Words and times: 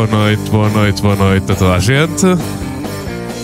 boa 0.00 0.06
noite, 0.06 0.50
boa 0.50 0.68
noite, 0.70 1.02
boa 1.02 1.16
noite 1.16 1.52
a 1.52 1.54
toda 1.54 1.74
a 1.74 1.78
gente. 1.78 2.24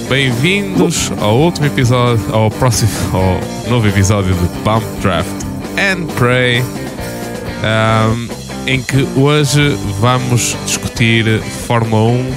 Bem-vindos 0.09 1.13
ao 1.21 1.37
último 1.39 1.67
episódio, 1.67 2.35
ao 2.35 2.51
próximo, 2.51 2.91
ao 3.13 3.69
novo 3.69 3.87
episódio 3.87 4.33
de 4.33 4.49
Pump 4.63 4.83
Draft 5.03 5.29
and 5.77 6.07
Pray, 6.15 6.63
um, 6.63 8.29
em 8.67 8.83
que 8.83 9.03
hoje 9.21 9.69
vamos 10.01 10.57
discutir 10.65 11.43
Fórmula 11.67 12.11
1, 12.11 12.31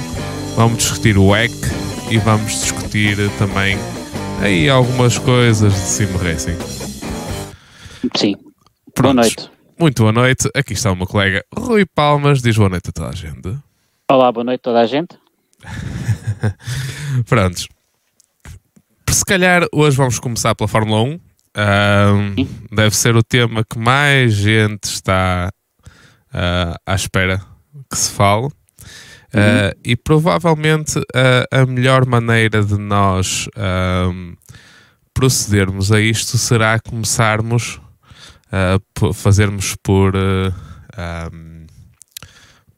vamos 0.54 0.78
discutir 0.78 1.16
o 1.16 1.28
WEC 1.28 1.54
e 2.10 2.18
vamos 2.18 2.60
discutir 2.60 3.16
também 3.38 3.78
aí 4.42 4.68
algumas 4.68 5.16
coisas 5.16 5.72
de 5.72 5.78
Sim 5.78 6.08
Racing. 6.18 6.58
Sim. 8.14 8.36
Boa 9.00 9.14
noite. 9.14 9.50
Muito 9.78 10.02
boa 10.02 10.12
noite. 10.12 10.50
Aqui 10.54 10.74
está 10.74 10.92
o 10.92 10.96
meu 10.96 11.06
colega 11.06 11.42
Rui 11.56 11.86
Palmas. 11.86 12.42
Diz 12.42 12.54
boa 12.58 12.68
noite 12.68 12.90
a 12.90 12.92
toda 12.92 13.08
a 13.08 13.14
gente. 13.14 13.69
Olá, 14.10 14.32
boa 14.32 14.42
noite 14.42 14.58
a 14.58 14.64
toda 14.64 14.80
a 14.80 14.86
gente. 14.86 15.16
Prontos. 17.28 17.68
Se 19.08 19.24
calhar 19.24 19.64
hoje 19.72 19.96
vamos 19.96 20.18
começar 20.18 20.52
pela 20.56 20.66
Fórmula 20.66 21.00
1. 21.02 21.06
Um, 21.12 21.20
deve 22.74 22.96
ser 22.96 23.14
o 23.14 23.22
tema 23.22 23.62
que 23.62 23.78
mais 23.78 24.32
gente 24.32 24.82
está 24.82 25.52
uh, 26.34 26.74
à 26.84 26.92
espera 26.92 27.40
que 27.88 27.96
se 27.96 28.10
fale. 28.10 28.46
Uh, 28.46 29.78
e 29.84 29.94
provavelmente 29.94 30.98
uh, 30.98 31.46
a 31.52 31.64
melhor 31.64 32.04
maneira 32.04 32.64
de 32.64 32.76
nós 32.76 33.46
procedermos 35.14 35.92
a 35.92 36.00
isto 36.00 36.36
será 36.36 36.80
começarmos 36.80 37.80
uh, 38.50 39.14
fazermos 39.14 39.76
por, 39.80 40.16
um, 40.16 41.49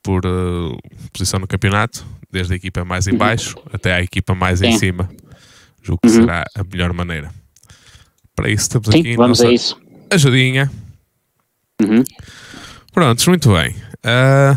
por 0.03 0.27
uh, 0.27 0.77
posição 1.13 1.39
no 1.39 1.47
campeonato, 1.47 2.05
desde 2.31 2.55
a 2.55 2.57
equipa 2.57 2.85
mais 2.85 3.07
em 3.07 3.13
uhum. 3.13 3.19
baixo 3.19 3.57
uhum. 3.57 3.65
até 3.73 3.95
à 3.95 4.03
equipa 4.03 4.35
mais 4.35 4.59
Sim. 4.59 4.69
em 4.69 4.79
cima. 4.79 5.09
Julgo 5.83 6.01
que 6.03 6.09
uhum. 6.09 6.21
será 6.23 6.45
a 6.55 6.65
melhor 6.65 6.93
maneira. 6.93 7.31
Para 8.35 8.49
isso 8.51 8.63
estamos 8.63 8.89
Sim, 8.89 9.01
aqui. 9.01 9.17
Vamos 9.17 9.41
a 9.41 9.53
isso. 9.53 9.81
Ajudinha. 10.11 10.71
Uhum. 11.81 12.05
Prontos, 12.93 13.27
muito 13.27 13.53
bem. 13.53 13.75
Uh, 14.05 14.57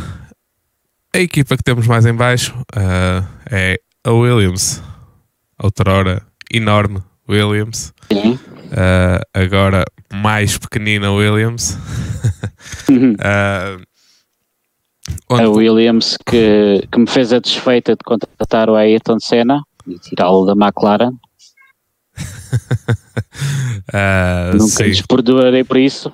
a 1.13 1.19
equipa 1.19 1.55
que 1.55 1.63
temos 1.63 1.88
mais 1.88 2.05
em 2.05 2.13
baixo 2.13 2.53
uh, 2.75 3.25
é 3.49 3.79
a 4.03 4.11
Williams. 4.11 4.81
Outrora 5.57 6.21
enorme 6.53 7.01
Williams. 7.27 7.93
Sim. 8.11 8.33
Uh, 8.33 9.21
agora 9.33 9.85
mais 10.13 10.57
pequenina 10.57 11.11
Williams. 11.11 11.77
uh, 12.89 13.81
a 15.29 15.49
Williams 15.49 16.17
que, 16.25 16.87
que 16.91 16.99
me 16.99 17.07
fez 17.07 17.33
a 17.33 17.39
desfeita 17.39 17.93
de 17.95 18.03
contratar 18.03 18.69
o 18.69 18.75
Ayrton 18.75 19.19
Senna 19.19 19.63
e 19.87 19.97
tirá-lo 19.99 20.45
da 20.45 20.53
McLaren. 20.53 21.13
uh, 23.93 24.53
Nunca 24.57 24.67
sim. 24.67 24.83
lhes 24.83 25.01
perdoarei 25.01 25.63
por 25.63 25.77
isso. 25.77 26.11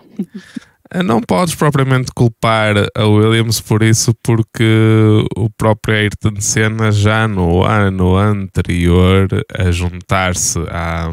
Não 1.05 1.21
podes 1.21 1.55
propriamente 1.55 2.11
culpar 2.13 2.75
a 2.93 3.05
Williams 3.05 3.61
por 3.61 3.81
isso, 3.81 4.13
porque 4.21 5.23
o 5.37 5.49
próprio 5.49 5.95
Ayrton 5.95 6.41
Senna 6.41 6.91
já 6.91 7.29
no 7.29 7.63
ano 7.63 8.17
anterior 8.17 9.27
a 9.57 9.71
juntar-se 9.71 10.59
à, 10.69 11.09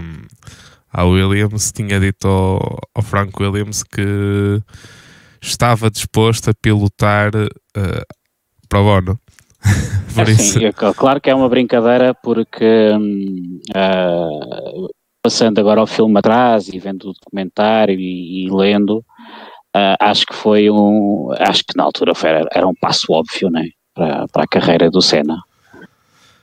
à 0.92 1.04
Williams 1.04 1.70
tinha 1.70 2.00
dito 2.00 2.26
ao, 2.26 2.78
ao 2.92 3.02
Frank 3.02 3.32
Williams 3.40 3.84
que 3.84 4.60
estava 5.40 5.90
disposto 5.90 6.50
a 6.50 6.54
pilotar 6.54 7.30
uh, 7.34 8.04
para 8.68 8.80
o 8.80 8.84
bono. 8.84 9.20
Por 10.14 10.28
isso. 10.28 10.58
É, 10.64 10.72
claro 10.72 11.20
que 11.20 11.30
é 11.30 11.34
uma 11.34 11.48
brincadeira 11.48 12.14
porque 12.14 12.90
uh, 13.74 14.88
passando 15.22 15.58
agora 15.58 15.82
o 15.82 15.86
filme 15.86 16.18
atrás 16.18 16.68
e 16.68 16.78
vendo 16.78 17.10
o 17.10 17.12
documentário 17.12 17.98
e, 17.98 18.46
e 18.46 18.50
lendo 18.50 19.04
Uh, 19.76 19.96
acho 20.00 20.26
que 20.26 20.34
foi 20.34 20.70
um. 20.70 21.30
Acho 21.38 21.62
que 21.64 21.76
na 21.76 21.84
altura 21.84 22.14
foi, 22.14 22.30
era 22.30 22.66
um 22.66 22.74
passo 22.74 23.12
óbvio 23.12 23.50
né, 23.50 23.68
para, 23.94 24.26
para 24.28 24.44
a 24.44 24.48
carreira 24.48 24.90
do 24.90 25.02
Senna. 25.02 25.36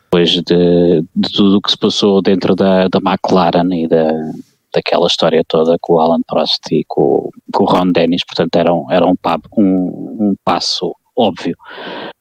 Depois 0.04 0.30
de, 0.30 1.04
de 1.16 1.32
tudo 1.34 1.58
o 1.58 1.62
que 1.62 1.72
se 1.72 1.78
passou 1.78 2.22
dentro 2.22 2.56
da, 2.56 2.88
da 2.88 3.00
McLaren 3.00 3.74
e 3.74 3.88
da, 3.88 4.10
daquela 4.76 5.08
história 5.08 5.44
toda 5.48 5.78
com 5.80 5.94
o 5.94 6.00
Alan 6.00 6.22
Prost 6.28 6.62
e 6.72 6.84
com, 6.88 7.30
com 7.54 7.64
o 7.64 7.68
Ron 7.68 7.88
Dennis, 7.88 8.24
portanto 8.26 8.56
era 8.56 8.74
um, 8.74 8.92
era 8.92 9.06
um, 9.06 9.16
um, 9.58 9.64
um 9.64 10.36
passo 10.44 10.94
óbvio. 11.18 11.56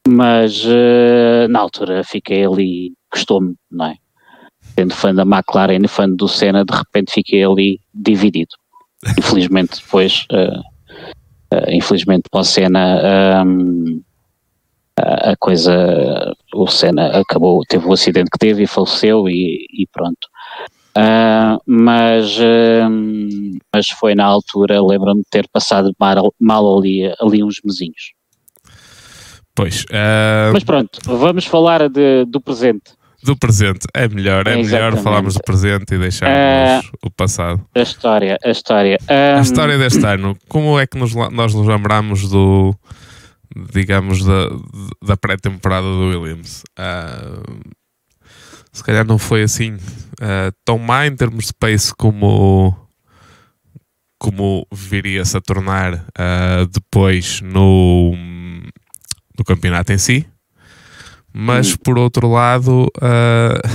Mas 0.07 0.65
uh, 0.65 1.49
na 1.49 1.61
altura 1.61 2.05
fiquei 2.05 2.47
ali, 2.47 2.93
gostou-me, 3.13 3.55
não 3.71 3.87
é? 3.87 3.97
Sendo 4.79 4.95
fã 4.95 5.15
da 5.15 5.23
McLaren 5.23 5.85
e 5.85 5.89
fã 5.89 6.09
do 6.09 6.29
Senna, 6.29 6.65
de 6.65 6.75
repente 6.75 7.13
fiquei 7.13 7.45
ali 7.45 7.81
dividido. 7.93 8.55
Infelizmente 9.19 9.81
depois. 9.83 10.27
Uh, 10.33 10.75
Uh, 11.53 11.71
infelizmente 11.71 12.25
para 12.31 12.41
o 12.41 12.45
Senna 12.45 13.45
um, 13.45 14.03
a, 14.97 15.33
a, 15.33 15.37
coisa, 15.37 16.35
o 16.55 16.67
Senna 16.67 17.21
acabou, 17.21 17.63
teve 17.69 17.87
o 17.87 17.93
acidente 17.93 18.31
que 18.31 18.39
teve 18.39 18.63
e 18.65 18.67
faleceu 18.67 19.29
e, 19.29 19.67
e 19.71 19.87
pronto. 19.93 20.29
Uh, 20.97 21.59
mas, 21.67 22.39
uh, 22.39 23.59
mas 23.75 23.89
foi 23.89 24.15
na 24.15 24.25
altura, 24.25 24.81
lembro-me 24.81 25.23
de 25.23 25.29
ter 25.31 25.49
passado 25.53 25.93
mal, 25.99 26.33
mal 26.39 26.79
ali, 26.79 27.13
ali 27.21 27.43
uns 27.43 27.57
mesinhos. 27.65 28.13
Pois. 29.55 29.83
Uh... 29.85 30.53
Mas 30.53 30.65
pronto, 30.65 31.01
vamos 31.05 31.47
falar 31.47 31.89
de, 31.89 32.25
do 32.27 32.41
presente 32.41 32.93
do 33.25 33.35
presente. 33.35 33.87
É 33.95 34.07
melhor, 34.07 34.47
é 34.47 34.55
melhor 34.55 34.97
falarmos 34.99 35.35
do 35.35 35.41
presente 35.43 35.95
e 35.95 35.99
deixarmos 35.99 36.91
o 37.03 37.11
passado. 37.11 37.67
A 37.75 37.81
história, 37.81 38.39
a 38.45 38.51
história. 38.51 38.99
Um... 39.11 39.39
A 39.39 39.41
história 39.41 39.79
deste 39.79 40.05
ano, 40.05 40.37
como 40.47 40.79
é 40.79 40.87
que 40.87 40.99
nos, 40.99 41.15
nós 41.15 41.55
nos 41.55 41.67
lembramos 41.67 42.29
do, 42.29 42.75
digamos, 43.73 44.23
da, 44.23 44.51
da 45.03 45.17
pré-temporada 45.17 45.87
do 45.87 46.11
Williams? 46.11 46.63
Uh, 46.79 47.61
se 48.75 48.85
calhar 48.85 49.07
não 49.07 49.17
foi 49.17 49.43
assim 49.43 49.73
uh, 49.75 50.53
tão 50.67 50.79
má 50.79 51.07
em 51.07 51.17
termos 51.17 51.47
de 51.47 51.55
pace 51.55 51.95
como 51.95 52.77
como 54.19 54.67
viria-se 54.73 55.37
a 55.37 55.41
tornar 55.41 56.07
depois 56.73 57.43
no, 57.43 58.13
no 59.39 59.45
campeonato 59.45 59.93
em 59.93 59.99
si 59.99 60.27
mas 61.37 61.73
hum. 61.73 61.77
por 61.83 61.99
outro 61.99 62.29
lado 62.29 62.87
uh, 62.99 63.69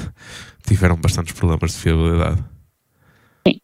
tiveram 0.66 0.96
bastantes 0.96 1.34
problemas 1.34 1.72
de 1.72 1.78
fiabilidade. 1.78 2.42
Sim, 3.46 3.60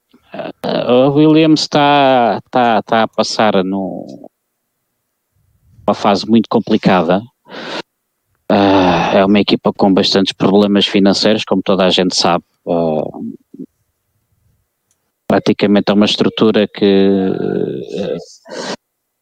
uh, 0.63 1.11
Williams 1.11 1.63
está 1.63 2.43
tá, 2.51 2.83
tá 2.83 3.05
a 3.05 3.09
passar 3.09 3.65
no, 3.65 4.31
uma 5.87 5.95
fase 5.95 6.29
muito 6.29 6.49
complicada. 6.51 7.23
Uh, 8.51 9.17
é 9.17 9.25
uma 9.25 9.41
equipa 9.41 9.73
com 9.73 9.93
bastantes 9.93 10.33
problemas 10.33 10.87
financeiros, 10.87 11.45
como 11.45 11.63
toda 11.63 11.85
a 11.85 11.91
gente 11.91 12.17
sabe. 12.17 12.45
Uh, 12.65 13.37
praticamente 15.27 15.91
é 15.91 15.95
uma 15.95 16.07
estrutura 16.07 16.67
que 16.67 16.85
uh, 16.85 18.17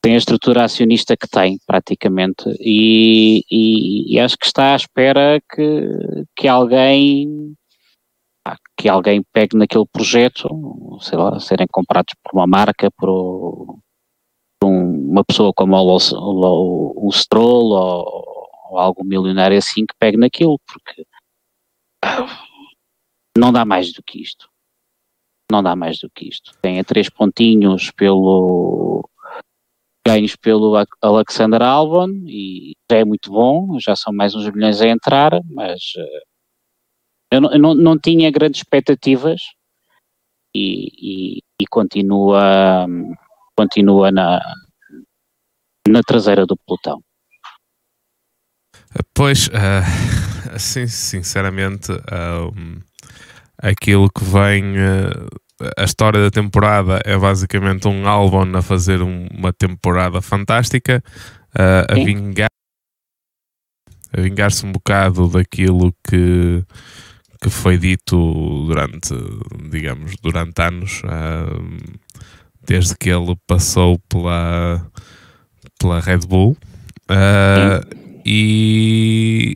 tem 0.01 0.15
a 0.15 0.19
estrutura 0.19 0.65
acionista 0.65 1.17
que 1.17 1.27
tem, 1.29 1.59
praticamente, 1.67 2.45
e, 2.61 3.43
e, 3.51 4.15
e 4.15 4.21
acho 4.21 4.39
que 4.39 4.47
está 4.47 4.73
à 4.73 4.77
espera 4.77 5.41
que, 5.53 6.25
que 6.37 6.47
alguém 6.47 7.57
que 8.79 8.89
alguém 8.89 9.25
pegue 9.33 9.57
naquele 9.57 9.87
projeto, 9.87 10.49
sei 11.01 11.19
lá, 11.19 11.41
serem 11.41 11.67
comprados 11.67 12.15
por 12.23 12.39
uma 12.39 12.47
marca, 12.47 12.89
por, 12.97 13.79
por 14.61 14.69
uma 14.69 15.25
pessoa 15.25 15.53
como 15.53 15.75
o, 15.75 15.97
o, 15.97 17.09
o 17.09 17.13
Stroll 17.13 17.73
ou, 17.73 18.36
ou 18.71 18.79
algum 18.79 19.05
milionário 19.05 19.57
assim 19.57 19.87
que 19.87 19.95
pegue 19.99 20.17
naquilo, 20.17 20.59
porque 20.67 21.07
não 23.37 23.53
dá 23.53 23.65
mais 23.65 23.93
do 23.93 24.03
que 24.03 24.21
isto. 24.21 24.49
Não 25.51 25.63
dá 25.63 25.77
mais 25.77 25.99
do 25.99 26.11
que 26.11 26.29
isto. 26.29 26.53
Tem 26.61 26.81
a 26.81 26.85
três 26.85 27.09
pontinhos 27.09 27.91
pelo 27.93 29.09
ganhos 30.07 30.37
pelo 30.37 30.75
Alexander 31.03 31.61
Albon 31.63 32.09
e 32.27 32.75
já 32.91 32.99
é 32.99 33.05
muito 33.05 33.31
bom, 33.31 33.77
já 33.81 33.97
são 33.97 34.13
mais 34.13 34.37
uns 34.37 34.49
milhões 34.49 34.81
a 34.81 34.87
entrar, 34.87 35.33
mas 35.51 35.81
uh, 35.97 36.27
eu, 37.33 37.41
não, 37.41 37.53
eu 37.53 37.59
não, 37.59 37.75
não, 37.75 37.99
tinha 37.99 38.31
grandes 38.31 38.61
expectativas 38.61 39.41
e, 40.55 41.39
e, 41.39 41.43
e 41.61 41.67
continua, 41.69 42.87
continua 43.57 44.13
na, 44.13 44.41
na 45.89 46.03
traseira 46.03 46.47
do 46.47 46.57
pelotão. 46.57 47.03
Pois, 49.15 49.49
uh, 49.49 50.55
assim, 50.55 50.87
sinceramente, 50.87 51.93
aquilo 53.59 54.09
que 54.11 54.25
vem 54.25 54.77
uh, 54.79 55.29
a 55.77 55.85
história 55.85 56.21
da 56.21 56.31
temporada 56.31 57.01
é 57.05 57.17
basicamente 57.17 57.89
um 57.89 58.07
Albon 58.07 58.57
a 58.57 58.63
fazer 58.63 59.01
um, 59.01 59.27
uma 59.33 59.53
temporada 59.53 60.21
fantástica, 60.21 61.03
uh, 61.55 61.93
a 61.93 61.95
vingar 61.95 62.49
a 64.13 64.21
vingar-se 64.21 64.65
um 64.65 64.73
bocado 64.73 65.29
daquilo 65.29 65.95
que, 66.09 66.65
que 67.43 67.51
foi 67.51 67.77
dito 67.77 68.65
durante, 68.67 69.15
digamos, 69.71 70.15
durante 70.23 70.63
anos, 70.63 71.03
uh, 71.05 71.99
desde 72.65 72.97
que 72.97 73.11
ele 73.11 73.37
passou 73.47 73.99
pela, 74.09 74.87
pela 75.79 76.01
Red 76.01 76.21
Bull. 76.21 76.57
Uh, 77.11 78.06
e 78.27 79.55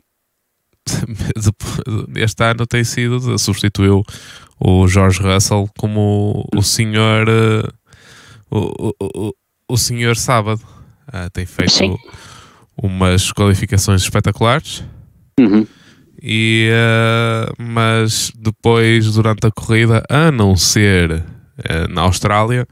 este 2.15 2.43
ano 2.43 2.65
tem 2.65 2.83
sido, 2.85 3.37
substituiu 3.37 4.03
o 4.59 4.87
George 4.87 5.21
Russell 5.21 5.69
como 5.77 6.47
o 6.55 6.63
senhor 6.63 7.27
o, 8.49 8.93
o, 9.01 9.33
o 9.67 9.77
senhor 9.77 10.15
sábado. 10.15 10.61
Uh, 11.07 11.29
tem 11.31 11.45
feito 11.45 11.71
Sim. 11.71 11.97
umas 12.81 13.31
qualificações 13.31 14.01
espetaculares. 14.01 14.83
Uhum. 15.39 15.65
E, 16.21 16.69
uh, 16.71 17.53
mas 17.61 18.31
depois, 18.37 19.13
durante 19.13 19.47
a 19.47 19.51
corrida, 19.51 20.03
a 20.09 20.31
não 20.31 20.55
ser 20.55 21.23
na 21.89 22.01
Austrália, 22.01 22.67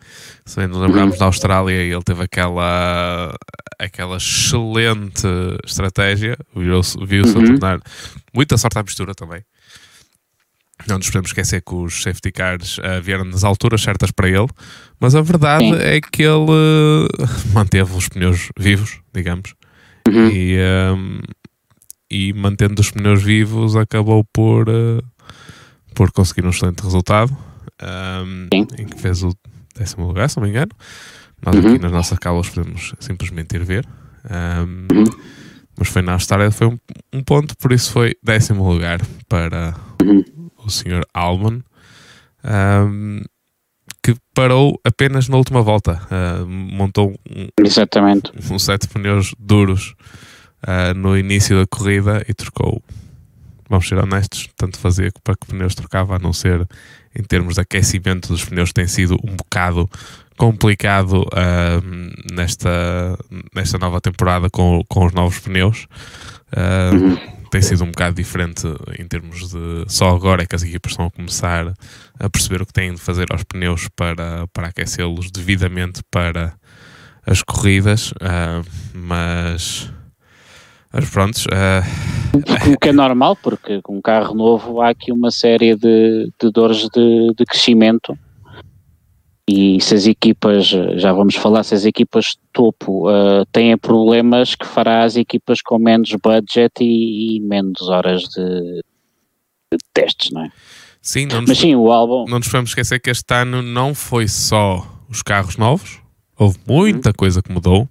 se 0.45 0.65
nos 0.67 0.77
lembramos 0.77 1.13
uhum. 1.13 1.19
da 1.19 1.25
Austrália, 1.25 1.73
ele 1.75 2.03
teve 2.03 2.23
aquela, 2.23 3.33
aquela 3.77 4.17
excelente 4.17 5.27
estratégia, 5.65 6.37
viu-se 6.55 6.97
viu 7.05 7.23
uhum. 7.23 7.31
a 7.31 7.45
tornar 7.45 7.79
muita 8.33 8.57
sorte 8.57 8.79
à 8.79 8.83
mistura 8.83 9.13
também. 9.13 9.43
Não 10.87 10.97
nos 10.97 11.07
podemos 11.07 11.29
esquecer 11.29 11.61
que 11.61 11.75
os 11.75 12.01
safety 12.01 12.31
cars 12.31 12.77
uh, 12.77 13.01
vieram 13.01 13.25
nas 13.25 13.43
alturas 13.43 13.81
certas 13.81 14.11
para 14.11 14.29
ele, 14.29 14.47
mas 14.99 15.13
a 15.13 15.21
verdade 15.21 15.65
Sim. 15.65 15.75
é 15.75 15.99
que 15.99 16.23
ele 16.23 16.51
uh, 16.51 17.07
manteve 17.53 17.93
os 17.95 18.07
pneus 18.07 18.49
vivos, 18.57 18.99
digamos, 19.13 19.53
uhum. 20.07 20.29
e, 20.29 20.57
um, 20.93 21.19
e 22.09 22.33
mantendo 22.33 22.81
os 22.81 22.91
pneus 22.91 23.21
vivos 23.21 23.75
acabou 23.75 24.23
por, 24.33 24.69
uh, 24.69 25.03
por 25.93 26.11
conseguir 26.11 26.45
um 26.45 26.49
excelente 26.49 26.81
resultado, 26.81 27.35
um, 27.81 28.47
em 28.53 28.85
que 28.85 28.99
fez 28.99 29.23
o 29.23 29.33
décimo 29.75 30.07
lugar, 30.07 30.29
se 30.29 30.37
não 30.37 30.43
me 30.43 30.49
engano. 30.49 30.71
Nós 31.45 31.55
uhum. 31.55 31.67
aqui 31.67 31.79
nas 31.79 31.91
nossas 31.91 32.19
cábulas 32.19 32.49
podemos 32.49 32.93
simplesmente 32.99 33.55
ir 33.55 33.63
ver. 33.63 33.87
Um, 34.25 34.87
uhum. 34.95 35.03
Mas 35.77 35.87
foi 35.87 36.01
na 36.01 36.13
Austrália, 36.13 36.51
foi 36.51 36.67
um, 36.67 36.77
um, 37.13 37.23
ponto, 37.23 37.55
por 37.57 37.71
isso 37.71 37.91
foi 37.91 38.13
décimo 38.21 38.69
lugar 38.69 38.99
para 39.29 39.73
uhum 40.01 40.23
o 40.65 40.69
Sr. 40.69 41.03
Albon, 41.13 41.61
um, 42.43 43.21
que 44.03 44.15
parou 44.33 44.79
apenas 44.83 45.27
na 45.27 45.37
última 45.37 45.61
volta. 45.61 46.01
Uh, 46.05 46.45
montou 46.47 47.09
um, 47.29 47.47
Exatamente. 47.59 48.31
um 48.49 48.59
set 48.59 48.81
de 48.81 48.87
pneus 48.87 49.33
duros 49.37 49.95
uh, 50.63 50.93
no 50.95 51.17
início 51.17 51.59
da 51.59 51.67
corrida 51.67 52.23
e 52.27 52.33
trocou. 52.33 52.81
Vamos 53.69 53.87
ser 53.87 53.97
honestos, 53.97 54.49
tanto 54.55 54.79
fazia 54.79 55.11
para 55.23 55.35
que 55.35 55.47
pneus 55.47 55.75
trocava, 55.75 56.15
a 56.15 56.19
não 56.19 56.33
ser 56.33 56.67
em 57.15 57.23
termos 57.23 57.55
de 57.55 57.61
aquecimento 57.61 58.29
dos 58.29 58.45
pneus, 58.45 58.71
tem 58.71 58.87
sido 58.87 59.15
um 59.23 59.35
bocado 59.35 59.89
complicado 60.37 61.21
uh, 61.23 62.33
nesta, 62.33 63.17
nesta 63.53 63.77
nova 63.77 63.99
temporada 63.99 64.49
com, 64.49 64.81
com 64.87 65.05
os 65.05 65.13
novos 65.13 65.39
pneus. 65.39 65.87
Uh, 66.51 66.95
uhum 66.95 67.39
tem 67.49 67.61
sido 67.61 67.83
um 67.83 67.87
bocado 67.87 68.15
diferente 68.15 68.67
em 68.97 69.07
termos 69.07 69.49
de. 69.49 69.85
Só 69.87 70.15
agora 70.15 70.43
é 70.43 70.45
que 70.45 70.55
as 70.55 70.63
equipas 70.63 70.91
estão 70.91 71.07
a 71.07 71.11
começar 71.11 71.73
a 72.19 72.29
perceber 72.29 72.61
o 72.61 72.65
que 72.65 72.73
têm 72.73 72.93
de 72.93 73.01
fazer 73.01 73.27
aos 73.31 73.43
pneus 73.43 73.87
para, 73.95 74.47
para 74.53 74.67
aquecê-los 74.67 75.31
devidamente 75.31 76.01
para 76.11 76.53
as 77.25 77.41
corridas, 77.41 78.11
uh, 78.11 78.63
mas. 78.93 79.91
Mas 80.91 81.09
prontos. 81.09 81.45
Uh, 81.45 82.73
o 82.73 82.79
que 82.79 82.89
é 82.89 82.93
normal, 82.93 83.35
porque 83.35 83.81
com 83.81 83.97
um 83.97 84.01
carro 84.01 84.33
novo 84.33 84.81
há 84.81 84.89
aqui 84.89 85.11
uma 85.11 85.31
série 85.31 85.75
de, 85.75 86.31
de 86.41 86.51
dores 86.51 86.87
de, 86.89 87.33
de 87.35 87.45
crescimento 87.45 88.17
e 89.51 89.81
se 89.81 89.95
as 89.95 90.05
equipas, 90.05 90.67
já 90.67 91.11
vamos 91.11 91.33
falar, 91.35 91.63
se 91.63 91.73
as 91.73 91.83
equipas 91.83 92.25
de 92.25 92.37
topo 92.53 93.09
uh, 93.09 93.43
têm 93.51 93.75
problemas, 93.75 94.53
que 94.53 94.63
fará 94.63 95.03
as 95.03 95.15
equipas 95.15 95.59
com 95.59 95.79
menos 95.79 96.11
budget 96.23 96.71
e, 96.81 97.37
e 97.37 97.39
menos 97.39 97.81
horas 97.89 98.21
de, 98.21 98.81
de, 99.71 99.77
testes, 99.91 100.29
não 100.29 100.45
é? 100.45 100.51
Sim, 101.01 101.25
não 101.25 101.41
nos, 101.41 101.49
Mas 101.49 101.57
sim, 101.57 101.73
o 101.73 101.91
álbum. 101.91 102.25
Não 102.29 102.37
nos 102.37 102.47
podemos 102.47 102.69
esquecer 102.69 102.99
que 102.99 103.09
este 103.09 103.33
ano 103.33 103.63
não 103.63 103.95
foi 103.95 104.27
só 104.27 104.87
os 105.09 105.23
carros 105.23 105.57
novos, 105.57 105.99
houve 106.37 106.59
muita 106.67 107.11
coisa 107.11 107.41
que 107.41 107.51
mudou, 107.51 107.89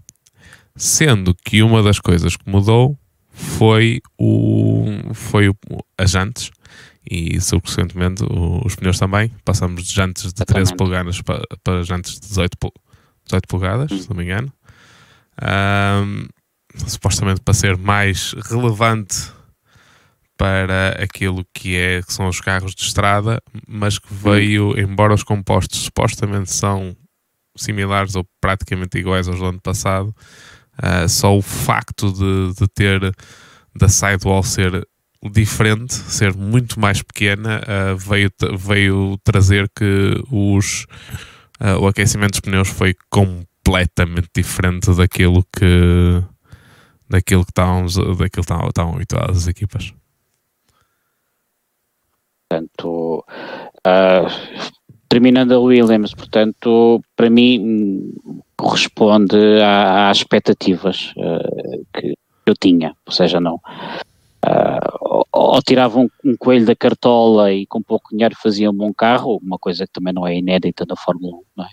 sendo 0.78 1.34
que 1.34 1.62
uma 1.62 1.82
das 1.82 1.98
coisas 1.98 2.36
que 2.36 2.48
mudou 2.48 2.96
foi 3.32 4.00
o 4.16 4.86
foi 5.12 5.48
o, 5.48 5.54
as 5.98 6.12
jantes 6.12 6.50
e 7.10 7.40
subsequentemente 7.40 8.22
os 8.64 8.76
pneus 8.76 8.98
também. 8.98 9.30
Passamos 9.44 9.84
de 9.84 9.94
jantes 9.94 10.32
de 10.32 10.44
13 10.44 10.76
polegadas 10.76 11.20
para, 11.20 11.42
para 11.64 11.82
jantes 11.82 12.14
de 12.14 12.28
18, 12.28 12.56
18 13.26 13.48
polegadas, 13.48 13.90
hum. 13.90 13.98
se 13.98 14.08
não 14.08 14.16
me 14.16 14.24
engano. 14.24 14.52
Um, 15.42 16.26
supostamente 16.86 17.40
para 17.40 17.54
ser 17.54 17.76
mais 17.76 18.34
relevante 18.50 19.32
para 20.36 20.90
aquilo 21.02 21.44
que, 21.52 21.76
é, 21.76 22.02
que 22.02 22.12
são 22.12 22.28
os 22.28 22.40
carros 22.40 22.74
de 22.74 22.82
estrada, 22.82 23.42
mas 23.66 23.98
que 23.98 24.12
veio, 24.12 24.70
hum. 24.70 24.78
embora 24.78 25.14
os 25.14 25.24
compostos 25.24 25.80
supostamente 25.80 26.52
são 26.52 26.96
similares 27.56 28.14
ou 28.14 28.24
praticamente 28.40 28.98
iguais 28.98 29.26
aos 29.26 29.38
do 29.38 29.46
ano 29.46 29.60
passado, 29.60 30.14
uh, 30.82 31.08
só 31.08 31.36
o 31.36 31.42
facto 31.42 32.12
de, 32.12 32.54
de 32.54 32.68
ter 32.68 33.14
da 33.74 33.88
sidewall 33.88 34.42
ser 34.42 34.86
diferente, 35.32 35.94
ser 35.94 36.34
muito 36.34 36.78
mais 36.78 37.02
pequena, 37.02 37.60
uh, 37.60 37.96
veio, 37.96 38.30
veio 38.56 39.18
trazer 39.24 39.68
que 39.68 40.14
os, 40.30 40.86
uh, 41.60 41.78
o 41.80 41.88
aquecimento 41.88 42.32
dos 42.32 42.40
pneus 42.40 42.68
foi 42.68 42.94
completamente 43.10 44.28
diferente 44.34 44.94
daquilo 44.94 45.44
que 45.56 46.22
daquilo 47.08 47.42
que 47.42 47.50
estávamos, 47.50 47.94
daquilo 47.96 48.28
que 48.28 48.40
estavam, 48.40 48.94
habituadas 48.94 49.38
as 49.38 49.46
equipas. 49.46 49.94
Portanto, 52.48 53.24
uh, 53.86 54.28
terminando 55.08 55.52
a 55.52 55.58
Williams, 55.58 56.14
portanto, 56.14 57.02
para 57.16 57.30
mim 57.30 58.12
corresponde 58.58 59.36
às 59.62 60.18
expectativas 60.18 61.14
que 61.94 62.14
eu 62.44 62.54
tinha, 62.54 62.94
ou 63.06 63.12
seja, 63.12 63.40
não 63.40 63.60
Uh, 64.46 65.24
ou, 65.32 65.60
tiravam 65.62 66.04
um, 66.24 66.30
um, 66.30 66.36
coelho 66.36 66.64
da 66.64 66.76
cartola 66.76 67.52
e 67.52 67.66
com 67.66 67.82
pouco 67.82 68.10
dinheiro 68.10 68.36
faziam 68.40 68.72
um 68.72 68.76
bom 68.76 68.94
carro, 68.94 69.40
uma 69.42 69.58
coisa 69.58 69.84
que 69.84 69.92
também 69.92 70.12
não 70.12 70.26
é 70.26 70.36
inédita 70.36 70.86
na 70.88 70.94
Fórmula 70.94 71.38
1, 71.38 71.42
não 71.56 71.64
é? 71.64 71.68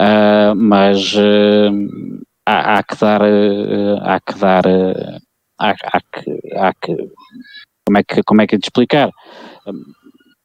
Uh, 0.00 0.54
mas 0.54 1.14
uh, 1.14 2.22
há, 2.46 2.78
há, 2.78 2.82
que 2.82 2.94
dar, 2.96 3.22
há 3.22 4.20
que 4.20 4.38
dar, 4.38 4.64
há, 5.58 5.70
há, 5.70 6.00
que, 6.00 6.56
há 6.56 6.74
que, 6.74 6.94
como 7.86 7.98
é 7.98 8.04
que, 8.04 8.22
como 8.22 8.42
é 8.42 8.46
que 8.46 8.54
é 8.54 8.58
de 8.58 8.66
explicar? 8.66 9.10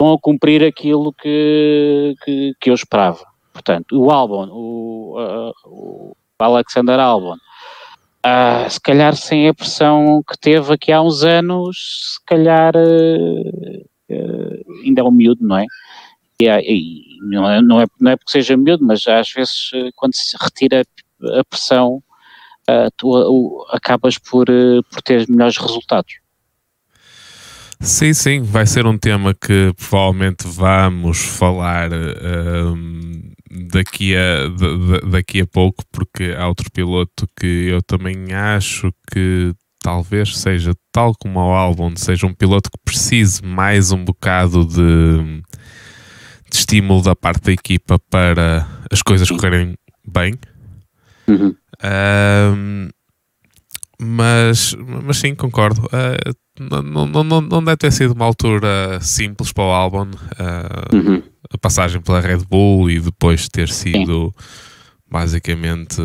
Vão 0.02 0.14
a 0.14 0.20
cumprir 0.20 0.64
aquilo 0.64 1.14
que, 1.14 2.16
que, 2.24 2.54
que 2.60 2.70
eu 2.70 2.74
esperava. 2.74 3.24
Portanto, 3.54 3.98
o 3.98 4.12
Albon, 4.12 4.50
o, 4.52 5.54
o 5.66 6.16
Alexander 6.40 7.00
Albon, 7.00 7.38
Uh, 8.26 8.70
se 8.70 8.80
calhar 8.80 9.14
sem 9.18 9.50
a 9.50 9.54
pressão 9.54 10.24
que 10.26 10.40
teve 10.40 10.74
aqui 10.74 10.94
há 10.94 11.02
uns 11.02 11.26
anos, 11.26 12.14
se 12.14 12.26
calhar 12.26 12.74
uh, 12.74 13.86
uh, 14.10 14.82
ainda 14.86 15.02
é 15.02 15.04
um 15.04 15.12
miúdo, 15.12 15.46
não 15.46 15.58
é? 15.58 15.66
E, 16.40 16.48
e 16.48 17.18
não, 17.22 17.52
é, 17.52 17.62
não, 17.62 17.82
é, 17.82 17.86
não 18.00 18.12
é 18.12 18.16
porque 18.16 18.32
seja 18.32 18.56
miúdo, 18.56 18.86
mas 18.86 19.06
às 19.08 19.30
vezes 19.30 19.72
quando 19.96 20.16
se 20.16 20.38
retira 20.42 20.86
a 21.38 21.44
pressão, 21.44 22.02
tu 22.98 23.66
acabas 23.70 24.18
por, 24.18 24.48
por 24.90 25.02
ter 25.04 25.28
melhores 25.30 25.58
resultados. 25.58 26.14
Sim, 27.80 28.14
sim, 28.14 28.42
vai 28.42 28.66
ser 28.66 28.86
um 28.86 28.98
tema 28.98 29.34
que 29.34 29.74
provavelmente 29.78 30.46
vamos 30.48 31.24
falar 31.24 31.90
daqui 33.72 34.16
a, 34.16 34.50
daqui 35.10 35.42
a 35.42 35.48
pouco, 35.48 35.84
porque 35.92 36.36
há 36.38 36.48
outro 36.48 36.72
piloto 36.72 37.28
que 37.40 37.68
eu 37.70 37.82
também 37.82 38.34
acho 38.34 38.92
que 39.12 39.54
talvez 39.82 40.38
seja, 40.38 40.74
tal 40.92 41.14
como 41.20 41.40
o 41.40 41.54
álbum, 41.54 41.94
seja 41.96 42.26
um 42.26 42.34
piloto 42.34 42.72
que 42.72 42.78
precise 42.84 43.44
mais 43.44 43.92
um 43.92 44.04
bocado 44.04 44.66
de, 44.66 45.42
de 46.50 46.58
estímulo 46.58 47.04
da 47.04 47.16
parte 47.16 47.44
da 47.44 47.52
equipa 47.52 48.00
para 48.10 48.68
as 48.90 49.02
coisas 49.02 49.30
correrem 49.30 49.76
bem. 50.08 50.36
Uhum. 51.28 51.54
Um, 51.84 52.90
mas, 54.00 54.76
mas 55.04 55.18
sim, 55.18 55.36
concordo. 55.36 55.82
Uh, 55.88 56.34
não, 56.60 57.06
não, 57.06 57.24
não, 57.24 57.42
não 57.42 57.64
deve 57.64 57.78
ter 57.78 57.92
sido 57.92 58.14
uma 58.14 58.26
altura 58.26 59.00
simples 59.02 59.52
para 59.52 59.64
o 59.64 59.72
álbum. 59.72 60.10
Uh, 60.10 60.96
uhum 60.96 61.33
a 61.54 61.58
passagem 61.58 62.02
pela 62.02 62.20
Red 62.20 62.40
Bull 62.50 62.90
e 62.90 63.00
depois 63.00 63.48
ter 63.48 63.70
sido 63.70 64.34
Sim. 64.36 64.46
basicamente 65.10 66.02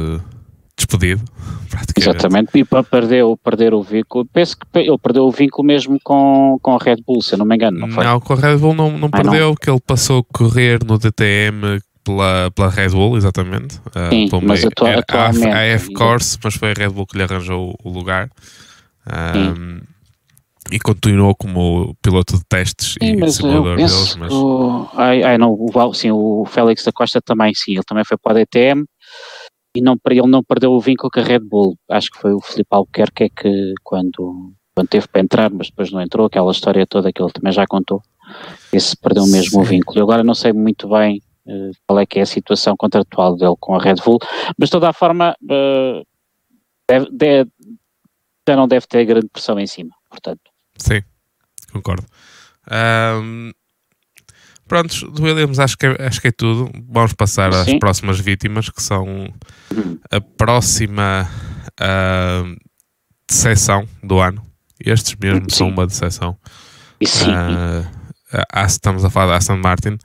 despedido. 0.77 1.23
Exatamente, 1.97 2.57
e 2.57 2.65
para 2.65 2.85
perder, 2.85 3.25
perder 3.43 3.75
o 3.75 3.83
vínculo, 3.83 4.25
penso 4.27 4.57
que 4.57 4.79
ele 4.79 4.99
perdeu 4.99 5.25
o 5.25 5.31
vínculo 5.33 5.67
mesmo 5.67 5.99
com, 6.05 6.59
com 6.63 6.77
a 6.77 6.79
Red 6.79 7.03
Bull, 7.05 7.21
se 7.21 7.35
eu 7.35 7.39
não 7.39 7.47
me 7.47 7.57
engano, 7.57 7.79
não 7.79 7.91
foi? 7.91 8.05
Não, 8.05 8.21
com 8.21 8.33
a 8.33 8.37
Red 8.37 8.57
Bull 8.59 8.75
não, 8.75 8.97
não 8.97 9.11
perdeu, 9.11 9.49
não? 9.49 9.55
que 9.55 9.69
ele 9.69 9.81
passou 9.81 10.21
a 10.21 10.39
correr 10.39 10.79
no 10.85 10.99
DTM 10.99 11.81
pela, 12.05 12.51
pela 12.53 12.71
Red 12.71 12.91
Bull, 12.91 13.17
exatamente. 13.17 13.81
Ah, 13.95 14.09
Sim, 14.11 14.29
uh, 14.33 14.41
mas 14.41 14.65
atu 14.65 14.87
atualmente... 14.87 15.47
A 15.47 15.63
F-Course, 15.65 16.39
mas 16.43 16.55
foi 16.55 16.71
a 16.71 16.75
Red 16.75 16.91
Bull 16.91 17.07
que 17.07 17.17
lhe 17.17 17.25
arranjou 17.25 17.77
o 17.83 17.91
lugar. 17.91 18.31
Um, 19.07 19.81
e 20.71 20.79
continuou 20.79 21.35
como 21.35 21.95
piloto 22.03 22.37
de 22.37 22.45
testes 22.49 22.95
sim, 23.01 23.13
e 23.13 23.17
mas 23.17 23.37
simulador 23.37 23.77
deles. 23.77 24.17
Mas... 24.17 24.33
O, 24.33 24.89
ai, 24.95 25.23
ai, 25.23 25.39
não, 25.39 25.53
o, 25.53 25.95
sim, 25.95 26.11
o 26.11 26.45
Félix 26.47 26.85
da 26.85 26.93
Costa 26.93 27.21
também, 27.21 27.53
sim, 27.55 27.73
ele 27.73 27.85
também 27.85 28.05
foi 28.05 28.17
para 28.17 28.33
a 28.33 28.45
DTM 28.45 28.85
e 29.75 29.81
não, 29.81 29.97
ele 30.11 30.27
não 30.27 30.43
perdeu 30.43 30.73
o 30.73 30.81
vínculo 30.81 31.11
com 31.11 31.21
a 31.21 31.23
Red 31.23 31.41
Bull. 31.41 31.77
Acho 31.89 32.11
que 32.11 32.19
foi 32.19 32.33
o 32.33 32.41
Filipe 32.41 32.69
Albuquerque 32.71 33.25
é 33.25 33.29
que 33.29 33.75
quando, 33.83 34.53
quando 34.75 34.89
teve 34.89 35.07
para 35.09 35.21
entrar, 35.21 35.51
mas 35.51 35.69
depois 35.69 35.91
não 35.91 36.01
entrou, 36.01 36.27
aquela 36.27 36.51
história 36.51 36.87
toda 36.87 37.13
que 37.13 37.23
ele 37.23 37.33
também 37.33 37.53
já 37.53 37.67
contou. 37.67 38.03
Esse 38.73 38.97
perdeu 38.97 39.27
mesmo 39.27 39.51
sim. 39.51 39.61
o 39.61 39.63
vínculo. 39.63 39.99
E 39.99 40.03
agora 40.03 40.25
não 40.25 40.35
sei 40.35 40.53
muito 40.53 40.89
bem 40.89 41.23
uh, 41.47 41.71
qual 41.87 42.01
é 42.01 42.07
que 42.07 42.19
é 42.19 42.23
a 42.23 42.27
situação 42.27 42.77
contratual 42.77 43.37
dele 43.37 43.55
com 43.61 43.75
a 43.75 43.83
Red 43.83 43.97
Bull, 44.05 44.19
mas 44.59 44.69
de 44.69 44.73
toda 44.73 44.89
a 44.89 44.93
forma 44.93 45.37
uh, 45.43 46.07
deve, 46.89 47.09
deve, 47.13 47.51
já 48.49 48.57
não 48.57 48.67
deve 48.67 48.87
ter 48.87 49.05
grande 49.05 49.29
pressão 49.29 49.59
em 49.59 49.67
cima, 49.67 49.91
portanto. 50.11 50.48
Sim, 50.79 51.03
concordo. 51.73 52.07
Um, 52.71 53.53
Prontos, 54.69 55.03
do 55.03 55.23
Williams 55.23 55.59
acho 55.59 55.79
que, 55.79 55.87
é, 55.87 56.07
acho 56.07 56.21
que 56.21 56.29
é 56.29 56.31
tudo. 56.31 56.71
Vamos 56.91 57.15
passar 57.15 57.49
às 57.55 57.65
Sim. 57.65 57.79
próximas 57.79 58.21
vítimas, 58.21 58.69
que 58.69 58.83
são 58.83 59.33
a 60.11 60.21
próxima 60.21 61.27
uh, 61.81 62.57
decepção 63.27 63.89
do 64.05 64.21
ano. 64.21 64.43
Estes 64.79 65.17
mesmo 65.19 65.51
Sim. 65.51 65.57
são 65.57 65.69
uma 65.69 65.87
decepção. 65.87 66.37
Uh, 67.03 67.87
estamos 68.67 69.07
a 69.07 69.11
falar 69.11 69.29
da 69.29 69.37
Aston 69.39 69.57
Martin. 69.57 69.97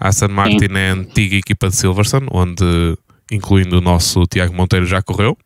A 0.00 0.08
Aston 0.08 0.28
Martin 0.28 0.66
Sim. 0.66 0.76
é 0.76 0.90
a 0.90 0.94
antiga 0.94 1.36
equipa 1.36 1.68
de 1.68 1.76
Silverstone, 1.76 2.26
onde, 2.32 2.98
incluindo 3.30 3.78
o 3.78 3.80
nosso 3.80 4.26
Tiago 4.26 4.52
Monteiro, 4.52 4.84
já 4.84 5.00
correu. 5.00 5.38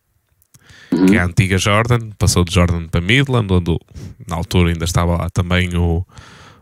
Uhum. 0.93 1.05
Que 1.07 1.15
é 1.15 1.19
a 1.19 1.25
antiga 1.25 1.57
Jordan, 1.57 2.11
passou 2.17 2.43
de 2.43 2.53
Jordan 2.53 2.87
para 2.87 3.01
Midland, 3.01 3.51
onde 3.51 3.79
na 4.27 4.35
altura 4.35 4.69
ainda 4.69 4.85
estava 4.85 5.17
lá 5.17 5.29
também 5.29 5.75
o, 5.75 6.05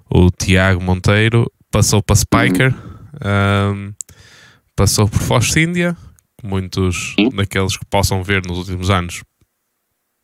o 0.10 0.32
Tiago 0.32 0.82
Monteiro 0.82 1.52
passou 1.72 2.04
para 2.04 2.16
Spiker, 2.18 2.76
um, 3.74 3.94
passou 4.76 5.08
por 5.08 5.20
Force 5.22 5.60
India, 5.60 5.96
muitos 6.44 7.16
daqueles 7.34 7.78
que 7.78 7.86
possam 7.86 8.22
ver 8.22 8.46
nos 8.46 8.58
últimos 8.58 8.90
anos 8.90 9.24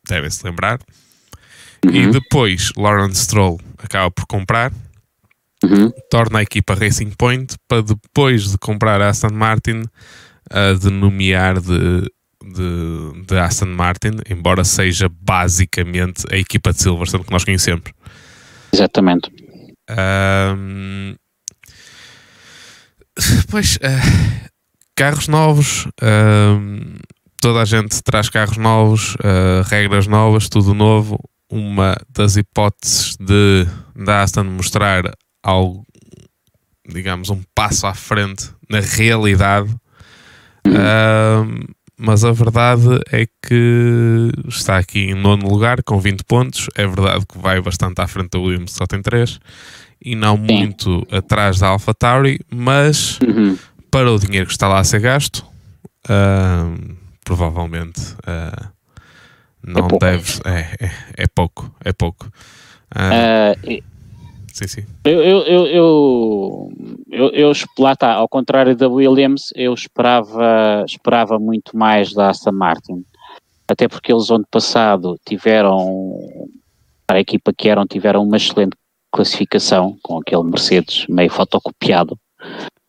devem 0.06 0.30
se 0.30 0.44
lembrar. 0.44 0.78
Uhum. 1.84 1.92
E 1.92 2.06
depois 2.10 2.72
Lawrence 2.76 3.24
Stroll 3.24 3.58
acaba 3.78 4.10
por 4.10 4.26
comprar, 4.26 4.72
uhum. 5.64 5.90
torna 6.10 6.40
a 6.40 6.42
equipa 6.42 6.74
Racing 6.74 7.12
Point 7.16 7.56
para 7.66 7.82
depois 7.82 8.50
de 8.50 8.58
comprar 8.58 9.00
a 9.00 9.08
Aston 9.08 9.32
Martin 9.32 9.84
a 10.50 10.72
denomear 10.74 11.60
de, 11.60 12.10
de, 12.52 13.24
de, 13.26 13.38
Aston 13.38 13.66
Martin, 13.66 14.18
embora 14.28 14.64
seja 14.64 15.08
basicamente 15.08 16.24
a 16.32 16.36
equipa 16.36 16.72
de 16.72 16.82
Silverstone 16.82 17.24
que 17.24 17.32
nós 17.32 17.44
conhecemos. 17.44 17.84
Exatamente. 18.72 19.30
Um, 19.90 21.14
Pois, 23.50 23.76
uh, 23.76 24.48
carros 24.94 25.28
novos, 25.28 25.86
uh, 25.86 26.98
toda 27.40 27.62
a 27.62 27.64
gente 27.64 28.02
traz 28.02 28.28
carros 28.28 28.56
novos, 28.56 29.14
uh, 29.16 29.62
regras 29.66 30.06
novas, 30.06 30.48
tudo 30.48 30.74
novo. 30.74 31.18
Uma 31.50 31.96
das 32.10 32.36
hipóteses 32.36 33.16
de 33.16 33.66
da 33.96 34.22
Aston 34.22 34.44
mostrar 34.44 35.02
algo, 35.42 35.84
digamos, 36.86 37.30
um 37.30 37.42
passo 37.54 37.86
à 37.86 37.94
frente 37.94 38.50
na 38.68 38.80
realidade. 38.80 39.74
Mas 41.98 42.24
a 42.24 42.30
verdade 42.30 43.00
é 43.10 43.26
que 43.44 44.30
está 44.46 44.78
aqui 44.78 45.10
em 45.10 45.14
nono 45.14 45.48
lugar 45.48 45.82
com 45.82 45.98
20 45.98 46.22
pontos. 46.24 46.68
É 46.76 46.86
verdade 46.86 47.26
que 47.26 47.36
vai 47.36 47.60
bastante 47.60 48.00
à 48.00 48.06
frente 48.06 48.30
da 48.30 48.38
Williams, 48.38 48.72
só 48.72 48.86
tem 48.86 49.02
3 49.02 49.40
e 50.00 50.14
não 50.14 50.36
Sim. 50.36 50.42
muito 50.42 51.06
atrás 51.10 51.58
da 51.58 51.68
AlphaTauri, 51.68 52.40
mas 52.48 53.18
uhum. 53.20 53.58
para 53.90 54.12
o 54.12 54.18
dinheiro 54.18 54.46
que 54.46 54.52
está 54.52 54.68
lá 54.68 54.78
a 54.78 54.84
ser 54.84 55.00
gasto, 55.00 55.44
uh, 56.08 56.96
provavelmente 57.24 58.00
uh, 58.00 58.68
não 59.62 59.88
é 59.88 59.98
deve. 59.98 60.40
É, 60.44 60.86
é, 60.86 60.90
é, 61.16 61.26
pouco, 61.26 61.74
é 61.84 61.92
pouco. 61.92 62.30
Uh, 62.94 63.82
sim, 64.58 64.66
sim. 64.66 64.86
Eu, 65.04 65.22
eu, 65.22 65.38
eu, 65.42 65.66
eu, 65.66 66.72
eu, 67.10 67.28
eu, 67.30 67.52
lá 67.78 67.92
está, 67.92 68.14
ao 68.14 68.28
contrário 68.28 68.76
da 68.76 68.88
Williams, 68.88 69.52
eu 69.54 69.72
esperava, 69.72 70.84
esperava 70.86 71.38
muito 71.38 71.76
mais 71.76 72.12
da 72.12 72.30
Aston 72.30 72.52
Martin. 72.52 73.04
Até 73.68 73.86
porque 73.86 74.12
eles, 74.12 74.30
ano 74.30 74.46
passado, 74.50 75.16
tiveram, 75.26 76.18
para 77.06 77.18
a 77.18 77.20
equipa 77.20 77.52
que 77.52 77.68
eram, 77.68 77.86
tiveram 77.86 78.22
uma 78.22 78.36
excelente 78.36 78.76
classificação 79.12 79.96
com 80.02 80.18
aquele 80.18 80.42
Mercedes 80.44 81.06
meio 81.08 81.30
fotocopiado, 81.30 82.18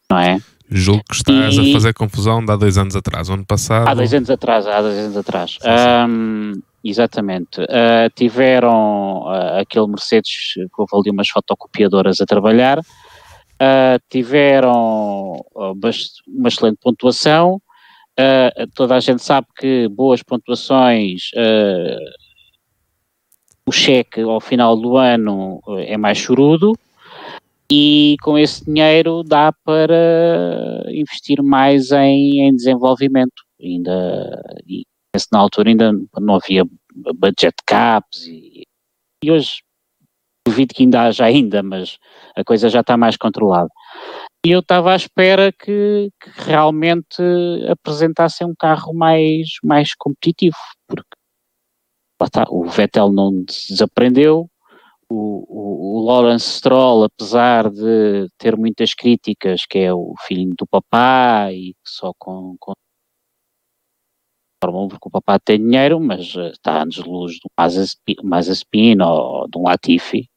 não 0.10 0.20
é? 0.20 0.40
Julgo 0.72 1.04
que 1.10 1.16
estás 1.16 1.56
e... 1.56 1.70
a 1.70 1.74
fazer 1.74 1.94
confusão 1.94 2.46
de 2.46 2.52
há 2.52 2.56
dois 2.56 2.78
anos 2.78 2.96
atrás, 2.96 3.30
ano 3.30 3.46
passado. 3.46 3.88
Há 3.88 3.94
dois 3.94 4.14
anos 4.14 4.30
atrás, 4.30 4.68
há 4.68 4.82
dois 4.82 4.98
anos 4.98 5.18
atrás. 5.18 5.52
Sim, 5.52 5.60
sim. 5.60 6.12
Um, 6.12 6.62
exatamente. 6.84 7.62
Uh, 7.62 8.10
tiveram 8.16 9.24
uh, 9.24 9.60
aquele 9.60 9.88
Mercedes 9.88 10.54
que 10.56 10.70
houve 10.78 10.92
ali 10.96 11.12
umas 11.12 11.30
fotocopiadoras 11.30 12.20
a 12.22 12.26
trabalhar, 12.26 12.80
uh, 12.80 14.02
tiveram 14.10 15.44
uma 15.56 16.48
excelente 16.50 16.80
pontuação. 16.82 17.62
toda 18.76 18.96
a 18.96 19.00
gente 19.00 19.24
sabe 19.24 19.48
que 19.58 19.88
boas 19.88 20.22
pontuações 20.22 21.32
o 23.66 23.72
cheque 23.72 24.22
ao 24.22 24.42
final 24.42 24.76
do 24.76 24.98
ano 24.98 25.62
é 25.86 25.96
mais 25.96 26.18
chorudo 26.18 26.74
e 27.72 28.16
com 28.24 28.38
esse 28.38 28.66
dinheiro 28.66 29.24
dá 29.24 29.54
para 29.64 30.84
investir 30.92 31.42
mais 31.44 31.92
em, 31.92 32.48
em 32.48 32.56
desenvolvimento. 32.56 33.44
Ainda, 33.62 34.42
na 35.32 35.40
altura 35.40 35.70
ainda 35.70 35.92
não 36.20 36.36
havia 36.36 36.64
budget 37.16 37.56
caps 37.66 38.26
e, 38.28 38.64
e 39.24 39.32
hoje 39.32 39.62
duvido 40.46 40.74
que 40.74 40.84
ainda 40.84 41.04
haja 41.04 41.26
ainda, 41.26 41.62
mas 41.62 41.98
a 42.36 42.44
coisa 42.44 42.70
já 42.70 42.82
está 42.82 42.98
mais 42.98 43.16
controlada. 43.18 43.70
E 44.46 44.52
eu 44.52 44.62
estava 44.62 44.94
à 44.94 44.96
espera 44.96 45.52
que, 45.52 46.10
que 46.20 46.30
realmente 46.38 47.22
apresentassem 47.70 48.48
um 48.48 48.54
carro 48.58 48.94
mais, 48.94 49.48
mais 49.64 49.94
competitivo, 49.94 50.56
porque 50.88 51.10
o 52.50 52.66
Vettel 52.66 53.12
não 53.12 53.44
desaprendeu, 53.44 54.50
o, 55.10 55.46
o, 55.48 55.98
o, 55.98 56.06
Lawrence 56.06 56.46
Stroll, 56.46 57.04
apesar 57.04 57.70
de 57.70 58.30
ter 58.38 58.56
muitas 58.56 58.94
críticas, 58.94 59.66
que 59.68 59.80
é 59.80 59.94
o 59.94 60.14
filho 60.28 60.54
do 60.58 60.68
papá 60.68 61.52
e 61.52 61.74
só 61.84 62.12
com, 62.18 62.56
com 62.60 62.74
Fórmula 64.64 64.86
1 64.86 64.88
porque 64.90 65.08
o 65.08 65.12
papá 65.12 65.40
tem 65.40 65.58
dinheiro, 65.58 66.00
mas 66.00 66.36
uh, 66.36 66.48
está 66.48 66.82
anos 66.82 66.96
de 66.96 67.10
um 67.10 67.26
Mazepin 68.24 69.02
ou 69.02 69.48
de 69.50 69.58
um 69.58 69.64
Latifi. 69.64 70.30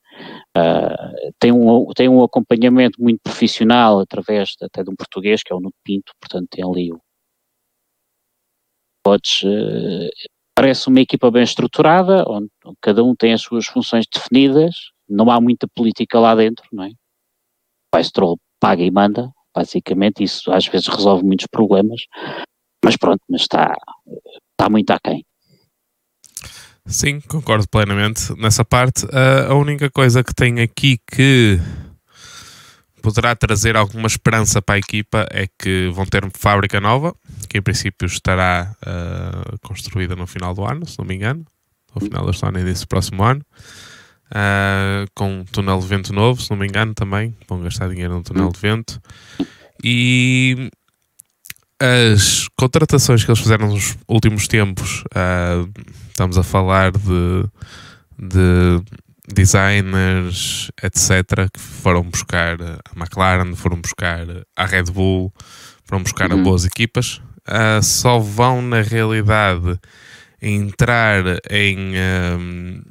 Uh, 0.56 1.32
tem, 1.38 1.50
um, 1.50 1.86
tem 1.94 2.08
um 2.08 2.22
acompanhamento 2.22 3.00
muito 3.02 3.20
profissional 3.22 3.98
através 3.98 4.50
de, 4.50 4.66
até 4.66 4.84
de 4.84 4.90
um 4.90 4.94
português 4.94 5.42
que 5.42 5.52
é 5.52 5.56
o 5.56 5.60
Nuno 5.60 5.74
Pinto, 5.82 6.12
portanto 6.20 6.48
tem 6.50 6.64
ali 6.64 6.92
o 6.92 7.00
podes 9.02 9.42
uh, 9.42 10.08
parece 10.54 10.88
uma 10.88 11.00
equipa 11.00 11.30
bem 11.30 11.42
estruturada, 11.42 12.24
onde 12.28 12.48
cada 12.80 13.02
um 13.02 13.14
tem 13.14 13.32
as 13.32 13.42
suas 13.42 13.66
funções 13.66 14.06
definidas, 14.06 14.74
não 15.08 15.30
há 15.30 15.40
muita 15.40 15.66
política 15.74 16.20
lá 16.20 16.34
dentro, 16.34 16.64
não 16.72 16.84
é? 16.84 16.90
O 17.94 18.02
Stroll 18.02 18.38
paga 18.60 18.82
e 18.82 18.90
manda, 18.90 19.30
basicamente, 19.54 20.22
isso 20.22 20.52
às 20.52 20.66
vezes 20.66 20.86
resolve 20.86 21.24
muitos 21.24 21.46
problemas, 21.46 22.02
mas 22.84 22.96
pronto, 22.96 23.20
mas 23.28 23.42
está, 23.42 23.74
está 24.52 24.68
muito 24.70 24.90
aquém. 24.90 25.24
Sim, 26.86 27.20
concordo 27.20 27.66
plenamente 27.68 28.34
nessa 28.36 28.64
parte. 28.64 29.04
Uh, 29.06 29.50
a 29.50 29.54
única 29.54 29.88
coisa 29.90 30.24
que 30.24 30.34
tem 30.34 30.60
aqui 30.60 30.98
que 31.06 31.60
poderá 33.00 33.34
trazer 33.34 33.76
alguma 33.76 34.06
esperança 34.06 34.60
para 34.60 34.76
a 34.76 34.78
equipa 34.78 35.26
é 35.30 35.46
que 35.58 35.90
vão 35.92 36.06
ter 36.06 36.28
fábrica 36.34 36.80
nova, 36.80 37.14
que 37.48 37.58
em 37.58 37.62
princípio 37.62 38.06
estará 38.06 38.74
uh, 38.82 39.58
construída 39.60 40.16
no 40.16 40.26
final 40.26 40.54
do 40.54 40.64
ano, 40.64 40.86
se 40.86 40.98
não 40.98 41.04
me 41.04 41.14
engano, 41.14 41.44
no 41.94 42.00
final 42.00 42.26
deste 42.26 42.46
ano 42.46 42.58
e 42.58 42.64
desse 42.64 42.86
próximo 42.86 43.22
ano, 43.22 43.44
uh, 44.30 45.06
com 45.14 45.40
um 45.40 45.44
túnel 45.44 45.78
de 45.78 45.86
vento 45.86 46.12
novo, 46.12 46.40
se 46.40 46.50
não 46.50 46.56
me 46.56 46.66
engano 46.66 46.94
também, 46.94 47.36
vão 47.48 47.60
gastar 47.60 47.88
dinheiro 47.88 48.14
no 48.14 48.22
túnel 48.22 48.50
de 48.50 48.58
vento. 48.60 49.00
E 49.84 50.70
as 51.82 52.48
contratações 52.56 53.24
que 53.24 53.30
eles 53.30 53.40
fizeram 53.40 53.68
nos 53.68 53.96
últimos 54.06 54.46
tempos, 54.46 55.02
uh, 55.16 55.68
estamos 56.08 56.38
a 56.38 56.44
falar 56.44 56.92
de, 56.92 57.44
de 58.16 58.80
designers, 59.34 60.70
etc., 60.80 61.50
que 61.52 61.58
foram 61.60 62.04
buscar 62.04 62.56
a 62.62 62.96
McLaren, 62.96 63.54
foram 63.56 63.80
buscar 63.80 64.26
a 64.56 64.64
Red 64.64 64.84
Bull, 64.84 65.32
foram 65.84 66.04
buscar 66.04 66.32
uhum. 66.32 66.42
boas 66.42 66.64
equipas, 66.64 67.20
uh, 67.48 67.82
só 67.82 68.18
vão 68.20 68.62
na 68.62 68.80
realidade 68.80 69.76
entrar 70.40 71.24
em, 71.50 71.94
um, 72.38 72.82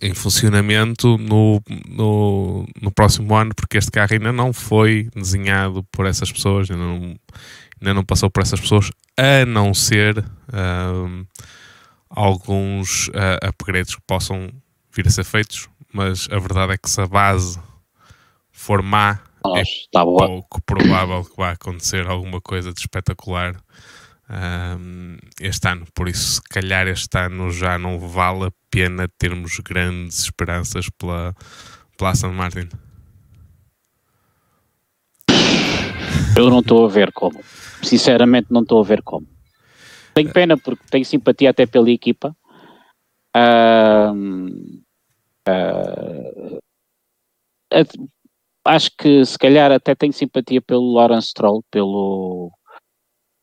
em 0.00 0.14
funcionamento 0.14 1.18
no, 1.18 1.62
no, 1.88 2.66
no, 2.80 2.90
próximo 2.90 3.34
ano, 3.34 3.52
porque 3.54 3.78
este 3.78 3.90
carro 3.90 4.12
ainda 4.12 4.32
não 4.32 4.52
foi 4.52 5.08
desenhado 5.14 5.84
por 5.90 6.06
essas 6.06 6.30
pessoas, 6.30 6.70
ainda 6.70 6.82
não, 6.82 7.16
ainda 7.80 7.94
não 7.94 8.04
passou 8.04 8.30
por 8.30 8.42
essas 8.42 8.60
pessoas, 8.60 8.90
a 9.16 9.44
não 9.46 9.72
ser 9.72 10.24
um, 10.52 11.24
alguns 12.10 13.08
uh, 13.08 13.48
upgrades 13.48 13.94
que 13.94 14.02
possam 14.06 14.50
vir 14.92 15.06
a 15.06 15.10
ser 15.10 15.24
feitos, 15.24 15.68
mas 15.92 16.28
a 16.30 16.38
verdade 16.38 16.72
é 16.72 16.78
que 16.78 16.90
se 16.90 17.00
a 17.00 17.06
base 17.06 17.58
for 18.50 18.82
má, 18.82 19.20
Nossa, 19.44 19.60
é 19.60 19.64
tá 19.92 20.02
pouco 20.02 20.60
provável 20.62 21.24
que 21.24 21.36
vá 21.36 21.52
acontecer 21.52 22.06
alguma 22.06 22.40
coisa 22.40 22.72
de 22.72 22.80
espetacular 22.80 23.56
um, 24.28 25.16
este 25.40 25.68
ano. 25.68 25.86
Por 25.94 26.08
isso, 26.08 26.34
se 26.34 26.42
calhar 26.42 26.86
este 26.86 27.18
ano 27.18 27.50
já 27.50 27.78
não 27.78 27.98
vale 27.98 28.46
a 28.46 28.52
pena 28.70 29.08
termos 29.18 29.58
grandes 29.60 30.20
esperanças 30.20 30.88
pela, 30.90 31.34
pela 31.96 32.10
Aston 32.10 32.32
Martin. 32.32 32.68
Eu 36.38 36.50
não 36.50 36.60
estou 36.60 36.84
a 36.84 36.88
ver 36.88 37.10
como. 37.12 37.40
Sinceramente, 37.82 38.46
não 38.48 38.62
estou 38.62 38.80
a 38.80 38.84
ver 38.84 39.02
como. 39.02 39.26
Tenho 40.14 40.32
pena 40.32 40.56
porque 40.56 40.84
tenho 40.88 41.04
simpatia 41.04 41.50
até 41.50 41.66
pela 41.66 41.90
equipa. 41.90 42.32
Uh, 43.36 44.14
uh, 45.48 46.60
acho 48.64 48.90
que 48.96 49.24
se 49.24 49.36
calhar 49.36 49.72
até 49.72 49.96
tenho 49.96 50.12
simpatia 50.12 50.62
pelo 50.62 50.92
Lawrence 50.92 51.30
Stroll, 51.30 51.64
pelo, 51.72 52.52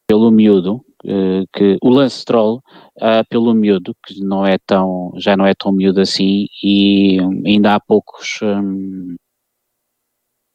pelo 0.08 0.32
miúdo, 0.32 0.76
uh, 1.04 1.46
que 1.54 1.78
o 1.82 1.90
Lance 1.90 2.22
Stroll, 2.22 2.62
uh, 3.02 3.28
pelo 3.30 3.54
miúdo, 3.54 3.94
que 4.06 4.24
não 4.24 4.46
é 4.46 4.58
tão, 4.58 5.12
já 5.18 5.36
não 5.36 5.46
é 5.46 5.54
tão 5.54 5.74
miúdo 5.74 6.00
assim, 6.00 6.48
e 6.64 7.20
ainda 7.46 7.76
há 7.76 7.80
poucos 7.80 8.40
um, 8.42 9.16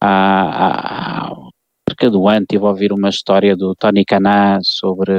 há, 0.02 1.28
há, 1.28 1.50
cerca 1.90 2.08
do 2.10 2.28
ano 2.28 2.42
estive 2.42 2.64
a 2.64 2.68
ouvir 2.68 2.92
uma 2.92 3.08
história 3.08 3.56
do 3.56 3.74
Tony 3.74 4.04
Caná 4.04 4.58
sobre, 4.62 5.12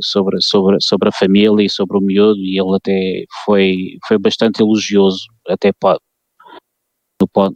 sobre, 0.00 0.40
sobre, 0.40 0.76
sobre 0.80 1.08
a 1.08 1.12
família 1.12 1.64
e 1.64 1.70
sobre 1.70 1.98
o 1.98 2.00
miúdo 2.00 2.40
e 2.40 2.58
ele 2.58 2.76
até 2.76 3.24
foi, 3.44 3.98
foi 4.06 4.18
bastante 4.18 4.62
elogioso, 4.62 5.24
até 5.48 5.72
pode, 5.72 6.00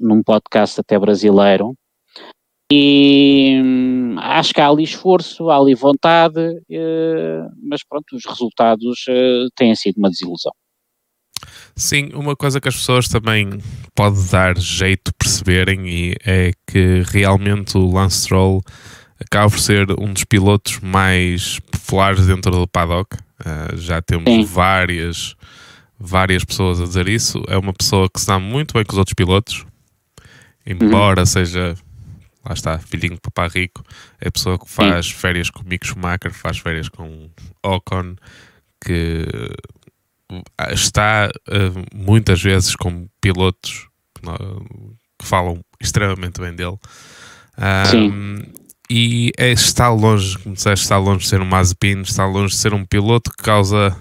num 0.01 0.23
podcast 0.23 0.81
até 0.81 0.99
brasileiro, 0.99 1.75
e 2.71 3.61
acho 4.19 4.53
que 4.53 4.61
há 4.61 4.69
ali 4.69 4.83
esforço, 4.83 5.51
há 5.51 5.57
ali 5.57 5.75
vontade, 5.75 6.41
eh, 6.71 7.47
mas 7.63 7.83
pronto, 7.89 8.15
os 8.15 8.25
resultados 8.27 9.05
eh, 9.09 9.47
têm 9.57 9.75
sido 9.75 9.99
uma 9.99 10.11
desilusão. 10.11 10.53
Sim, 11.77 12.11
uma 12.15 12.35
coisa 12.35 12.61
que 12.61 12.69
as 12.69 12.77
pessoas 12.77 13.09
também 13.09 13.61
pode 13.95 14.23
dar 14.31 14.59
jeito 14.59 15.13
perceberem 15.15 15.89
e 15.89 16.17
é 16.25 16.53
que 16.67 17.03
realmente 17.07 17.77
o 17.77 17.93
Lance 17.93 18.23
Stroll 18.23 18.63
acaba 19.21 19.51
por 19.51 19.61
ser 19.61 19.87
um 19.99 20.13
dos 20.13 20.25
pilotos 20.25 20.81
mais 20.81 21.59
populares 21.61 22.27
dentro 22.27 22.51
do 22.51 22.67
paddock. 22.67 23.17
Uh, 23.41 23.77
já 23.77 24.03
temos 24.03 24.29
Sim. 24.29 24.45
várias 24.45 25.37
várias 25.99 26.45
pessoas 26.45 26.81
a 26.81 26.85
dizer 26.85 27.09
isso. 27.09 27.43
É 27.49 27.57
uma 27.57 27.73
pessoa 27.73 28.09
que 28.09 28.21
se 28.21 28.27
dá 28.27 28.39
muito 28.39 28.75
bem 28.75 28.85
com 28.85 28.93
os 28.93 28.99
outros 28.99 29.15
pilotos, 29.15 29.65
embora 30.65 31.21
uhum. 31.21 31.27
seja 31.27 31.77
lá 32.45 32.55
está, 32.55 32.79
filhinho 32.79 33.15
de 33.15 33.21
papá 33.21 33.47
rico, 33.47 33.85
é 34.21 34.29
a 34.29 34.31
pessoa 34.31 34.59
que 34.59 34.69
faz 34.69 35.07
Sim. 35.07 35.13
férias 35.13 35.51
com 35.51 35.63
Mick 35.65 35.87
Schumacher, 35.87 36.33
faz 36.33 36.59
férias 36.59 36.89
com 36.89 37.29
Ocon, 37.63 38.17
que 38.81 39.27
está 40.71 41.31
uh, 41.49 41.97
muitas 41.97 42.43
vezes 42.43 42.77
com 42.77 43.09
pilotos 43.21 43.89
que, 44.15 44.23
que, 45.19 45.27
falam 45.27 45.61
extremamente 45.81 46.41
bem 46.41 46.55
dele. 46.55 46.79
Um, 47.95 48.43
e 48.91 49.33
é, 49.37 49.51
está 49.51 49.91
longe, 49.91 50.39
como 50.39 50.55
disseste, 50.55 50.85
está 50.85 50.97
longe 50.97 51.21
de 51.21 51.29
ser 51.29 51.41
um 51.41 51.45
Mazepin, 51.45 52.01
está 52.01 52.27
longe 52.27 52.55
de 52.55 52.61
ser 52.61 52.73
um 52.73 52.85
piloto 52.85 53.31
que 53.31 53.43
causa 53.43 53.95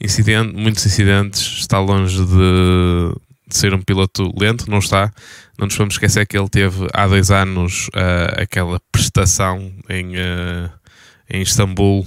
incidente, 0.00 0.54
muitos 0.54 0.84
incidentes, 0.86 1.40
está 1.58 1.78
longe 1.78 2.18
de, 2.24 3.14
de 3.48 3.56
ser 3.56 3.74
um 3.74 3.80
piloto 3.80 4.32
lento, 4.38 4.70
não 4.70 4.78
está. 4.78 5.12
Não 5.58 5.66
nos 5.66 5.76
vamos 5.76 5.94
esquecer 5.94 6.26
que 6.26 6.36
ele 6.36 6.48
teve 6.48 6.86
há 6.92 7.06
dois 7.06 7.30
anos 7.30 7.88
uh, 7.88 8.40
aquela 8.42 8.80
prestação 8.90 9.72
em, 9.88 10.16
uh, 10.16 10.70
em 11.28 11.42
Istambul, 11.42 12.06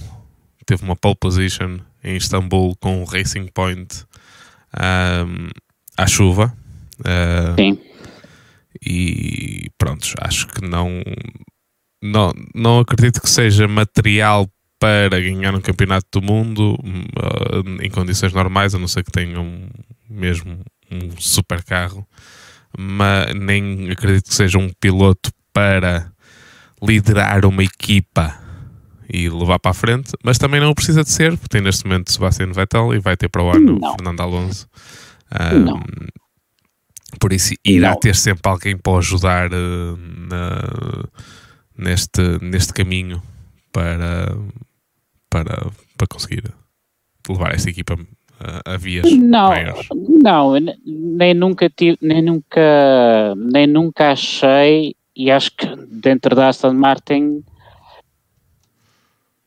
teve 0.65 0.83
uma 0.83 0.95
pole 0.95 1.15
position 1.15 1.79
em 2.05 2.15
Istambul 2.15 2.75
com 2.79 3.01
o 3.01 3.05
Racing 3.05 3.47
Point 3.47 4.05
um, 4.77 5.49
à 5.97 6.05
chuva. 6.05 6.55
Uh, 6.99 7.55
Sim. 7.55 7.79
E 8.85 9.69
pronto, 9.77 10.07
acho 10.21 10.47
que 10.47 10.61
não, 10.61 11.01
não, 12.01 12.31
não 12.53 12.79
acredito 12.79 13.19
que 13.19 13.29
seja 13.29 13.67
material 13.67 14.47
para 14.79 15.19
ganhar 15.19 15.55
um 15.55 15.61
campeonato 15.61 16.19
do 16.19 16.21
mundo 16.21 16.75
uh, 16.75 17.81
em 17.81 17.89
condições 17.89 18.33
normais, 18.33 18.75
a 18.75 18.79
não 18.79 18.87
ser 18.87 19.03
que 19.03 19.11
tenham 19.11 19.67
mesmo 20.07 20.59
um 20.91 21.17
super 21.17 21.63
carro, 21.63 22.05
mas 22.77 23.33
nem 23.33 23.89
acredito 23.89 24.27
que 24.27 24.35
seja 24.35 24.59
um 24.59 24.69
piloto 24.79 25.31
para 25.51 26.11
liderar 26.83 27.45
uma 27.45 27.63
equipa 27.63 28.44
e 29.11 29.29
levar 29.29 29.59
para 29.59 29.71
a 29.71 29.73
frente, 29.73 30.11
mas 30.23 30.37
também 30.37 30.59
não 30.59 30.73
precisa 30.73 31.03
de 31.03 31.09
ser, 31.09 31.31
porque 31.37 31.49
tem 31.49 31.61
neste 31.61 31.85
momento 31.85 32.11
Sebastian 32.11 32.51
Vettel 32.51 32.93
e 32.93 32.99
vai 32.99 33.15
ter 33.15 33.29
para 33.29 33.43
o 33.43 33.49
ano 33.49 33.79
não. 33.79 33.91
Fernando 33.91 34.21
Alonso. 34.21 34.67
Um, 35.33 36.07
por 37.19 37.33
isso 37.33 37.53
irá 37.63 37.91
não. 37.91 37.99
ter 37.99 38.15
sempre 38.15 38.49
alguém 38.49 38.77
para 38.77 38.97
ajudar 38.97 39.51
uh, 39.51 39.97
na, 39.97 41.05
neste, 41.77 42.21
neste 42.41 42.73
caminho 42.73 43.21
para, 43.71 44.35
para, 45.29 45.71
para 45.97 46.07
conseguir 46.09 46.43
levar 47.29 47.53
esta 47.53 47.69
equipa 47.69 47.97
a, 48.39 48.73
a 48.73 48.77
vias 48.77 49.11
não, 49.11 49.49
maiores. 49.49 49.87
Não, 50.23 50.53
nem 50.85 51.33
nunca 51.33 51.69
tive, 51.69 51.97
nem 52.01 52.21
nunca, 52.21 53.35
nem 53.35 53.67
nunca 53.67 54.11
achei 54.11 54.95
e 55.15 55.31
acho 55.31 55.51
que 55.55 55.65
dentro 55.89 56.35
da 56.35 56.49
Aston 56.49 56.73
Martin 56.73 57.43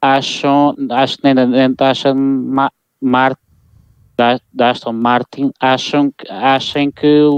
acham, 0.01 0.75
acho 0.91 1.19
que 1.19 1.23
nem 1.25 1.75
da 1.75 1.91
Aston 1.91 2.15
Martin 3.01 3.49
da, 4.53 4.71
Aston 4.71 4.93
Martin 4.93 5.51
acham, 5.61 6.13
achem 6.29 6.91
que 6.91 7.23
o, 7.23 7.33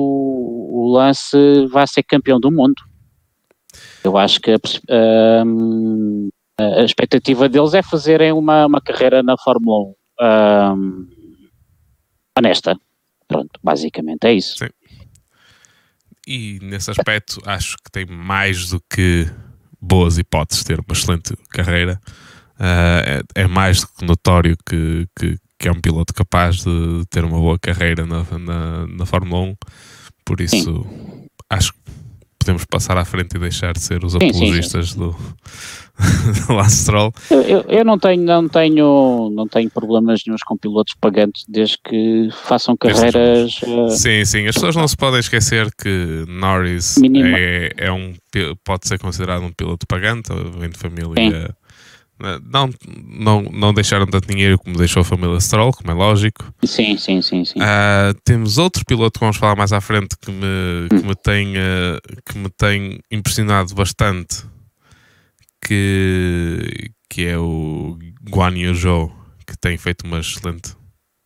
o, 0.73 0.93
lance 0.93 1.37
vai 1.71 1.87
ser 1.87 2.03
campeão 2.03 2.41
do 2.41 2.51
mundo. 2.51 2.83
Eu 4.03 4.17
acho 4.17 4.41
que 4.41 4.53
a, 4.53 5.45
um, 5.45 6.31
a 6.59 6.83
expectativa 6.83 7.49
deles 7.49 7.75
é 7.75 7.83
fazerem 7.83 8.33
uma, 8.33 8.67
uma 8.67 8.81
carreira 8.81 9.23
na 9.23 9.37
Fórmula 9.37 9.95
1 10.21 10.75
um, 10.75 11.07
honesta. 12.39 12.79
Pronto, 13.29 13.61
basicamente 13.63 14.25
é 14.25 14.33
isso. 14.33 14.57
Sim. 14.57 14.71
E 16.27 16.59
nesse 16.63 16.91
aspecto 16.91 17.41
acho 17.45 17.77
que 17.77 17.91
tem 17.91 18.07
mais 18.07 18.71
do 18.71 18.81
que 18.81 19.27
boas 19.81 20.19
hipóteses 20.19 20.63
de 20.63 20.69
ter 20.69 20.81
uma 20.81 20.93
excelente 20.93 21.35
carreira 21.51 22.01
uh, 22.61 23.23
é, 23.35 23.43
é, 23.43 23.47
mais 23.47 23.81
do 23.81 23.89
que 23.89 24.05
notório 24.05 24.57
que, 24.67 25.07
que, 25.19 25.39
que, 25.59 25.69
é 25.69 25.73
um 25.73 25.81
piloto 25.81 26.13
capaz 26.13 26.59
de 26.59 27.05
ter 27.11 27.25
uma 27.25 27.39
boa 27.39 27.59
carreira 27.59 28.07
na, 28.07 28.25
na, 28.39 28.87
na 28.87 29.07
Fórmula 29.07 29.43
1. 29.43 29.57
Por 30.25 30.41
isso, 30.41 30.57
sim. 30.57 31.27
acho 31.49 31.73
que 31.73 31.81
podemos 32.39 32.65
passar 32.65 32.97
à 32.97 33.05
frente 33.05 33.37
e 33.37 33.39
deixar 33.39 33.73
de 33.73 33.81
ser 33.81 34.05
os 34.05 34.13
sim, 34.13 34.19
apologistas 34.19 34.91
sim, 34.91 34.99
do, 34.99 35.11
do 36.47 36.53
Lance 36.55 36.77
Stroll. 36.77 37.13
Eu, 37.31 37.43
eu, 37.43 37.61
eu, 37.69 37.85
não 37.85 37.99
tenho, 37.99 38.23
não 38.23 38.49
tenho, 38.49 39.31
não 39.31 39.47
tenho 39.47 39.71
problemas 39.71 40.23
nenhums 40.27 40.43
com 40.43 40.57
pilotos 40.57 40.95
pagantes 41.01 41.45
desde 41.49 41.77
que 41.85 42.29
façam 42.45 42.77
carreiras. 42.77 43.61
Uh... 43.63 43.91
Sim, 43.91 44.25
sim. 44.25 44.47
As 44.47 44.55
pessoas 44.55 44.77
não 44.77 44.89
se 44.89 44.97
podem 44.97 45.21
esquecer 45.21 45.69
que 45.77 46.25
Norris 46.29 46.97
é, 46.99 47.73
é, 47.77 47.93
um, 47.93 48.15
pode 48.65 48.89
ser 48.89 48.99
considerado 48.99 49.43
um 49.43 49.53
piloto 49.53 49.87
pagante, 49.87 50.31
vem 50.59 50.71
de 50.71 50.79
família 50.79 51.55
não, 52.45 52.71
não, 53.07 53.43
não 53.43 53.75
deixaram 53.75 54.07
tanto 54.07 54.29
dinheiro 54.29 54.59
como 54.59 54.77
deixou 54.77 55.01
a 55.01 55.05
família 55.05 55.41
Stroll, 55.41 55.73
como 55.73 55.91
é 55.91 55.95
lógico. 55.95 56.53
Sim, 56.65 56.97
sim, 56.97 57.23
sim. 57.23 57.45
sim. 57.45 57.59
Uh, 57.59 58.15
temos 58.25 58.59
outro 58.59 58.85
piloto 58.85 59.19
que 59.19 59.25
vamos 59.25 59.37
falar 59.37 59.57
mais 59.57 59.73
à 59.73 59.81
frente 59.81 60.17
que 60.21 60.31
me, 60.31 60.89
que 60.89 61.07
me, 61.07 61.15
tem, 61.15 61.57
uh, 61.57 62.23
que 62.25 62.39
me 62.39 62.51
tem 62.51 63.01
impressionado 63.11 63.75
bastante, 63.75 64.45
que, 65.65 66.91
que 67.09 67.27
é 67.27 67.39
o 67.39 67.99
Guan 68.29 68.57
Yu 68.57 68.75
Zhou, 68.75 69.13
que 69.47 69.57
tem 69.59 69.77
feito 69.79 70.07
uma 70.07 70.21
excelente 70.21 70.75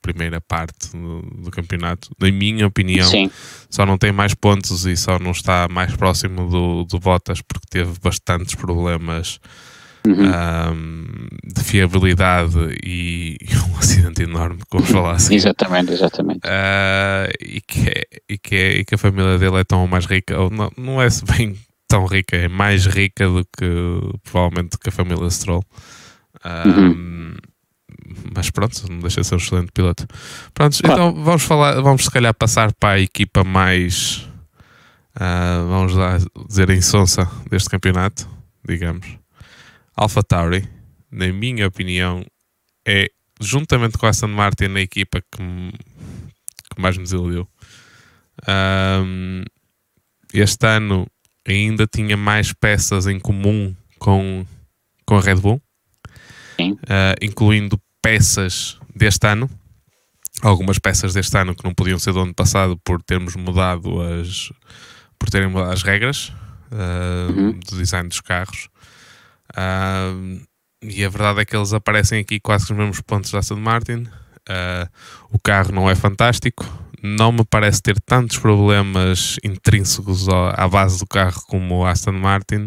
primeira 0.05 0.39
parte 0.39 0.93
do, 0.93 1.23
do, 1.23 1.51
campeonato. 1.51 2.11
Na 2.21 2.31
minha 2.31 2.67
opinião, 2.67 3.09
Sim. 3.09 3.31
só 3.71 3.87
não 3.87 3.97
tem 3.97 4.13
mais 4.13 4.35
pontos 4.35 4.85
e 4.85 4.97
só 4.99 5.19
não 5.19 5.31
está 5.31 5.67
mais 5.71 5.97
próximo 5.97 6.47
do, 6.49 6.85
do 6.85 6.99
Bottas 7.01 7.41
porque 7.41 7.67
teve 7.71 7.99
bastantes 8.03 8.55
problemas 8.55 9.41
uhum. 10.07 10.73
um, 10.73 11.05
de 11.45 11.65
fiabilidade 11.65 12.59
e, 12.83 13.37
e, 13.41 13.57
um 13.71 13.79
acidente 13.79 14.23
enorme, 14.23 14.61
como 14.69 14.85
falar 14.85 15.13
assim. 15.13 15.35
exatamente, 15.35 15.93
exatamente. 15.93 16.41
Uh, 16.47 17.33
e, 17.41 17.61
que 17.61 17.89
é, 17.89 18.03
e, 18.29 18.39
que 18.39 18.55
é, 18.55 18.79
e 18.79 18.85
que 18.85 18.95
a 18.95 18.99
família 18.99 19.39
dele 19.39 19.57
é 19.57 19.65
tão 19.65 19.87
mais 19.87 20.07
rica, 20.07 20.39
ou 20.39 20.51
não, 20.51 20.71
não 20.77 21.03
é 21.03 21.09
bem 21.37 21.57
tão 21.89 22.07
rica, 22.07 22.37
é 22.37 22.49
mais 22.49 22.87
rica 22.87 23.29
do 23.29 23.45
que 23.45 24.19
provavelmente 24.25 24.79
que 24.79 24.89
a 24.89 24.93
família 24.93 25.31
Stroll. 25.31 25.65
Um, 26.45 26.71
uhum 26.71 27.37
mas 28.35 28.51
pronto, 28.51 28.91
não 28.91 29.01
deixa 29.01 29.21
de 29.21 29.27
ser 29.27 29.35
um 29.35 29.39
excelente 29.39 29.73
piloto. 29.73 30.07
Pronto, 30.53 30.79
claro. 30.83 31.09
então 31.11 31.25
vamos 31.25 31.43
falar, 31.43 31.81
vamos 31.81 32.05
se 32.05 32.11
calhar 32.11 32.35
passar 32.35 32.73
para 32.73 32.95
a 32.95 33.01
equipa 33.01 33.45
mais, 33.45 34.29
uh, 35.17 35.69
vamos 35.69 35.95
lá 35.95 36.19
dizer, 36.49 36.71
insonsa 36.71 37.29
deste 37.51 37.69
campeonato, 37.69 38.29
digamos. 38.67 39.24
Alpha 39.97 40.23
Tauri, 40.23 40.69
na 41.11 41.29
minha 41.33 41.67
opinião, 41.67 42.25
é 42.87 43.09
juntamente 43.41 43.97
com 43.99 44.07
a 44.07 44.11
Aston 44.11 44.29
Martin 44.29 44.75
a 44.75 44.81
equipa 44.81 45.21
que, 45.21 45.43
que 46.75 46.81
mais 46.81 46.97
me 46.97 47.05
desiludiu. 47.05 47.49
Um, 48.49 49.43
este 50.33 50.67
ano 50.67 51.07
ainda 51.47 51.87
tinha 51.87 52.17
mais 52.17 52.53
peças 52.53 53.07
em 53.07 53.21
comum 53.21 53.75
com, 53.99 54.45
com 55.07 55.17
a 55.17 55.21
Red 55.21 55.37
Bull, 55.37 55.63
uh, 56.61 57.15
incluindo 57.23 57.81
peças 58.03 58.79
deste 58.95 59.27
ano, 59.27 59.49
algumas 60.43 60.79
peças 60.79 61.15
deste 61.15 61.37
ano 61.39 61.55
que 61.55 61.65
não 61.65 61.75
podiam 61.75 61.99
ser 61.99 62.13
do 62.13 62.21
ano 62.21 62.35
passado 62.35 62.79
por 62.85 63.03
termos 63.03 63.37
mudado 63.37 64.01
as 64.01 64.51
por 65.19 65.31
terem 65.31 65.49
mudado 65.49 65.73
as 65.73 65.83
regras 65.83 66.33
uh, 66.71 67.33
uhum. 67.33 67.53
do 67.53 67.77
design 67.77 68.09
dos 68.09 68.21
carros. 68.21 68.69
Uh, 69.55 70.43
e 70.83 71.05
a 71.05 71.09
verdade 71.09 71.41
é 71.41 71.45
que 71.45 71.57
eles 71.57 71.73
aparecem 71.73 72.21
aqui 72.21 72.39
quase 72.39 72.67
com 72.67 72.75
os 72.75 72.79
mesmos 72.79 73.01
pontos 73.01 73.31
da 73.31 73.39
Aston 73.39 73.57
Martin. 73.57 74.07
Uh, 74.49 74.89
o 75.31 75.39
carro 75.39 75.73
não 75.73 75.89
é 75.89 75.95
fantástico, 75.95 76.67
não 77.03 77.33
me 77.33 77.45
parece 77.45 77.81
ter 77.81 77.99
tantos 78.01 78.39
problemas 78.39 79.39
intrínsecos 79.43 80.29
à 80.29 80.69
base 80.69 80.99
do 80.99 81.07
carro 81.07 81.41
como 81.49 81.79
o 81.79 81.87
Aston 81.87 82.13
Martin, 82.13 82.67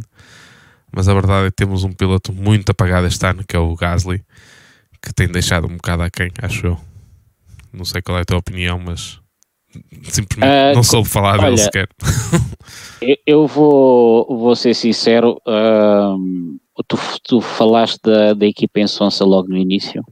mas 0.91 1.07
a 1.07 1.13
verdade 1.13 1.47
é 1.47 1.49
que 1.51 1.55
temos 1.55 1.83
um 1.83 1.91
piloto 1.91 2.33
muito 2.33 2.71
apagado 2.71 3.05
este 3.05 3.25
ano, 3.25 3.43
que 3.47 3.55
é 3.55 3.59
o 3.59 3.75
Gasly, 3.75 4.23
que 5.01 5.13
tem 5.13 5.27
deixado 5.27 5.67
um 5.67 5.75
bocado 5.75 6.03
aquém, 6.03 6.31
acho 6.41 6.65
eu. 6.65 6.79
Não 7.71 7.85
sei 7.85 8.01
qual 8.01 8.17
é 8.17 8.21
a 8.21 8.25
tua 8.25 8.37
opinião, 8.37 8.79
mas 8.79 9.19
simplesmente 10.03 10.71
uh, 10.71 10.75
não 10.75 10.83
soube 10.83 11.07
falar 11.07 11.39
olha, 11.39 11.43
dele 11.43 11.57
sequer. 11.57 11.89
eu 13.27 13.45
vou, 13.45 14.25
vou 14.27 14.55
ser 14.55 14.73
sincero, 14.73 15.39
tu, 16.83 16.97
tu 17.23 17.41
falaste 17.41 17.99
da, 18.03 18.33
da 18.33 18.45
equipa 18.45 18.79
em 18.79 18.87
Sonsa 18.87 19.23
logo 19.25 19.47
no 19.47 19.57
início. 19.57 20.03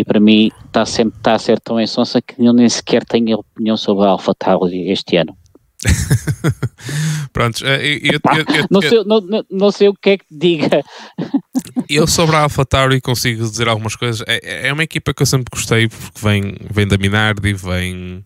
E 0.00 0.04
para 0.04 0.20
mim 0.20 0.50
está 0.66 0.86
sempre 0.86 1.18
tá 1.20 1.34
a 1.34 1.38
ser 1.38 1.58
tão 1.58 1.80
em 1.80 1.86
sonsa 1.86 2.22
que 2.22 2.34
eu 2.38 2.52
nem 2.52 2.68
sequer 2.68 3.04
tenho 3.04 3.38
opinião 3.38 3.76
sobre 3.76 4.06
a 4.06 4.10
Alpha 4.10 4.32
Tauri 4.32 4.92
este 4.92 5.16
ano. 5.16 5.36
Prontos, 7.32 7.62
eu, 7.62 7.68
eu, 7.70 8.12
eu, 8.12 8.66
não, 8.70 8.80
sei, 8.80 9.04
não, 9.04 9.44
não, 9.50 9.70
sei 9.70 9.88
o 9.88 9.94
que 9.94 10.10
é 10.10 10.18
que 10.18 10.24
diga. 10.30 10.82
Eu 11.88 12.06
sobre 12.06 12.36
a 12.36 12.40
AlphaTauri 12.40 13.00
consigo 13.00 13.42
dizer 13.42 13.68
algumas 13.68 13.96
coisas. 13.96 14.22
É, 14.26 14.68
é 14.68 14.72
uma 14.72 14.82
equipa 14.82 15.14
que 15.14 15.22
eu 15.22 15.26
sempre 15.26 15.46
gostei 15.50 15.88
porque 15.88 16.20
vem, 16.20 16.54
vem 16.70 16.86
da 16.86 16.98
Minardi, 16.98 17.54
vem. 17.54 18.24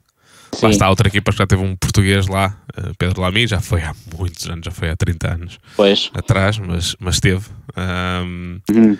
Sim. 0.54 0.66
Lá 0.66 0.70
está 0.70 0.90
outra 0.90 1.08
equipa 1.08 1.32
que 1.32 1.38
já 1.38 1.46
teve 1.46 1.62
um 1.62 1.74
português 1.76 2.26
lá, 2.26 2.56
eh, 2.76 2.92
Pedro 2.98 3.22
Lamy, 3.22 3.46
já 3.46 3.60
foi 3.60 3.80
há 3.82 3.94
muitos 4.18 4.46
anos, 4.48 4.66
já 4.66 4.70
foi 4.70 4.90
há 4.90 4.96
30 4.96 5.32
anos 5.32 5.58
pois. 5.74 6.10
atrás, 6.14 6.58
mas, 6.58 6.94
mas 7.00 7.18
teve. 7.20 7.46
Um, 7.76 8.60
uhum. 8.70 8.98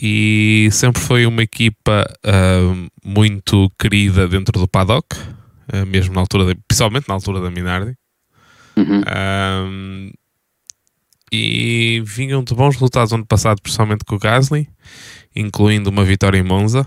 E 0.00 0.68
sempre 0.70 1.02
foi 1.02 1.26
uma 1.26 1.42
equipa 1.42 2.06
um, 2.24 2.86
muito 3.04 3.68
querida 3.76 4.28
dentro 4.28 4.60
do 4.60 4.68
paddock, 4.68 5.16
uh, 5.16 5.84
mesmo 5.84 6.14
na 6.14 6.20
altura, 6.20 6.54
de, 6.54 6.60
principalmente 6.68 7.08
na 7.08 7.14
altura 7.14 7.40
da 7.40 7.50
Minardi. 7.50 7.94
Uhum. 8.76 9.02
Um, 9.66 10.10
e 11.32 12.00
vinham 12.06 12.44
de 12.44 12.54
bons 12.54 12.74
resultados 12.74 13.12
ano 13.12 13.26
passado, 13.26 13.60
principalmente 13.60 14.04
com 14.04 14.14
o 14.14 14.18
Gasly, 14.18 14.68
incluindo 15.34 15.90
uma 15.90 16.04
vitória 16.04 16.38
em 16.38 16.44
Monza, 16.44 16.86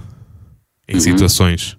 em 0.88 0.96
uhum. 0.96 1.00
situações 1.02 1.78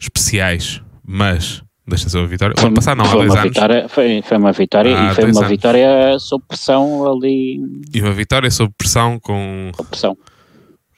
especiais, 0.00 0.82
mas 1.06 1.62
deixa 1.86 2.08
ser 2.08 2.18
uma 2.18 2.26
vitória. 2.26 2.54
Foi, 2.56 2.66
ano 2.66 2.74
passado 2.74 2.98
não, 2.98 3.04
há 3.04 3.12
dois 3.12 3.30
anos. 3.32 3.42
Vitória, 3.42 3.88
foi, 3.88 4.22
foi 4.22 4.36
uma 4.36 4.52
vitória 4.52 4.90
e 4.90 5.14
foi 5.14 5.24
uma 5.24 5.40
anos. 5.40 5.50
vitória 5.50 6.18
sob 6.18 6.44
pressão 6.46 7.12
ali. 7.12 7.60
E 7.92 8.00
uma 8.00 8.12
vitória 8.12 8.50
sob 8.50 8.72
pressão 8.76 9.18
com. 9.20 9.70
Sob 9.76 9.88
pressão. 9.88 10.18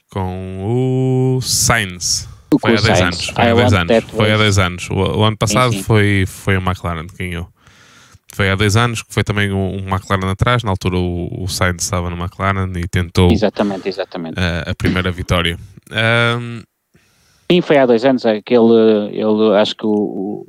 Com 0.09 1.35
o 1.35 1.41
Sainz. 1.41 2.27
Foi 2.61 2.75
há 2.75 2.81
10 2.81 3.01
anos. 3.01 3.25
Foi 3.27 3.43
há 3.49 3.53
10 3.53 3.73
anos. 3.73 4.03
Foi 4.05 4.31
há 4.31 4.37
10 4.37 4.59
anos. 4.59 4.89
O, 4.89 4.93
o 4.95 5.23
ano 5.23 5.37
passado 5.37 5.71
sim, 5.71 5.77
sim. 5.79 5.83
Foi, 5.83 6.23
foi 6.25 6.55
a 6.55 6.59
McLaren 6.59 7.05
que 7.07 7.17
ganhou 7.17 7.49
foi 8.37 8.51
há 8.51 8.55
dois 8.55 8.75
anos, 8.75 9.01
que 9.01 9.11
foi 9.11 9.23
também 9.23 9.51
um, 9.51 9.77
um 9.77 9.87
McLaren 9.87 10.29
atrás, 10.29 10.63
na 10.63 10.69
altura 10.69 10.97
o, 10.97 11.43
o 11.43 11.47
Sainz 11.47 11.83
estava 11.83 12.07
no 12.09 12.17
McLaren 12.17 12.71
e 12.75 12.87
tentou 12.87 13.31
exatamente, 13.31 13.89
exatamente. 13.89 14.39
A, 14.39 14.69
a 14.71 14.75
primeira 14.75 15.11
vitória. 15.11 15.57
Um... 15.91 16.61
Sim, 17.49 17.61
foi 17.61 17.77
há 17.77 17.85
dois 17.85 18.03
anos, 18.03 18.25
aquele, 18.25 19.09
ele, 19.11 19.57
acho 19.57 19.75
que 19.75 19.85
o, 19.85 20.45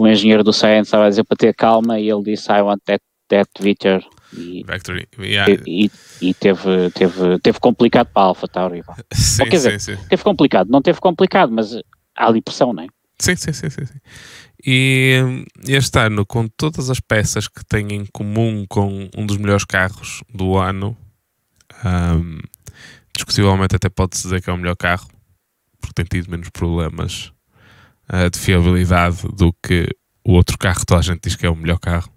o, 0.00 0.06
engenheiro 0.06 0.44
do 0.44 0.52
Sainz 0.52 0.88
estava 0.88 1.06
a 1.06 1.08
dizer 1.08 1.24
para 1.24 1.36
ter 1.36 1.54
calma 1.54 1.98
e 1.98 2.10
ele 2.10 2.22
disse 2.22 2.50
I 2.52 2.60
want 2.60 2.82
that, 2.84 3.02
that 3.28 3.50
victory. 3.60 4.04
E, 4.36 4.64
Victory. 4.66 5.08
Yeah. 5.18 5.52
E, 5.66 5.86
e, 5.86 5.90
e, 6.28 6.34
teve, 6.34 6.90
teve, 6.90 7.38
teve 7.40 7.60
complicado 7.60 8.08
para 8.12 8.22
a 8.22 8.26
Alpha 8.26 8.48
Tauri. 8.48 8.82
Sim, 9.12 9.44
quer 9.44 9.50
dizer, 9.50 9.80
sim, 9.80 9.96
sim. 9.96 10.02
teve 10.08 10.22
complicado, 10.22 10.68
não 10.68 10.82
teve 10.82 11.00
complicado, 11.00 11.50
mas 11.50 11.74
há 12.16 12.26
ali 12.26 12.40
pressão, 12.40 12.72
não 12.72 12.82
é? 12.82 12.86
Sim, 13.18 13.36
sim, 13.36 13.52
sim, 13.52 13.70
sim. 13.70 13.84
sim. 13.84 13.98
E 14.64 15.44
este 15.66 15.98
ano, 15.98 16.24
com 16.24 16.46
todas 16.48 16.88
as 16.88 17.00
peças 17.00 17.48
que 17.48 17.64
têm 17.64 17.92
em 17.92 18.06
comum 18.06 18.64
com 18.68 19.08
um 19.16 19.26
dos 19.26 19.36
melhores 19.36 19.64
carros 19.64 20.22
do 20.32 20.56
ano, 20.56 20.96
um, 21.84 22.38
discutivelmente 23.14 23.76
até 23.76 23.88
pode-se 23.88 24.22
dizer 24.24 24.40
que 24.40 24.48
é 24.48 24.52
o 24.52 24.56
melhor 24.56 24.76
carro, 24.76 25.08
porque 25.82 26.02
tem 26.02 26.20
tido 26.20 26.30
menos 26.30 26.48
problemas 26.48 27.32
uh, 28.10 28.30
de 28.30 28.38
fiabilidade 28.38 29.28
do 29.36 29.52
que 29.62 29.86
o 30.24 30.32
outro 30.32 30.56
carro, 30.56 30.86
toda 30.86 31.00
a 31.00 31.02
gente 31.02 31.20
diz 31.24 31.36
que 31.36 31.44
é 31.44 31.50
o 31.50 31.56
melhor 31.56 31.78
carro. 31.78 32.10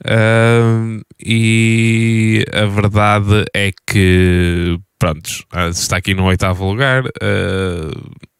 Uh, 0.00 1.04
e 1.22 2.44
a 2.54 2.64
verdade 2.64 3.44
é 3.54 3.70
que, 3.86 4.78
pronto, 4.98 5.28
está 5.70 5.98
aqui 5.98 6.14
no 6.14 6.24
oitavo 6.24 6.64
lugar. 6.64 7.04
Uh, 7.04 8.30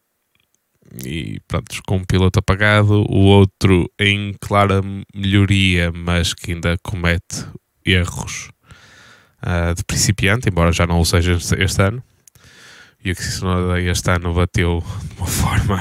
e 1.04 1.38
pronto, 1.46 1.80
com 1.86 1.96
um 1.98 2.04
piloto 2.04 2.38
apagado, 2.38 3.04
o 3.08 3.26
outro 3.26 3.90
em 3.98 4.34
clara 4.40 4.80
melhoria, 5.14 5.92
mas 5.92 6.34
que 6.34 6.52
ainda 6.52 6.76
comete 6.82 7.46
erros 7.84 8.50
uh, 9.42 9.74
de 9.74 9.84
principiante, 9.84 10.48
embora 10.48 10.72
já 10.72 10.86
não 10.86 11.00
o 11.00 11.04
seja 11.04 11.32
este 11.58 11.82
ano. 11.82 12.02
E 13.04 13.12
o 13.12 13.16
se 13.16 13.44
este 13.90 14.10
ano 14.10 14.34
bateu 14.34 14.82
de 15.04 15.16
uma 15.16 15.26
forma 15.26 15.80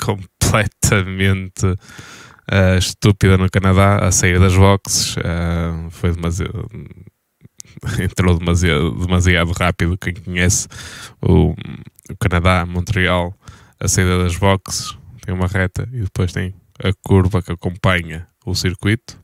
completamente 0.00 1.66
uh, 1.66 2.78
estúpida 2.78 3.38
no 3.38 3.50
Canadá, 3.50 4.06
a 4.06 4.12
sair 4.12 4.38
das 4.38 4.54
boxes, 4.54 5.16
uh, 5.16 5.90
foi 5.90 6.12
demasiado 6.12 6.68
entrou 8.00 8.38
demasiado, 8.38 8.90
demasiado 8.92 9.52
rápido. 9.52 9.98
Quem 9.98 10.14
conhece 10.14 10.68
o, 11.22 11.50
o 12.10 12.16
Canadá, 12.18 12.66
Montreal, 12.66 13.34
a 13.78 13.88
saída 13.88 14.18
das 14.18 14.36
boxes, 14.36 14.96
tem 15.24 15.34
uma 15.34 15.46
reta 15.46 15.88
e 15.92 16.00
depois 16.00 16.32
tem 16.32 16.54
a 16.82 16.92
curva 17.02 17.42
que 17.42 17.52
acompanha 17.52 18.26
o 18.44 18.54
circuito. 18.54 19.20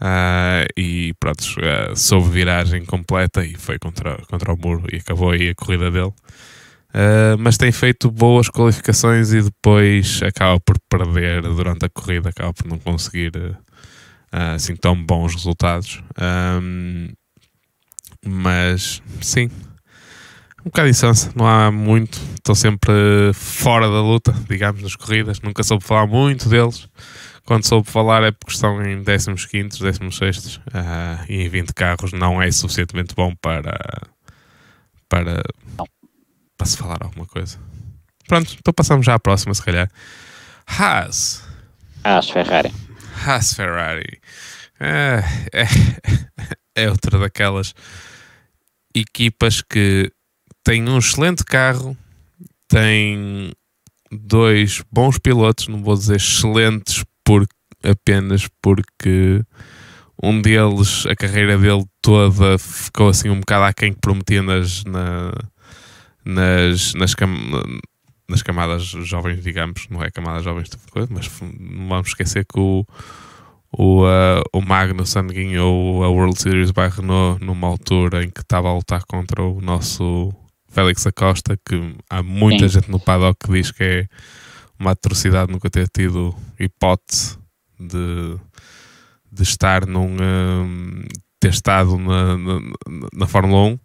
Uh, 0.00 0.68
e 0.76 1.14
pronto, 1.18 1.42
uh, 1.42 1.96
soube 1.96 2.28
viragem 2.28 2.84
completa 2.84 3.44
e 3.44 3.54
foi 3.54 3.78
contra, 3.78 4.18
contra 4.28 4.52
o 4.52 4.56
muro 4.56 4.84
e 4.92 4.96
acabou 4.96 5.30
aí 5.30 5.48
a 5.48 5.54
corrida 5.54 5.90
dele. 5.90 6.12
Uh, 6.90 7.36
mas 7.38 7.56
tem 7.56 7.72
feito 7.72 8.10
boas 8.10 8.48
qualificações 8.48 9.32
e 9.32 9.42
depois 9.42 10.22
acaba 10.22 10.60
por 10.60 10.76
perder 10.88 11.42
durante 11.42 11.86
a 11.86 11.88
corrida, 11.88 12.28
acaba 12.28 12.52
por 12.52 12.66
não 12.66 12.78
conseguir 12.78 13.32
assim 14.54 14.76
tão 14.76 14.94
bons 15.02 15.34
resultados. 15.34 16.02
Um, 16.62 17.08
mas 18.24 19.02
sim, 19.22 19.50
um 20.60 20.64
bocado 20.68 20.86
de 20.86 20.90
instância, 20.90 21.32
não 21.34 21.46
há 21.46 21.70
muito, 21.70 22.18
estão 22.34 22.54
sempre 22.54 22.92
fora 23.32 23.88
da 23.88 24.02
luta, 24.02 24.34
digamos, 24.48 24.82
nas 24.82 24.96
corridas, 24.96 25.40
nunca 25.40 25.62
soube 25.62 25.84
falar 25.84 26.06
muito 26.06 26.48
deles. 26.48 26.88
Quando 27.46 27.64
soube 27.64 27.88
falar 27.88 28.24
é 28.24 28.32
porque 28.32 28.52
estão 28.52 28.84
em 28.84 29.02
15, 29.02 29.78
16 29.78 30.56
uh, 30.56 30.60
e 31.28 31.42
em 31.42 31.48
20 31.48 31.72
carros 31.72 32.12
não 32.12 32.42
é 32.42 32.50
suficientemente 32.50 33.14
bom 33.14 33.34
para 33.36 33.78
para, 35.08 35.42
para 36.58 36.66
se 36.66 36.76
falar 36.76 36.98
alguma 37.00 37.24
coisa. 37.26 37.58
Pronto, 38.26 38.56
então 38.58 38.74
passamos 38.74 39.06
já 39.06 39.14
à 39.14 39.18
próxima, 39.20 39.54
se 39.54 39.62
calhar. 39.62 39.88
Haas. 40.66 41.44
Haas 42.02 42.28
Ferrari. 42.28 42.72
Haas 43.24 43.54
Ferrari. 43.54 44.20
É, 44.80 45.22
é, 45.52 45.66
é 46.84 46.90
outra 46.90 47.20
daquelas 47.20 47.72
equipas 48.92 49.62
que 49.62 50.10
tem 50.64 50.88
um 50.88 50.98
excelente 50.98 51.44
carro, 51.44 51.96
tem 52.66 53.52
dois 54.10 54.82
bons 54.90 55.18
pilotos, 55.18 55.68
não 55.68 55.80
vou 55.80 55.94
dizer 55.94 56.16
excelentes 56.16 57.04
por, 57.26 57.44
apenas 57.82 58.48
porque 58.62 59.42
um 60.22 60.40
deles, 60.40 61.04
a 61.06 61.16
carreira 61.16 61.58
dele 61.58 61.84
toda 62.00 62.56
ficou 62.56 63.08
assim 63.08 63.28
um 63.28 63.40
bocado 63.40 63.64
aquém 63.64 63.92
que 63.92 64.00
prometia 64.00 64.42
nas, 64.42 64.84
na, 64.84 65.32
nas, 66.24 66.94
nas, 66.94 67.14
cam, 67.14 67.36
nas 68.28 68.42
camadas 68.42 68.84
jovens, 68.84 69.42
digamos, 69.42 69.88
não 69.90 70.02
é 70.02 70.10
camadas 70.10 70.44
jovens, 70.44 70.70
mas 71.10 71.28
não 71.58 71.88
vamos 71.88 72.08
esquecer 72.08 72.46
que 72.46 72.60
o, 72.60 72.86
o, 73.72 74.04
uh, 74.04 74.42
o 74.52 74.62
Magnussen 74.62 75.26
ganhou 75.26 76.04
a 76.04 76.08
World 76.08 76.40
Series 76.40 76.70
by 76.70 76.88
Renault 76.88 77.44
numa 77.44 77.66
altura 77.66 78.22
em 78.22 78.30
que 78.30 78.40
estava 78.40 78.68
a 78.68 78.74
lutar 78.74 79.04
contra 79.04 79.42
o 79.42 79.60
nosso 79.60 80.32
Félix 80.68 81.04
Acosta, 81.08 81.58
que 81.68 81.96
há 82.08 82.22
muita 82.22 82.68
Sim. 82.68 82.80
gente 82.80 82.90
no 82.90 83.00
paddock 83.00 83.46
que 83.46 83.52
diz 83.52 83.72
que 83.72 83.82
é 83.82 84.08
uma 84.78 84.92
atrocidade 84.92 85.52
nunca 85.52 85.70
ter 85.70 85.88
tido 85.88 86.34
hipótese 86.58 87.38
de, 87.78 88.36
de 89.30 89.42
estar 89.42 89.86
num. 89.86 90.16
Um, 90.20 91.04
ter 91.38 91.50
estado 91.50 91.98
na, 91.98 92.36
na, 92.36 92.60
na, 93.12 93.26
Fórmula 93.26 93.72
1. 93.72 93.78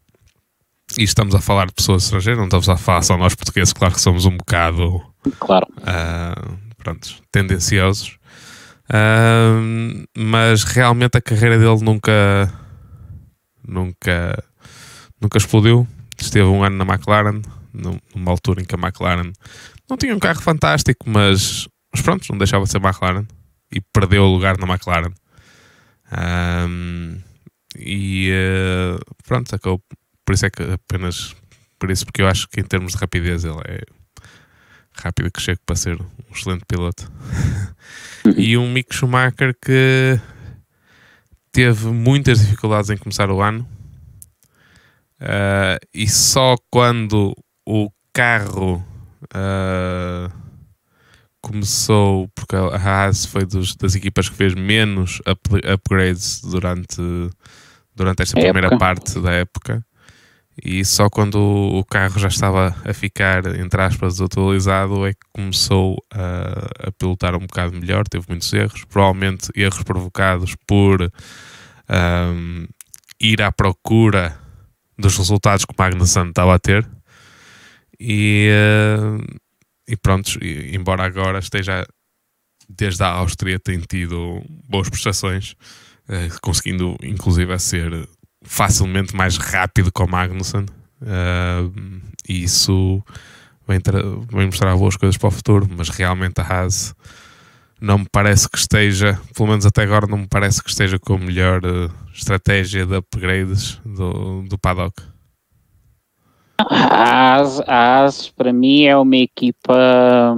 E 0.98 1.04
estamos 1.04 1.36
a 1.36 1.42
falar 1.42 1.68
de 1.68 1.74
pessoas 1.74 2.04
estrangeiras, 2.04 2.40
não 2.40 2.46
estamos 2.46 2.68
a 2.68 2.78
falar 2.78 3.02
só 3.02 3.18
nós 3.18 3.36
portugueses, 3.36 3.74
claro 3.74 3.94
que 3.94 4.02
somos 4.02 4.26
um 4.26 4.36
bocado. 4.36 5.02
Claro. 5.40 5.68
Uh, 5.78 6.58
pronto, 6.78 7.22
tendenciosos. 7.32 8.18
Uh, 8.90 10.06
mas 10.18 10.64
realmente 10.64 11.18
a 11.18 11.22
carreira 11.22 11.58
dele 11.58 11.82
nunca. 11.82 12.54
Nunca. 13.66 14.44
Nunca 15.22 15.38
explodiu 15.38 15.88
esteve 16.24 16.46
um 16.46 16.64
ano 16.64 16.78
na 16.78 16.94
McLaren, 16.94 17.42
numa 17.74 18.32
altura 18.32 18.62
em 18.62 18.66
que 18.66 18.76
a 18.76 18.78
McLaren 18.78 19.32
não 19.90 19.98
tinha 19.98 20.16
um 20.16 20.20
carro 20.20 20.42
fantástico, 20.42 21.10
mas, 21.10 21.68
mas 21.92 22.02
pronto, 22.02 22.26
não 22.30 22.38
deixava 22.38 22.66
de 22.66 22.72
ser 22.72 22.78
McLaren 22.78 23.26
e 23.72 23.82
perdeu 23.94 24.24
o 24.24 24.34
lugar 24.34 24.58
na 24.58 24.68
McLaren. 24.68 25.14
Um, 26.12 27.20
e 27.78 28.32
uh, 28.32 29.00
pronto, 29.26 29.56
acabou, 29.56 29.82
por 30.26 30.34
isso 30.34 30.46
é 30.46 30.50
que 30.50 30.64
apenas 30.64 31.36
por 31.80 31.90
isso, 31.90 32.06
porque 32.06 32.22
eu 32.22 32.28
acho 32.28 32.48
que 32.48 32.60
em 32.60 32.64
termos 32.64 32.92
de 32.92 32.98
rapidez 33.00 33.44
ele 33.44 33.62
é 33.66 33.82
rápido 34.94 35.32
que 35.32 35.42
chega 35.42 35.60
para 35.66 35.76
ser 35.76 36.00
um 36.00 36.34
excelente 36.34 36.66
piloto. 36.68 37.12
e 38.38 38.58
um 38.58 38.72
Mick 38.72 38.94
Schumacher 38.94 39.56
que 39.60 40.20
teve 41.52 41.88
muitas 41.88 42.40
dificuldades 42.40 42.90
em 42.90 42.98
começar 42.98 43.32
o 43.32 43.42
ano 43.42 43.68
Uh, 45.22 45.78
e 45.94 46.10
só 46.10 46.56
quando 46.72 47.36
o 47.66 47.90
carro 48.14 48.84
uh, 49.34 50.32
começou, 51.42 52.30
porque 52.36 52.56
a 52.56 52.76
Haas 52.76 53.26
foi 53.26 53.46
dos, 53.46 53.76
das 53.76 53.96
equipas 53.96 54.30
que 54.30 54.36
fez 54.36 54.54
menos 54.54 55.20
up, 55.28 55.42
upgrades 55.74 56.42
durante, 56.42 57.02
durante 57.96 58.24
esta 58.24 58.40
primeira 58.40 58.68
época. 58.68 58.78
parte 58.78 59.20
da 59.20 59.32
época. 59.32 59.86
E 60.64 60.84
só 60.86 61.10
quando 61.10 61.38
o 61.40 61.84
carro 61.86 62.20
já 62.20 62.28
estava 62.28 62.76
a 62.86 62.94
ficar, 62.94 63.46
entre 63.58 63.82
aspas, 63.82 64.22
atualizado, 64.22 65.06
é 65.08 65.14
que 65.14 65.26
começou 65.34 65.98
a, 66.14 66.88
a 66.88 66.92
pilotar 66.92 67.36
um 67.36 67.40
bocado 67.40 67.74
melhor. 67.74 68.08
Teve 68.08 68.26
muitos 68.30 68.52
erros, 68.54 68.84
provavelmente 68.86 69.50
erros 69.56 69.82
provocados 69.82 70.56
por 70.68 71.02
um, 71.02 71.08
ah, 71.88 72.34
ir 73.20 73.42
à 73.42 73.52
procura 73.52 74.38
dos 74.98 75.18
resultados 75.18 75.66
que 75.66 75.74
o 75.74 75.76
Magnussen 75.78 76.30
estava 76.30 76.54
a 76.54 76.60
ter. 76.60 76.88
E, 78.04 78.50
uh, 78.50 79.24
e 79.88 79.96
pronto, 79.96 80.40
embora 80.44 81.04
agora 81.04 81.38
esteja 81.38 81.86
desde 82.68 83.04
a 83.04 83.10
Áustria 83.10 83.60
tem 83.60 83.80
tido 83.80 84.42
boas 84.68 84.90
prestações, 84.90 85.52
uh, 86.10 86.42
conseguindo 86.42 86.96
inclusive 87.04 87.54
a 87.54 87.60
ser 87.60 88.10
facilmente 88.44 89.16
mais 89.16 89.38
rápido 89.38 89.92
que 89.92 90.02
o 90.02 90.08
Magnussen. 90.08 90.66
Uh, 91.02 92.02
e 92.28 92.44
isso 92.44 93.04
vem, 93.68 93.80
vem, 94.32 94.46
mostrar 94.48 94.76
boas 94.76 94.98
coisas 94.98 95.18
para 95.18 95.28
o 95.28 95.32
futuro, 95.32 95.70
mas 95.78 95.90
realmente 95.90 96.42
a 96.42 96.44
Haas 96.44 96.96
não 97.80 98.00
me 98.00 98.08
parece 98.12 98.50
que 98.50 98.58
esteja, 98.58 99.20
pelo 99.36 99.50
menos 99.50 99.66
até 99.66 99.84
agora, 99.84 100.08
não 100.08 100.20
me 100.20 100.28
parece 100.28 100.64
que 100.64 100.70
esteja 100.70 100.98
com 100.98 101.14
a 101.14 101.20
melhor 101.20 101.64
uh, 101.64 101.92
estratégia 102.14 102.84
de 102.84 102.96
upgrades 102.96 103.80
do, 103.86 104.42
do 104.44 104.58
paddock. 104.58 105.11
A 106.70 108.04
AS, 108.04 108.30
para 108.30 108.54
mim, 108.54 108.84
é 108.84 108.96
uma 108.98 109.18
equipa. 109.18 110.36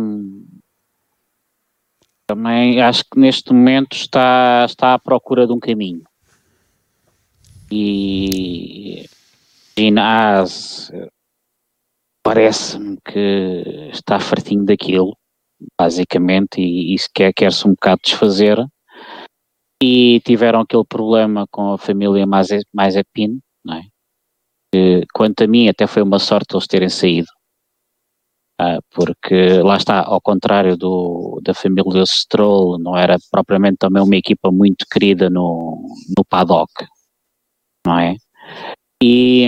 Também 2.28 2.82
acho 2.82 3.04
que 3.12 3.20
neste 3.20 3.54
momento 3.54 3.96
está, 3.96 4.66
está 4.66 4.94
à 4.94 5.00
procura 5.00 5.46
de 5.46 5.54
um 5.54 5.60
caminho. 5.60 6.04
E, 7.72 9.06
AS 10.00 10.92
parece-me 12.24 12.98
que 13.04 13.90
está 13.92 14.20
fartinho 14.20 14.66
daquilo 14.66 15.18
basicamente, 15.78 16.62
e 16.62 16.94
isso 16.94 17.10
quer, 17.14 17.34
quer-se 17.34 17.68
um 17.68 17.72
bocado 17.72 18.02
desfazer. 18.04 18.58
E 19.82 20.22
tiveram 20.22 20.62
aquele 20.62 20.86
problema 20.86 21.46
com 21.52 21.74
a 21.74 21.78
família 21.78 22.26
mais 22.26 22.48
Mazepin, 22.74 23.40
não 23.64 23.76
é? 23.76 23.84
Que, 24.74 25.06
quanto 25.14 25.44
a 25.44 25.48
mim, 25.48 25.68
até 25.68 25.86
foi 25.86 26.02
uma 26.02 26.18
sorte 26.18 26.56
eles 26.56 26.66
terem 26.66 26.90
saído. 26.90 27.28
Ah, 28.60 28.80
porque 28.90 29.62
lá 29.62 29.78
está, 29.78 30.04
ao 30.04 30.20
contrário 30.20 30.76
do, 30.76 31.40
da 31.44 31.54
família 31.54 32.04
Stroll, 32.08 32.80
não 32.80 32.98
era 32.98 33.18
propriamente 33.30 33.78
também 33.78 34.02
uma 34.02 34.16
equipa 34.16 34.52
muito 34.52 34.84
querida 34.92 35.30
no, 35.30 35.88
no 36.18 36.26
paddock, 36.28 36.72
não 37.86 38.00
é? 38.00 38.16
E, 39.04 39.48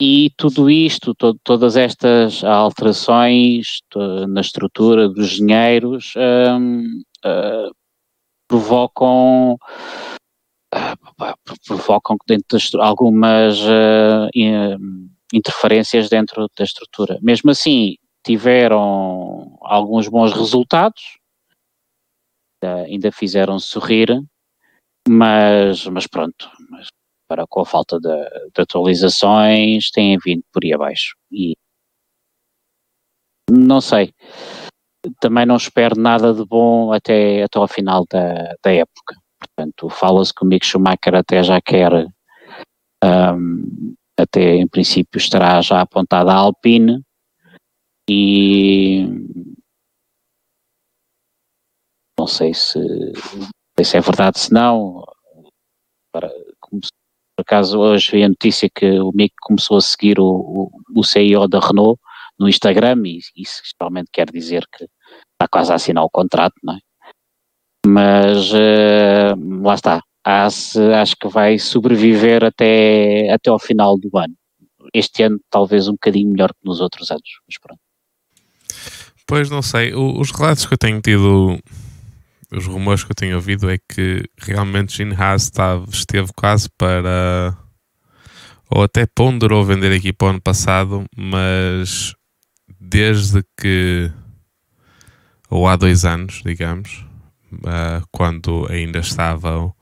e 0.00 0.30
tudo 0.38 0.70
isto, 0.70 1.14
to, 1.14 1.38
todas 1.44 1.76
estas 1.76 2.42
alterações 2.42 3.80
na 4.28 4.40
estrutura 4.40 5.10
dos 5.10 5.34
engenheiros 5.34 6.14
um, 6.16 6.84
uh, 7.26 7.70
provocam 8.48 9.58
provocam 11.66 12.16
dentro 12.26 12.58
de 12.58 12.80
algumas 12.80 13.58
uh, 13.60 14.28
interferências 15.32 16.08
dentro 16.08 16.48
da 16.56 16.64
estrutura. 16.64 17.18
Mesmo 17.22 17.50
assim, 17.50 17.96
tiveram 18.24 19.58
alguns 19.62 20.08
bons 20.08 20.32
resultados, 20.32 21.18
ainda 22.62 23.12
fizeram 23.12 23.58
sorrir, 23.58 24.08
mas, 25.08 25.86
mas 25.86 26.06
pronto, 26.06 26.50
mas 26.70 26.88
para 27.28 27.46
com 27.46 27.60
a 27.60 27.66
falta 27.66 27.98
de, 28.00 28.08
de 28.54 28.62
atualizações 28.62 29.90
têm 29.90 30.18
vindo 30.24 30.42
por 30.52 30.64
aí 30.64 30.72
abaixo. 30.72 31.14
E 31.30 31.54
não 33.50 33.80
sei, 33.80 34.12
também 35.20 35.46
não 35.46 35.56
espero 35.56 35.98
nada 35.98 36.34
de 36.34 36.44
bom 36.44 36.92
até, 36.92 37.42
até 37.42 37.58
ao 37.58 37.68
final 37.68 38.04
da, 38.10 38.54
da 38.62 38.72
época. 38.72 39.16
Portanto, 39.58 39.88
fala-se 39.88 40.32
que 40.32 40.44
o 40.44 40.46
Mick 40.46 40.64
Schumacher 40.64 41.16
até 41.16 41.42
já 41.42 41.60
quer, 41.60 41.92
um, 43.04 43.92
até 44.16 44.54
em 44.54 44.68
princípio 44.68 45.18
estará 45.18 45.60
já 45.60 45.80
apontado 45.80 46.30
a 46.30 46.34
Alpine 46.34 47.02
e 48.08 49.04
não 52.16 52.28
sei 52.28 52.54
se, 52.54 52.78
sei 53.76 53.84
se 53.84 53.96
é 53.96 54.00
verdade, 54.00 54.38
se 54.38 54.52
não, 54.52 55.04
para, 56.12 56.30
como 56.60 56.80
por 56.80 57.42
acaso 57.42 57.80
hoje 57.80 58.12
vi 58.12 58.22
a 58.22 58.28
notícia 58.28 58.70
que 58.72 59.00
o 59.00 59.10
Mick 59.12 59.34
começou 59.40 59.78
a 59.78 59.80
seguir 59.80 60.20
o, 60.20 60.24
o, 60.24 60.70
o 60.94 61.02
CEO 61.02 61.48
da 61.48 61.58
Renault 61.58 62.00
no 62.38 62.48
Instagram 62.48 63.02
e 63.04 63.18
isso 63.36 63.60
realmente 63.80 64.08
quer 64.12 64.30
dizer 64.30 64.68
que 64.72 64.84
está 64.84 65.48
quase 65.50 65.72
a 65.72 65.74
assinar 65.74 66.04
o 66.04 66.10
contrato, 66.10 66.54
não 66.62 66.74
é? 66.74 66.87
Mas 67.90 68.52
uh, 68.52 69.62
lá 69.62 69.74
está, 69.74 70.02
acho, 70.22 71.16
que 71.18 71.28
vai 71.28 71.58
sobreviver 71.58 72.44
até, 72.44 73.30
até 73.32 73.48
ao 73.48 73.58
final 73.58 73.98
do 73.98 74.10
ano. 74.18 74.34
Este 74.92 75.22
ano 75.22 75.40
talvez 75.50 75.88
um 75.88 75.92
bocadinho 75.92 76.30
melhor 76.30 76.50
que 76.50 76.60
nos 76.64 76.80
outros 76.80 77.10
anos, 77.10 77.40
mas 77.46 77.58
pronto. 77.58 77.80
Pois 79.26 79.48
não 79.48 79.62
sei, 79.62 79.94
o, 79.94 80.20
os 80.20 80.30
relatos 80.30 80.66
que 80.66 80.74
eu 80.74 80.78
tenho 80.78 81.00
tido 81.00 81.58
os 82.50 82.66
rumores 82.66 83.04
que 83.04 83.12
eu 83.12 83.16
tenho 83.16 83.36
ouvido 83.36 83.70
é 83.70 83.78
que 83.78 84.24
realmente 84.38 84.96
Gene 84.96 85.14
Haas 85.14 85.44
estava, 85.44 85.84
esteve 85.90 86.30
quase 86.34 86.68
para 86.78 87.56
ou 88.70 88.82
até 88.82 89.06
ponderou 89.06 89.64
vender 89.64 89.92
a 89.92 89.96
equipa 89.96 90.26
ano 90.26 90.40
passado, 90.40 91.04
mas 91.16 92.14
desde 92.78 93.42
que 93.58 94.10
ou 95.50 95.66
há 95.66 95.76
dois 95.76 96.04
anos, 96.04 96.42
digamos, 96.44 97.07
uh, 97.52 98.06
quando 98.10 98.66
ainda 98.70 98.98
estava 98.98 99.72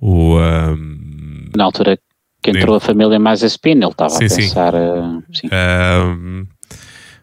o 0.00 0.38
um, 0.38 1.50
na 1.56 1.64
altura 1.64 1.98
que 2.42 2.50
entrou 2.50 2.74
a 2.74 2.80
família 2.80 3.18
mais 3.20 3.42
a 3.42 3.46
spin, 3.46 3.76
ele 3.76 3.86
estava 3.86 4.10
sim, 4.10 4.24
a 4.24 4.28
pensar 4.28 4.74
uh, 4.74 5.22
sim. 5.32 5.48
Um, 5.52 6.46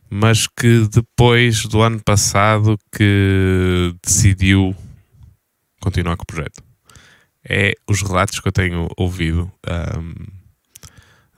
mas 0.09 0.47
que 0.47 0.87
depois 0.89 1.65
do 1.65 1.81
ano 1.81 2.01
passado 2.03 2.77
que 2.95 3.93
decidiu 4.03 4.75
continuar 5.81 6.15
com 6.17 6.23
o 6.23 6.25
projeto. 6.25 6.63
É 7.47 7.73
os 7.87 8.01
relatos 8.01 8.39
que 8.39 8.47
eu 8.47 8.51
tenho 8.51 8.87
ouvido 8.97 9.51
um, 9.97 10.13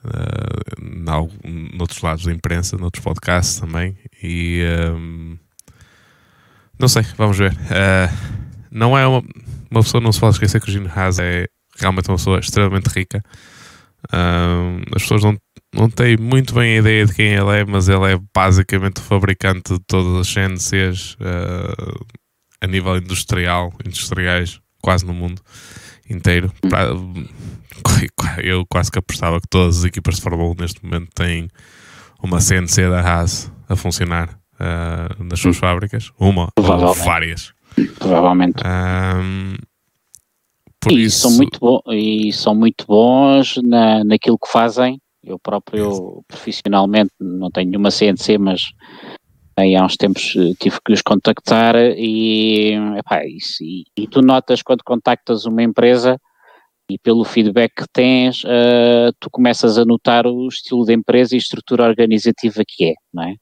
uh, 0.04 1.76
noutros 1.76 2.00
lados 2.00 2.24
da 2.24 2.32
imprensa, 2.32 2.76
noutros 2.76 3.04
podcasts 3.04 3.60
também, 3.60 3.96
e 4.22 4.62
um, 4.94 5.38
não 6.82 6.88
sei, 6.88 7.04
vamos 7.16 7.38
ver. 7.38 7.52
Uh, 7.52 8.42
não 8.70 8.98
é 8.98 9.06
uma, 9.06 9.22
uma 9.70 9.82
pessoa, 9.82 10.02
não 10.02 10.12
se 10.12 10.18
pode 10.18 10.34
esquecer 10.34 10.60
que 10.60 10.68
o 10.68 10.72
Gene 10.72 10.90
Haas 10.94 11.18
é 11.20 11.46
realmente 11.78 12.08
uma 12.08 12.16
pessoa 12.16 12.40
extremamente 12.40 12.88
rica. 12.88 13.22
Um, 14.12 14.82
as 14.94 15.02
pessoas 15.02 15.22
não 15.22 15.36
não 15.74 15.88
tenho 15.88 16.20
muito 16.20 16.52
bem 16.52 16.76
a 16.76 16.78
ideia 16.80 17.06
de 17.06 17.14
quem 17.14 17.32
ele 17.32 17.60
é, 17.60 17.64
mas 17.64 17.88
ele 17.88 18.12
é 18.12 18.20
basicamente 18.34 18.98
o 18.98 19.02
fabricante 19.02 19.72
de 19.72 19.80
todas 19.86 20.20
as 20.20 20.28
CNCs 20.28 21.14
uh, 21.14 22.06
a 22.60 22.66
nível 22.66 22.98
industrial, 22.98 23.72
industriais, 23.86 24.60
quase 24.82 25.06
no 25.06 25.14
mundo 25.14 25.40
inteiro. 26.10 26.52
Eu 28.42 28.66
quase 28.68 28.90
que 28.90 28.98
apostava 28.98 29.40
que 29.40 29.48
todas 29.48 29.78
as 29.78 29.84
equipas 29.84 30.16
de 30.16 30.22
Fórmula 30.22 30.50
1 30.50 30.54
neste 30.60 30.84
momento 30.84 31.08
têm 31.14 31.48
uma 32.22 32.40
CNC 32.40 32.90
da 32.90 33.00
Haas 33.00 33.50
a 33.68 33.74
funcionar 33.74 34.41
uh, 34.62 35.24
nas 35.24 35.40
suas 35.40 35.56
fábricas, 35.56 36.10
uma 36.18 36.48
ou 36.56 36.94
várias. 36.94 37.52
Provavelmente. 37.98 38.62
Um, 38.64 39.56
e, 40.90 41.04
isso... 41.04 41.20
são 41.20 41.32
muito 41.32 41.58
bons, 41.60 41.82
e 41.88 42.32
são 42.32 42.54
muito 42.54 42.86
bons 42.86 43.56
na, 43.62 44.04
naquilo 44.04 44.38
que 44.38 44.50
fazem 44.50 44.98
eu 45.24 45.38
próprio, 45.38 46.24
profissionalmente, 46.26 47.12
não 47.20 47.50
tenho 47.50 47.70
nenhuma 47.70 47.90
CNC, 47.90 48.38
mas 48.38 48.72
aí 49.56 49.76
há 49.76 49.84
uns 49.84 49.96
tempos 49.96 50.34
eh, 50.36 50.52
tive 50.58 50.78
que 50.84 50.92
os 50.92 51.02
contactar 51.02 51.76
e, 51.76 52.72
epá, 52.96 53.24
isso, 53.26 53.62
e, 53.62 53.84
e, 53.96 54.08
tu 54.08 54.20
notas 54.20 54.62
quando 54.62 54.82
contactas 54.82 55.44
uma 55.44 55.62
empresa 55.62 56.18
e 56.90 56.98
pelo 56.98 57.24
feedback 57.24 57.72
que 57.74 57.86
tens, 57.92 58.42
uh, 58.44 59.12
tu 59.20 59.30
começas 59.30 59.78
a 59.78 59.84
notar 59.84 60.26
o 60.26 60.48
estilo 60.48 60.84
de 60.84 60.92
empresa 60.92 61.34
e 61.34 61.38
estrutura 61.38 61.84
organizativa 61.84 62.62
que 62.66 62.86
é, 62.86 62.94
não 63.14 63.22
é? 63.22 63.34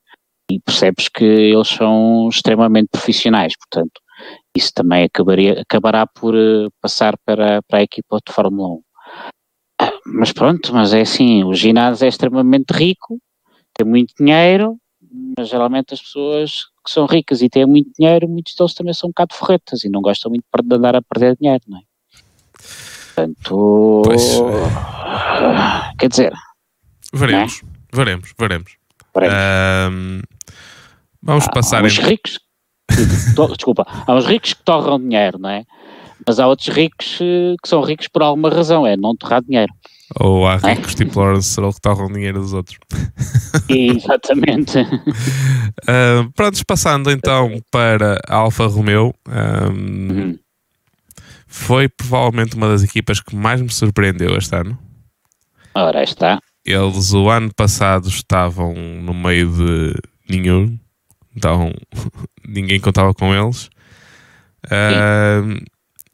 E 0.51 0.61
percebes 0.61 1.09
que 1.09 1.25
eles 1.25 1.69
são 1.69 2.29
extremamente 2.29 2.89
profissionais, 2.91 3.53
portanto, 3.57 4.01
isso 4.55 4.73
também 4.75 5.05
acabaria, 5.05 5.61
acabará 5.61 6.07
por 6.07 6.35
uh, 6.35 6.71
passar 6.81 7.17
para, 7.25 7.63
para 7.63 7.79
a 7.79 7.83
equipa 7.83 8.19
de 8.27 8.33
Fórmula 8.33 8.69
1. 8.69 8.83
Mas 10.07 10.33
pronto, 10.33 10.75
mas 10.75 10.93
é 10.93 11.03
assim, 11.03 11.45
o 11.45 11.55
ginásio 11.55 12.05
é 12.05 12.09
extremamente 12.09 12.73
rico, 12.73 13.21
tem 13.75 13.87
muito 13.87 14.13
dinheiro, 14.19 14.77
mas 15.39 15.49
geralmente 15.49 15.95
as 15.95 16.03
pessoas 16.03 16.65
que 16.85 16.91
são 16.91 17.07
ricas 17.07 17.43
e 17.43 17.49
têm 17.49 17.67
muito 17.67 17.91
dinheiro, 17.99 18.29
muitos 18.29 18.55
deles 18.55 18.75
também 18.75 18.93
são 18.93 19.09
um 19.09 19.11
bocado 19.11 19.35
forretas 19.35 19.85
e 19.85 19.89
não 19.89 20.03
gostam 20.03 20.31
muito 20.31 20.45
de 20.45 20.75
andar 20.75 20.97
a 20.97 21.03
perder 21.03 21.37
dinheiro, 21.37 21.63
não 21.69 21.79
é? 21.79 21.83
Portanto, 23.15 24.03
pois, 24.05 24.41
quer 25.99 26.09
dizer... 26.09 26.33
Veremos, 27.13 27.63
é? 27.63 27.97
veremos, 27.97 28.35
veremos. 28.39 28.80
Um, 29.17 30.21
vamos 31.23 31.47
há, 31.47 31.51
passar... 31.51 31.83
Há 31.83 31.87
uns 31.87 31.99
em... 31.99 32.03
ricos... 32.03 32.39
Desculpa, 33.57 33.87
há 34.07 34.15
uns 34.15 34.27
ricos 34.27 34.53
que 34.53 34.63
torram 34.65 34.99
dinheiro, 34.99 35.39
não 35.39 35.51
é? 35.51 35.65
Mas 36.27 36.39
há 36.39 36.47
outros 36.47 36.69
ricos 36.69 37.19
eh, 37.21 37.55
que 37.63 37.69
são 37.69 37.81
ricos 37.83 38.09
por 38.09 38.23
alguma 38.23 38.51
razão, 38.51 38.87
é 38.87 38.97
não 38.97 39.17
torrar 39.17 39.43
dinheiro. 39.43 39.73
Ou 40.19 40.47
há 40.47 40.55
é? 40.65 40.75
ricos 40.75 40.93
é? 40.95 40.97
tipo 40.97 41.21
Lawrence 41.21 41.51
Stroll 41.51 41.73
que 41.73 41.81
torram 41.81 42.09
dinheiro 42.09 42.41
dos 42.41 42.53
outros. 42.53 42.79
Exatamente. 43.69 44.79
uh, 45.87 46.31
prontos, 46.35 46.63
passando 46.63 47.11
então 47.11 47.63
para 47.71 48.21
a 48.29 48.37
Alfa 48.37 48.67
Romeo. 48.67 49.15
Um, 49.29 50.13
uhum. 50.13 50.39
Foi 51.47 51.89
provavelmente 51.89 52.55
uma 52.55 52.69
das 52.69 52.83
equipas 52.83 53.21
que 53.21 53.35
mais 53.35 53.61
me 53.61 53.71
surpreendeu 53.71 54.37
este 54.37 54.55
ano. 54.55 54.79
Ora, 55.75 56.03
está. 56.03 56.41
Eles 56.71 57.13
o 57.13 57.29
ano 57.29 57.53
passado 57.55 58.09
estavam 58.09 58.75
no 58.75 59.13
meio 59.13 59.51
de 59.51 59.95
nenhum, 60.29 60.79
então 61.37 61.73
ninguém 62.47 62.81
contava 62.81 63.13
com 63.15 63.35
eles. 63.35 63.67
Uh, 64.67 65.63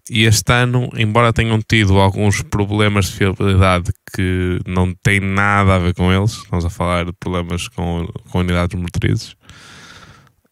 e 0.09 0.25
este 0.25 0.53
ano, 0.53 0.89
embora 0.97 1.33
tenham 1.33 1.61
tido 1.61 1.99
alguns 1.99 2.41
problemas 2.41 3.07
de 3.07 3.13
fiabilidade 3.13 3.93
que 4.15 4.61
não 4.67 4.95
têm 4.95 5.19
nada 5.21 5.75
a 5.75 5.79
ver 5.79 5.95
com 5.95 6.13
eles, 6.13 6.33
estamos 6.33 6.65
a 6.65 6.71
falar 6.71 7.05
de 7.05 7.13
problemas 7.13 7.67
com, 7.69 8.07
com 8.31 8.39
unidades 8.39 8.81
motrizes, 8.81 9.37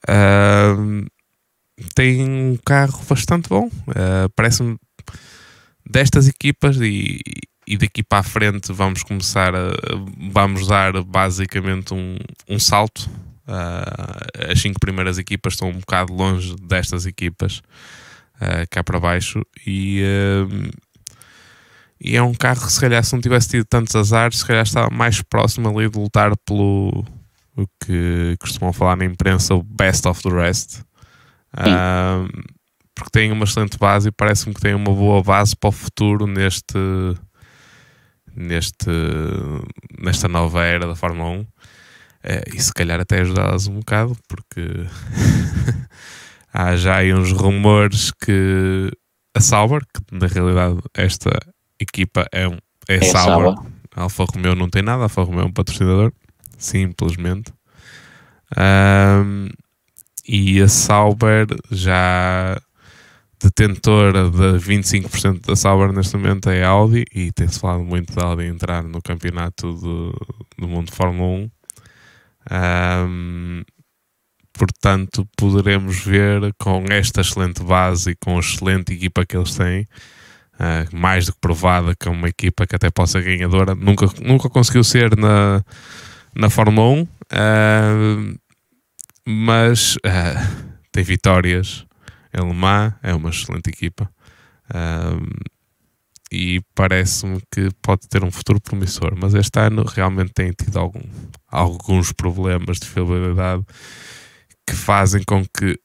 uh, 0.09 1.07
tem 1.95 2.29
um 2.29 2.59
carro 2.65 3.01
bastante 3.09 3.49
bom. 3.49 3.67
Uh, 3.89 4.29
Parece-me 4.35 4.77
destas 5.89 6.27
equipas 6.27 6.77
e, 6.81 7.21
e 7.67 7.77
daqui 7.77 8.03
para 8.03 8.19
a 8.19 8.23
frente 8.23 8.73
vamos 8.73 9.03
começar 9.03 9.55
a 9.55 9.73
vamos 10.31 10.67
dar 10.67 11.03
basicamente 11.03 11.95
um, 11.95 12.17
um 12.49 12.59
salto. 12.59 13.09
Uh, 13.47 14.51
as 14.51 14.61
cinco 14.61 14.81
primeiras 14.81 15.19
equipas 15.19 15.53
estão 15.53 15.69
um 15.69 15.79
bocado 15.79 16.15
longe 16.15 16.57
destas 16.63 17.05
equipas 17.05 17.59
uh, 18.37 18.67
cá 18.71 18.83
para 18.83 18.99
baixo 18.99 19.43
e, 19.67 20.03
uh, 20.03 20.71
e 22.01 22.17
é 22.17 22.23
um 22.23 22.33
carro 22.33 22.65
que 22.65 22.73
se 22.73 22.81
calhar 22.81 23.05
se 23.05 23.13
não 23.13 23.21
tivesse 23.21 23.51
tido 23.51 23.67
tantos 23.67 23.95
azares, 23.95 24.39
se 24.39 24.47
calhar 24.47 24.63
estava 24.63 24.89
mais 24.91 25.21
próximo 25.21 25.69
ali 25.69 25.91
de 25.91 25.99
lutar 25.99 26.35
pelo 26.39 27.05
o 27.57 27.67
que 27.85 28.37
costumam 28.41 28.73
falar 28.73 28.97
na 28.97 29.05
imprensa, 29.05 29.55
o 29.55 29.63
best 29.63 30.09
of 30.09 30.23
the 30.23 30.31
rest. 30.31 30.81
Porque 32.95 33.11
tem 33.13 33.31
uma 33.31 33.45
excelente 33.45 33.79
base 33.79 34.09
e 34.09 34.13
parece-me 34.13 34.55
que 34.55 34.61
tem 34.61 34.75
uma 34.75 34.93
boa 34.93 35.23
base 35.23 35.55
para 35.55 35.69
o 35.69 35.73
futuro 35.73 36.27
neste, 36.27 36.75
neste, 38.35 38.91
nesta 39.99 40.29
nova 40.29 40.65
era 40.65 40.87
da 40.87 40.95
Fórmula 40.95 41.31
1. 41.31 41.47
É, 42.27 42.43
e 42.55 42.61
se 42.61 42.73
calhar 42.73 42.99
até 42.99 43.21
ajudá-las 43.21 43.67
um 43.67 43.81
bocado, 43.81 44.17
porque 44.27 44.87
há 46.53 46.75
já 46.77 46.97
aí 46.97 47.13
uns 47.13 47.33
rumores 47.33 48.11
que 48.11 48.91
a 49.35 49.41
Sauber, 49.41 49.83
que 49.83 50.17
na 50.17 50.27
realidade 50.27 50.79
esta 50.95 51.31
equipa 51.79 52.27
é, 52.33 52.49
um, 52.49 52.57
é, 52.89 52.97
é 52.97 53.03
Sauber. 53.03 53.55
Sauber. 53.55 53.73
A 53.95 54.03
Alfa 54.03 54.25
Romeo 54.25 54.55
não 54.55 54.69
tem 54.69 54.83
nada, 54.83 55.03
a 55.03 55.05
Alfa 55.05 55.23
Romeo 55.23 55.43
é 55.43 55.45
um 55.45 55.53
patrocinador, 55.53 56.13
simplesmente. 56.57 57.53
Um, 58.57 59.49
e 60.27 60.61
a 60.63 60.69
Sauber 60.69 61.47
já 61.71 62.59
detentora 63.41 64.31
de 64.31 64.59
25% 64.59 65.47
da 65.47 65.57
Sauber 65.57 65.93
neste 65.93 66.17
momento 66.17 66.51
é 66.51 66.63
a 66.65 66.69
Audi 66.69 67.05
e 67.15 67.33
tem-se 67.33 67.61
falado 67.61 67.85
muito 67.85 68.15
da 68.15 68.27
Audi 68.27 68.45
entrar 68.45 68.83
no 68.83 69.03
campeonato 69.03 69.73
do, 69.73 70.13
do 70.59 70.69
mundo 70.69 70.87
de 70.87 70.97
Fórmula 70.97 71.41
1. 71.41 71.51
Um, 72.51 73.63
portanto 74.53 75.27
poderemos 75.37 76.05
ver 76.05 76.55
com 76.59 76.85
esta 76.91 77.21
excelente 77.21 77.63
base 77.63 78.11
e 78.11 78.17
com 78.17 78.37
a 78.37 78.41
excelente 78.41 78.93
equipa 78.93 79.25
que 79.25 79.37
eles 79.37 79.55
têm, 79.55 79.83
uh, 80.55 80.97
mais 80.97 81.27
do 81.27 81.33
que 81.33 81.41
provada 81.41 81.95
que 81.95 82.09
é 82.09 82.11
uma 82.11 82.29
equipa 82.29 82.67
que 82.67 82.77
até 82.77 82.91
possa 82.91 83.21
ser 83.21 83.25
ganhadora, 83.25 83.75
nunca, 83.75 84.07
nunca 84.23 84.49
conseguiu 84.49 84.85
ser 84.85 85.17
na, 85.17 85.65
na 86.35 86.51
Fórmula 86.51 86.89
1, 86.89 87.03
uh, 87.03 88.39
mas 89.27 89.97
uh, 89.97 90.75
tem 90.93 91.03
vitórias 91.03 91.87
em 92.35 92.47
Le 92.47 92.55
Mans, 92.55 92.95
é 93.03 93.15
uma 93.15 93.31
excelente 93.31 93.69
equipa. 93.69 94.11
e 96.33 96.61
parece-me 96.75 97.41
que 97.53 97.69
pode 97.81 98.09
ter 98.09 98.25
um 98.25 98.31
futuro 98.31 98.61
promissor, 98.61 99.15
mas 99.17 99.35
este 99.35 99.59
ano 99.61 99.85
realmente 99.85 100.33
tem 100.33 100.51
tido 100.51 100.79
algum, 100.79 101.03
alguns 101.49 102.13
problemas 102.13 102.79
de 102.79 102.89
fiabilidade 102.89 103.65
que 104.67 104.75
fazem 104.75 105.23
com 105.25 105.45
que 105.45 105.79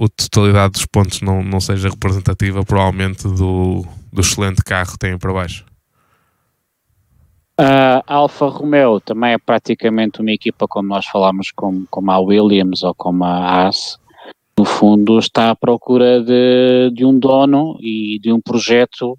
a 0.00 0.08
totalidade 0.08 0.72
dos 0.72 0.86
pontos 0.86 1.20
não, 1.20 1.42
não 1.42 1.60
seja 1.60 1.88
representativa, 1.88 2.64
provavelmente, 2.64 3.24
do, 3.24 3.84
do 4.12 4.20
excelente 4.20 4.62
carro 4.62 4.92
que 4.92 4.98
têm 4.98 5.18
para 5.18 5.32
baixo. 5.32 5.64
A 7.60 8.02
Alfa 8.06 8.46
Romeo 8.46 9.00
também 9.00 9.32
é 9.32 9.38
praticamente 9.38 10.20
uma 10.20 10.30
equipa, 10.30 10.68
como 10.68 10.88
nós 10.88 11.06
falámos, 11.06 11.50
como, 11.50 11.86
como 11.90 12.10
a 12.10 12.20
Williams 12.20 12.84
ou 12.84 12.94
como 12.94 13.24
a 13.24 13.36
Haas, 13.36 13.98
no 14.58 14.64
fundo 14.64 15.20
está 15.20 15.50
à 15.50 15.54
procura 15.56 16.20
de, 16.20 16.90
de 16.92 17.04
um 17.04 17.16
dono 17.16 17.78
e 17.80 18.18
de 18.18 18.32
um 18.32 18.40
projeto 18.40 19.16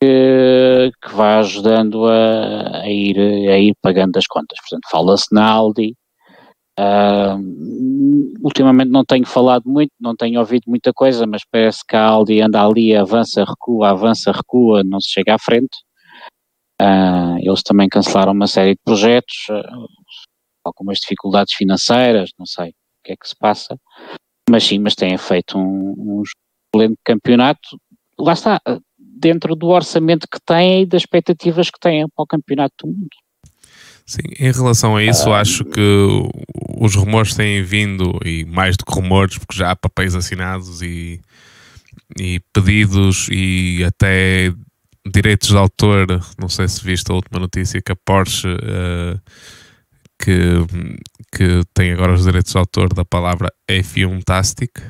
que, 0.00 0.90
que 1.02 1.14
vá 1.14 1.40
ajudando 1.40 2.06
a, 2.06 2.78
a, 2.78 2.90
ir, 2.90 3.18
a 3.50 3.58
ir 3.58 3.74
pagando 3.82 4.16
as 4.16 4.26
contas. 4.26 4.58
Portanto, 4.60 4.88
fala-se 4.90 5.26
na 5.30 5.46
Aldi. 5.46 5.94
Uh, 6.78 7.36
ultimamente 8.42 8.90
não 8.90 9.04
tenho 9.04 9.26
falado 9.26 9.64
muito, 9.66 9.90
não 10.00 10.16
tenho 10.16 10.40
ouvido 10.40 10.64
muita 10.66 10.92
coisa, 10.92 11.26
mas 11.26 11.42
parece 11.50 11.80
que 11.86 11.96
a 11.96 12.04
Aldi 12.04 12.40
anda 12.40 12.64
ali, 12.64 12.96
avança, 12.96 13.44
recua, 13.44 13.90
avança, 13.90 14.32
recua, 14.32 14.82
não 14.82 15.00
se 15.00 15.10
chega 15.10 15.34
à 15.34 15.38
frente. 15.38 15.76
Uh, 16.80 17.36
eles 17.40 17.62
também 17.62 17.88
cancelaram 17.88 18.32
uma 18.32 18.46
série 18.46 18.72
de 18.72 18.80
projetos, 18.82 19.36
uh, 19.50 19.86
algumas 20.64 20.98
dificuldades 20.98 21.54
financeiras, 21.54 22.30
não 22.38 22.46
sei 22.46 22.70
o 22.70 22.74
que 23.04 23.12
é 23.12 23.16
que 23.16 23.28
se 23.28 23.36
passa, 23.38 23.78
mas 24.48 24.64
sim, 24.64 24.78
mas 24.78 24.94
têm 24.94 25.16
feito 25.18 25.58
um, 25.58 25.94
um 25.96 26.22
excelente 26.22 26.98
campeonato. 27.04 27.80
Lá 28.18 28.32
está, 28.32 28.60
dentro 28.98 29.54
do 29.54 29.68
orçamento 29.68 30.26
que 30.30 30.38
têm 30.44 30.82
e 30.82 30.86
das 30.86 31.02
expectativas 31.02 31.70
que 31.70 31.80
têm 31.80 32.06
para 32.08 32.22
o 32.22 32.26
campeonato 32.26 32.74
do 32.86 32.92
mundo. 32.92 33.08
Sim, 34.06 34.22
em 34.38 34.52
relação 34.52 34.94
a 34.94 35.02
isso, 35.02 35.32
ah, 35.32 35.40
acho 35.40 35.64
que 35.64 35.80
os 36.78 36.94
rumores 36.94 37.34
têm 37.34 37.62
vindo, 37.62 38.16
e 38.24 38.44
mais 38.44 38.76
do 38.76 38.84
que 38.84 38.94
rumores, 38.94 39.36
porque 39.36 39.58
já 39.58 39.72
há 39.72 39.76
papéis 39.76 40.14
assinados 40.14 40.80
e, 40.80 41.20
e 42.16 42.40
pedidos 42.52 43.26
e 43.32 43.82
até 43.84 44.52
direitos 45.04 45.48
de 45.48 45.56
autor. 45.56 46.06
Não 46.38 46.48
sei 46.48 46.68
se 46.68 46.84
viste 46.84 47.10
a 47.10 47.14
última 47.14 47.40
notícia 47.40 47.82
que 47.82 47.90
a 47.90 47.96
Porsche, 47.96 48.46
uh, 48.46 49.20
que, 50.18 50.66
que 51.32 51.62
tem 51.74 51.92
agora 51.92 52.14
os 52.14 52.24
direitos 52.24 52.52
de 52.52 52.58
autor 52.58 52.92
da 52.92 53.04
palavra 53.04 53.52
F1 53.68 54.22
Tastic, 54.24 54.80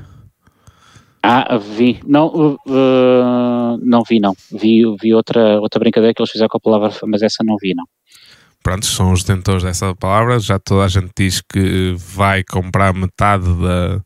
ah, 1.29 1.59
vi. 1.59 1.99
Não, 2.07 2.29
uh, 2.29 3.77
não 3.83 4.05
vi, 4.09 4.21
não. 4.21 4.33
Vi, 4.53 4.85
vi 5.03 5.13
outra, 5.13 5.59
outra 5.61 5.81
brincadeira 5.81 6.15
que 6.15 6.23
eles 6.23 6.31
fizeram 6.31 6.49
com 6.49 6.59
a 6.59 6.61
palavra, 6.61 6.97
mas 7.05 7.21
essa 7.21 7.43
não 7.43 7.57
vi, 7.61 7.75
não. 7.75 7.85
Pronto, 8.63 8.87
são 8.87 9.11
os 9.11 9.25
detentores 9.25 9.65
dessa 9.65 9.93
palavra. 9.97 10.39
Já 10.39 10.61
toda 10.61 10.85
a 10.85 10.89
gente 10.89 11.11
diz 11.19 11.41
que 11.41 11.97
vai 11.99 12.45
comprar 12.45 12.95
metade 12.95 13.45
da, 13.45 14.01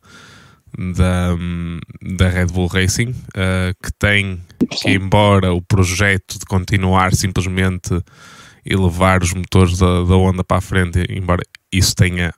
da, 0.79 1.37
da 2.17 2.29
Red 2.29 2.47
Bull 2.47 2.69
Racing, 2.69 3.11
uh, 3.11 3.75
que 3.83 3.93
tem 3.99 4.41
que, 4.81 4.91
embora 4.91 5.53
o 5.53 5.61
projeto 5.61 6.39
de 6.39 6.47
continuar 6.47 7.13
simplesmente 7.15 8.03
e 8.65 8.77
levar 8.77 9.23
os 9.23 9.33
motores 9.33 9.79
da, 9.79 10.05
da 10.05 10.17
Honda 10.17 10.45
para 10.45 10.59
a 10.59 10.61
frente, 10.61 11.05
embora 11.09 11.43
isso 11.73 11.95
tenha 11.95 12.33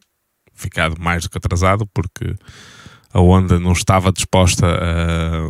ficado 0.55 1.01
mais 1.01 1.25
do 1.25 1.31
que 1.31 1.39
atrasado, 1.39 1.87
porque 1.93 2.35
a 3.12 3.20
Honda 3.20 3.59
não 3.59 3.73
estava 3.73 4.12
disposta 4.12 4.66
a, 4.66 5.49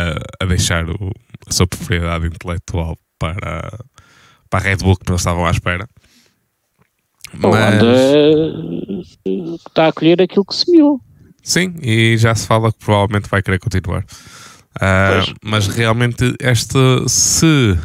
a, 0.00 0.44
a 0.44 0.46
deixar 0.46 0.88
o, 0.88 1.10
a 1.46 1.52
sua 1.52 1.66
propriedade 1.66 2.26
intelectual 2.26 2.96
para, 3.18 3.78
para 4.48 4.60
a 4.60 4.62
Red 4.62 4.76
Bull 4.76 4.96
que 4.96 5.08
não 5.08 5.16
estavam 5.16 5.46
à 5.46 5.50
espera. 5.50 5.86
A 7.42 7.46
Honda 7.46 7.94
está 9.56 9.86
a 9.86 9.88
acolher 9.88 10.20
aquilo 10.20 10.44
que 10.44 10.54
semeou. 10.54 11.00
Sim, 11.42 11.74
e 11.82 12.16
já 12.18 12.34
se 12.34 12.46
fala 12.46 12.72
que 12.72 12.78
provavelmente 12.78 13.28
vai 13.28 13.42
querer 13.42 13.58
continuar. 13.58 14.04
Uh, 14.76 15.34
mas 15.42 15.66
realmente 15.66 16.34
este 16.38 16.78
se 17.08 17.76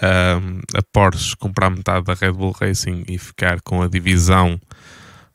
a 0.00 0.82
Porsche 0.92 1.36
comprar 1.36 1.70
metade 1.70 2.04
da 2.04 2.14
Red 2.14 2.32
Bull 2.32 2.54
Racing 2.58 3.04
e 3.08 3.18
ficar 3.18 3.60
com 3.62 3.82
a 3.82 3.88
divisão 3.88 4.60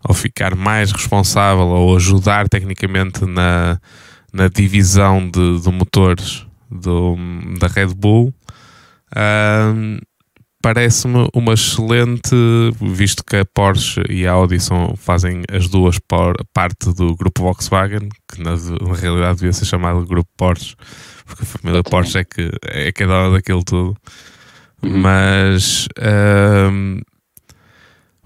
ou 0.04 0.14
ficar 0.14 0.56
mais 0.56 0.92
responsável 0.92 1.68
ou 1.68 1.96
ajudar 1.96 2.50
tecnicamente 2.50 3.26
na, 3.26 3.80
na 4.34 4.48
divisão 4.48 5.30
de, 5.30 5.60
de 5.60 5.72
motores 5.72 6.46
do, 6.70 7.16
da 7.60 7.68
Red 7.68 7.94
Bull, 7.96 8.34
parece-me 10.62 11.28
uma 11.34 11.54
excelente, 11.54 12.36
visto 12.80 13.24
que 13.26 13.38
a 13.38 13.46
Porsche 13.46 14.02
e 14.10 14.28
a 14.28 14.32
Audi 14.32 14.60
são, 14.60 14.96
fazem 14.96 15.44
as 15.52 15.68
duas 15.68 15.98
por, 16.00 16.36
parte 16.54 16.94
do 16.94 17.16
grupo 17.16 17.42
Volkswagen, 17.42 18.10
que 18.32 18.42
na, 18.42 18.52
na, 18.52 18.96
realidade 18.96 19.40
devia 19.40 19.54
ser 19.54 19.66
chamado 19.66 20.06
grupo 20.06 20.30
Porsche, 20.38 20.76
porque 21.26 21.44
a 21.44 21.46
família 21.46 21.84
Porsche 21.84 22.20
é 22.20 22.24
que 22.24 22.52
é, 22.64 22.92
que 22.92 23.04
é 23.04 23.08
dona 23.08 23.32
daquilo 23.32 23.64
tudo. 23.64 23.98
Uhum. 24.84 24.98
Mas 25.00 25.88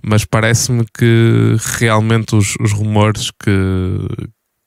mas 0.07 0.23
parece-me 0.23 0.85
que 0.95 1.57
realmente 1.79 2.35
os, 2.35 2.55
os 2.59 2.71
rumores 2.71 3.31
que, 3.31 3.49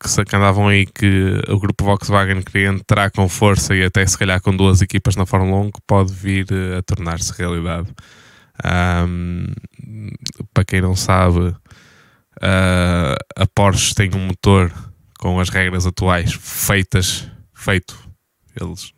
que 0.02 0.10
se 0.10 0.20
andavam 0.20 0.66
aí 0.66 0.84
que 0.84 1.40
o 1.48 1.60
grupo 1.60 1.84
Volkswagen 1.84 2.42
queria 2.42 2.70
entrar 2.70 3.12
com 3.12 3.28
força 3.28 3.72
e 3.72 3.84
até 3.84 4.04
se 4.04 4.18
calhar 4.18 4.40
com 4.42 4.56
duas 4.56 4.82
equipas 4.82 5.14
na 5.14 5.24
Fórmula 5.24 5.60
1 5.66 5.70
que 5.70 5.80
pode 5.86 6.12
vir 6.12 6.46
a 6.76 6.82
tornar-se 6.82 7.32
realidade. 7.38 7.88
Um, 8.64 9.46
para 10.52 10.64
quem 10.64 10.80
não 10.80 10.96
sabe, 10.96 11.38
uh, 11.38 13.16
a 13.36 13.46
Porsche 13.54 13.94
tem 13.94 14.10
um 14.12 14.26
motor 14.26 14.72
com 15.20 15.38
as 15.38 15.50
regras 15.50 15.86
atuais 15.86 16.32
feitas, 16.32 17.30
feito. 17.54 17.96
Eles 18.60 18.92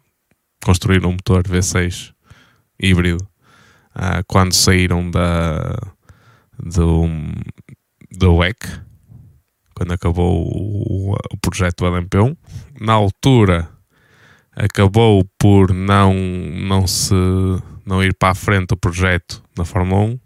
construíram 0.65 1.11
um 1.11 1.13
motor 1.13 1.43
V6 1.43 2.15
híbrido 2.81 3.27
uh, 3.95 4.25
quando 4.27 4.53
saíram 4.53 5.11
da 5.11 5.77
do, 6.63 7.07
do 8.11 8.35
WEC, 8.37 8.57
quando 9.75 9.93
acabou 9.93 10.47
o, 10.47 11.13
o 11.13 11.37
projeto 11.41 11.85
LMP1. 11.85 12.37
Na 12.81 12.93
altura 12.93 13.69
acabou 14.55 15.25
por 15.39 15.73
não, 15.73 16.15
não, 16.15 16.87
se, 16.87 17.15
não 17.85 18.03
ir 18.03 18.15
para 18.15 18.31
a 18.31 18.35
frente 18.35 18.75
o 18.75 18.77
projeto 18.77 19.43
na 19.57 19.65
Fórmula 19.65 20.03
1, 20.03 20.21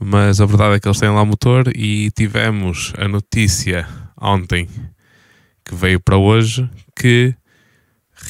mas 0.00 0.40
a 0.40 0.46
verdade 0.46 0.76
é 0.76 0.80
que 0.80 0.88
eles 0.88 1.00
têm 1.00 1.10
lá 1.10 1.22
o 1.22 1.26
motor 1.26 1.70
e 1.74 2.10
tivemos 2.12 2.92
a 2.96 3.08
notícia 3.08 3.86
ontem 4.20 4.68
que 5.64 5.74
veio 5.74 6.00
para 6.00 6.16
hoje 6.16 6.68
que 6.96 7.34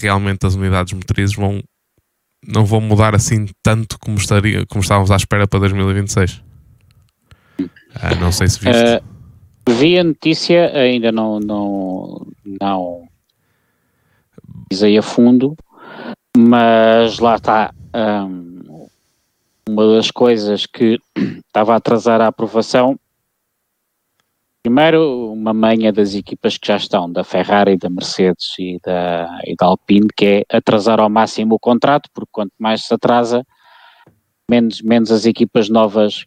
realmente 0.01 0.47
as 0.47 0.55
unidades 0.55 0.93
motrizes 0.93 1.35
vão 1.35 1.63
não 2.47 2.65
vão 2.65 2.81
mudar 2.81 3.15
assim 3.15 3.47
tanto 3.63 3.99
como, 3.99 4.17
estaria, 4.17 4.67
como 4.67 4.81
estávamos 4.81 5.11
à 5.11 5.17
espera 5.17 5.47
para 5.47 5.61
2026. 5.61 6.43
Ah, 7.95 8.15
não 8.15 8.33
sei 8.33 8.49
se 8.49 8.61
viste. 8.61 8.83
Uh, 8.83 9.73
vi 9.73 9.99
a 9.99 10.05
notícia, 10.05 10.73
ainda 10.75 11.13
não, 11.13 11.41
não, 11.41 12.27
não 12.61 13.09
pisei 14.69 14.97
a 14.97 15.03
fundo, 15.03 15.57
mas 16.37 17.19
lá 17.19 17.37
está. 17.37 17.75
Um, 17.95 18.87
uma 19.69 19.95
das 19.95 20.11
coisas 20.11 20.67
que 20.67 20.99
estava 21.47 21.75
a 21.75 21.77
atrasar 21.77 22.21
a 22.21 22.29
aprovação, 22.29 22.99
primeiro, 24.63 25.33
uma 25.33 25.55
manha 25.55 25.93
das 25.93 26.15
equipas 26.15 26.57
que 26.57 26.69
já 26.69 26.77
estão, 26.77 27.11
da 27.11 27.25
Ferrari, 27.25 27.77
da 27.77 27.89
Mercedes 27.89 28.55
e 28.59 28.79
da, 28.85 29.41
e 29.45 29.55
da 29.57 29.67
Alpine, 29.67 30.09
que 30.17 30.47
é 30.49 30.57
atrasar 30.57 31.01
ao 31.01 31.11
máximo 31.11 31.55
o 31.55 31.59
contrato, 31.59 32.09
porque 32.15 32.31
quanto 32.33 32.53
mais 32.59 32.85
se 32.85 32.95
atrasa, 32.95 33.45
menos, 34.49 34.83
menos 34.83 35.11
as 35.11 35.27
equipas 35.27 35.69
novas 35.69 36.25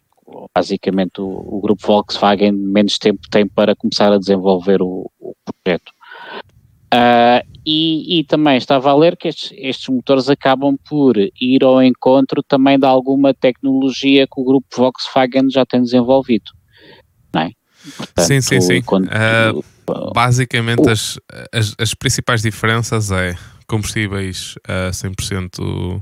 basicamente 0.56 1.22
o, 1.22 1.28
o, 1.28 1.62
grupo 1.62 1.86
Volkswagen 1.86 2.54
menos 2.54 2.98
tempo 2.98 3.22
tem 3.30 3.48
para 3.48 3.76
começar 3.76 4.12
a 4.12 4.18
desenvolver 4.18 4.82
o, 4.82 5.12
o 5.20 5.34
projeto. 5.46 5.92
Uh, 6.94 7.42
e, 7.66 8.20
e, 8.20 8.24
também 8.24 8.58
estava 8.58 8.92
a 8.92 8.96
ler 8.96 9.18
que 9.18 9.28
estes, 9.28 9.52
estes, 9.56 9.88
motores 9.90 10.30
acabam 10.30 10.78
por 10.88 11.18
ir 11.18 11.64
ao 11.64 11.82
encontro 11.82 12.44
também 12.44 12.78
de 12.78 12.86
alguma 12.86 13.34
tecnologia 13.34 14.28
que 14.28 14.40
o 14.40 14.44
grupo 14.44 14.68
Volkswagen 14.76 15.50
já 15.50 15.66
tem 15.66 15.82
desenvolvido. 15.82 16.52
Não 17.34 17.42
é? 17.42 17.52
Portanto, 17.98 18.26
sim, 18.26 18.42
sim, 18.42 18.62
sim. 18.62 18.82
Quando, 18.82 19.08
uh, 19.08 20.14
basicamente, 20.14 20.90
as, 20.90 21.20
as, 21.52 21.76
as, 21.78 21.94
principais 21.94 22.42
diferenças 22.42 23.12
é 23.12 23.36
combustíveis 23.68 24.56
a 24.68 24.92
100% 24.92 26.02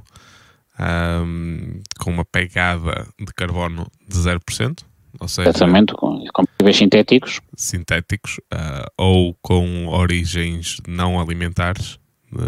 um, 0.80 1.82
com 2.00 2.12
uma 2.12 2.26
pegada 2.26 3.08
de 3.20 3.34
carbono 3.34 3.88
de 4.08 4.18
0%, 4.18 4.84
ou 5.20 5.28
seja, 5.28 5.50
Exatamente, 5.50 5.94
com 5.94 6.24
combustíveis 6.34 6.78
sintéticos. 6.78 7.42
Sintéticos 7.56 8.38
uh, 8.54 8.88
ou 8.98 9.36
com 9.42 9.88
origens 9.88 10.78
não 10.88 11.20
alimentares, 11.20 11.96
uh, 12.34 12.42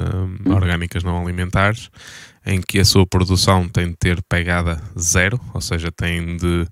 hum. 0.45 0.53
orgânicas 0.53 1.03
não 1.03 1.21
alimentares, 1.21 1.89
em 2.45 2.61
que 2.61 2.79
a 2.79 2.85
sua 2.85 3.05
produção 3.05 3.67
tem 3.69 3.89
de 3.89 3.95
ter 3.95 4.21
pegada 4.23 4.81
zero, 4.99 5.39
ou 5.53 5.61
seja, 5.61 5.91
tem 5.91 6.37
de 6.37 6.67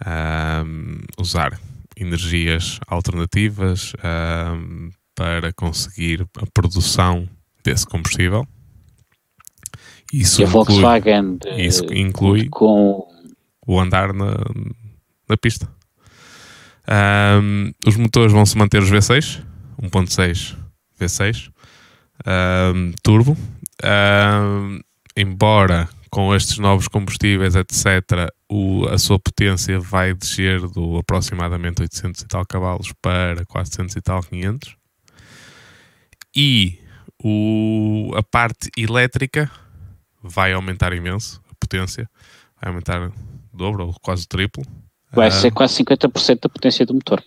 uh, 0.00 1.06
usar 1.18 1.58
energias 1.98 2.78
alternativas 2.86 3.92
para 5.14 5.52
conseguir 5.52 6.26
a 6.36 6.46
produção 6.52 7.28
desse 7.64 7.86
combustível. 7.86 8.46
Isso 10.12 10.40
e 10.40 10.44
a 10.44 10.48
Volkswagen 10.48 11.34
inclui, 11.34 11.66
isso 11.66 11.84
inclui 11.92 12.48
com 12.48 13.06
o 13.66 13.80
andar 13.80 14.14
na, 14.14 14.36
na 15.28 15.36
pista. 15.36 15.68
Um, 16.88 17.70
os 17.86 17.96
motores 17.96 18.32
vão 18.32 18.46
se 18.46 18.56
manter 18.56 18.82
os 18.82 18.90
V6, 18.90 19.42
1.6 19.82 20.56
V6 20.98 21.50
um, 22.74 22.92
turbo. 23.02 23.36
Um, 23.84 24.80
embora 25.16 25.88
com 26.10 26.34
estes 26.34 26.58
novos 26.58 26.88
combustíveis, 26.88 27.54
etc., 27.54 28.30
o, 28.48 28.86
a 28.88 28.98
sua 28.98 29.18
potência 29.18 29.78
vai 29.78 30.14
descer 30.14 30.60
do 30.68 30.98
aproximadamente 30.98 31.82
800 31.82 32.22
e 32.22 32.26
tal 32.26 32.46
cavalos 32.46 32.92
para 33.00 33.44
400 33.46 33.94
e 33.96 34.00
tal 34.00 34.22
500. 34.22 34.76
E 36.34 36.78
o, 37.22 38.12
a 38.14 38.22
parte 38.22 38.70
elétrica 38.76 39.50
vai 40.22 40.52
aumentar 40.52 40.92
imenso, 40.92 41.42
a 41.50 41.54
potência 41.58 42.08
vai 42.60 42.70
aumentar 42.70 43.10
dobro 43.52 43.86
ou 43.86 43.94
quase 44.00 44.24
o 44.24 44.28
triplo. 44.28 44.64
Vai 45.12 45.30
ser 45.30 45.50
quase 45.50 45.82
50% 45.82 46.40
da 46.42 46.48
potência 46.48 46.84
do 46.84 46.94
motor. 46.94 47.22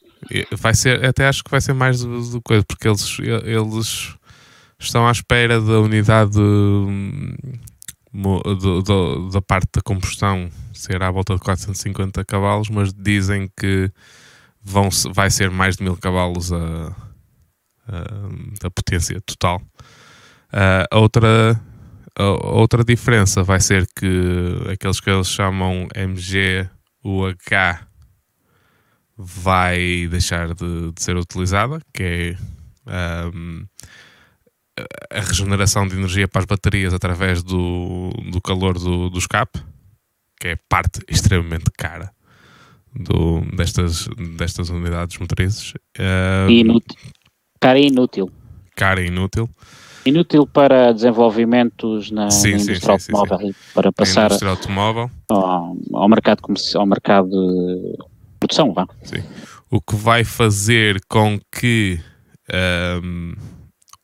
Vai 0.52 0.74
ser, 0.74 1.04
até 1.04 1.28
acho 1.28 1.44
que 1.44 1.50
vai 1.50 1.60
ser 1.60 1.74
mais 1.74 2.02
do, 2.02 2.32
do 2.32 2.42
coisa, 2.42 2.64
porque 2.64 2.88
eles, 2.88 3.18
eles 3.20 4.16
estão 4.80 5.08
à 5.08 5.12
espera 5.12 5.60
da 5.60 5.80
unidade 5.80 6.38
da 9.32 9.42
parte 9.42 9.70
da 9.74 9.82
combustão 9.82 10.50
ser 10.74 11.02
à 11.02 11.10
volta 11.10 11.34
de 11.36 11.40
450 11.40 12.26
cavalos, 12.26 12.70
mas 12.70 12.94
dizem 12.94 13.50
que 13.58 13.90
vão, 14.62 14.90
vai 15.14 15.30
ser 15.30 15.50
mais 15.50 15.78
de 15.78 15.84
1000 15.84 15.98
cavalos 15.98 16.52
a, 16.52 16.96
a, 17.88 18.68
a 18.68 18.70
potência 18.70 19.20
total. 19.22 19.62
Outra, 20.92 21.60
a, 22.18 22.24
outra 22.24 22.84
diferença 22.84 23.44
vai 23.44 23.60
ser 23.60 23.88
que 23.96 24.72
aqueles 24.72 25.00
que 25.00 25.10
eles 25.10 25.28
chamam 25.28 25.88
MGUH 25.96 26.68
vai 29.18 30.08
deixar 30.10 30.54
de, 30.54 30.92
de 30.92 31.02
ser 31.02 31.16
utilizada, 31.16 31.80
que 31.94 32.36
é 32.88 33.32
um, 33.34 33.66
a 35.10 35.20
regeneração 35.22 35.88
de 35.88 35.96
energia 35.96 36.28
para 36.28 36.40
as 36.40 36.46
baterias 36.46 36.94
através 36.94 37.44
do, 37.44 38.10
do 38.32 38.42
calor 38.42 38.78
do, 38.78 39.10
do 39.10 39.18
escape, 39.18 39.60
que 40.40 40.50
é 40.50 40.56
parte 40.68 41.00
extremamente 41.08 41.66
cara 41.78 42.12
do, 42.94 43.42
destas, 43.56 44.08
destas 44.38 44.70
unidades 44.70 45.18
motrizes. 45.18 45.74
Uh, 45.98 46.50
inútil. 46.50 46.98
Cara 47.60 47.80
e 47.80 47.88
inútil. 47.88 48.32
Cara 48.76 49.02
e 49.02 49.08
inútil. 49.08 49.50
Inútil 50.06 50.48
para 50.48 50.92
desenvolvimentos 50.92 52.10
na, 52.10 52.32
sim, 52.32 52.52
na 52.52 52.58
indústria 52.58 53.00
sim, 53.00 53.12
automóvel 53.14 53.48
sim, 53.48 53.56
para 53.74 53.92
passar 53.92 54.32
automóvel. 54.44 55.12
Ao, 55.30 55.78
ao, 55.94 56.10
mercado, 56.10 56.42
ao 56.76 56.86
mercado 56.88 57.30
de 57.30 57.98
produção. 58.40 58.74
Vá. 58.74 58.88
Sim. 59.04 59.24
O 59.70 59.80
que 59.80 59.96
vai 59.96 60.24
fazer 60.24 61.00
com 61.08 61.40
que 61.52 62.00
um, 63.04 63.34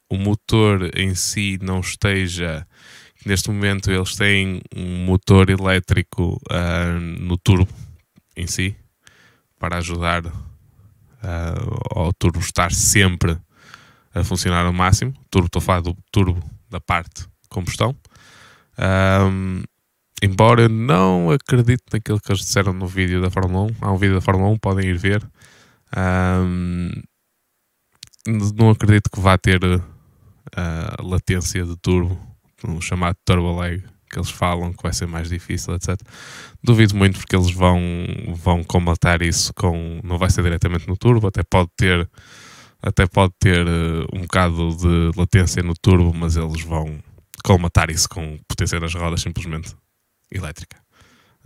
o 0.10 0.18
motor 0.18 0.90
em 0.96 1.16
si 1.16 1.58
não 1.62 1.80
esteja. 1.80 2.66
Neste 3.26 3.50
momento 3.50 3.92
eles 3.92 4.16
têm 4.16 4.62
um 4.76 5.06
motor 5.06 5.50
elétrico 5.50 6.40
uh, 6.50 7.00
no 7.00 7.38
turbo 7.38 7.72
em 8.36 8.48
si 8.48 8.76
para 9.60 9.78
ajudar 9.78 10.26
uh, 10.26 10.34
ao 11.96 12.14
turbo 12.14 12.40
estar 12.40 12.72
sempre 12.72 13.38
a 14.14 14.24
funcionar 14.24 14.66
ao 14.66 14.74
máximo. 14.74 15.14
Turbo, 15.30 15.48
estou 15.48 15.60
a 15.60 15.64
falar 15.64 15.82
do 15.82 15.96
turbo 16.12 16.42
da 16.70 16.80
parte 16.80 17.28
combustão. 17.50 17.96
Um, 18.78 19.64
embora 20.22 20.64
eu 20.64 20.70
não 20.70 21.32
acredite 21.32 21.84
naquilo 21.92 22.20
que 22.20 22.32
eles 22.32 22.42
disseram 22.42 22.74
no 22.74 22.88
vídeo 22.88 23.22
da 23.22 23.30
Fórmula 23.30 23.72
1, 23.72 23.76
há 23.82 23.92
um 23.92 23.98
vídeo 23.98 24.16
da 24.16 24.22
Fórmula 24.22 24.50
1, 24.52 24.58
podem 24.58 24.90
ir 24.90 24.98
ver. 24.98 25.28
Um, 25.96 26.92
não 28.56 28.70
acredito 28.70 29.10
que 29.10 29.20
vá 29.20 29.38
ter 29.38 29.60
a 30.56 31.02
latência 31.02 31.64
de 31.64 31.76
turbo, 31.78 32.20
um 32.66 32.82
chamado 32.82 33.18
turbo 33.26 33.56
lag, 33.56 33.84
que 34.10 34.18
eles 34.18 34.30
falam 34.30 34.74
que 34.74 34.82
vai 34.82 34.94
ser 34.94 35.08
mais 35.08 35.30
difícil, 35.30 35.76
etc. 35.76 36.00
Duvido 36.64 36.96
muito 36.96 37.20
porque 37.20 37.36
eles 37.36 37.52
vão, 37.52 37.80
vão 38.36 38.64
combatar 38.64 39.22
isso 39.22 39.54
com. 39.54 40.00
Não 40.04 40.18
vai 40.18 40.30
ser 40.30 40.44
diretamente 40.44 40.88
no 40.88 40.98
turbo, 40.98 41.28
até 41.28 41.44
pode 41.44 41.70
ter. 41.76 42.10
Até 42.82 43.08
pode 43.08 43.34
ter 43.40 43.66
uh, 43.66 44.08
um 44.14 44.22
bocado 44.22 44.76
de 44.76 45.18
latência 45.18 45.64
no 45.64 45.74
turbo, 45.74 46.14
mas 46.14 46.36
eles 46.38 46.62
vão 46.62 47.00
colmatar 47.44 47.90
isso 47.90 48.08
com 48.08 48.38
potência 48.48 48.80
das 48.80 48.94
rodas 48.94 49.22
simplesmente 49.22 49.76
elétrica. 50.32 50.78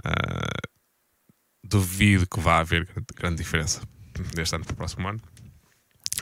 Uh, 0.05 0.67
duvido 1.63 2.27
que 2.27 2.39
vá 2.39 2.59
haver 2.59 2.87
grande 3.15 3.37
diferença 3.37 3.81
deste 4.35 4.55
ano 4.55 4.65
para 4.65 4.73
o 4.73 4.75
próximo 4.75 5.07
ano 5.07 5.21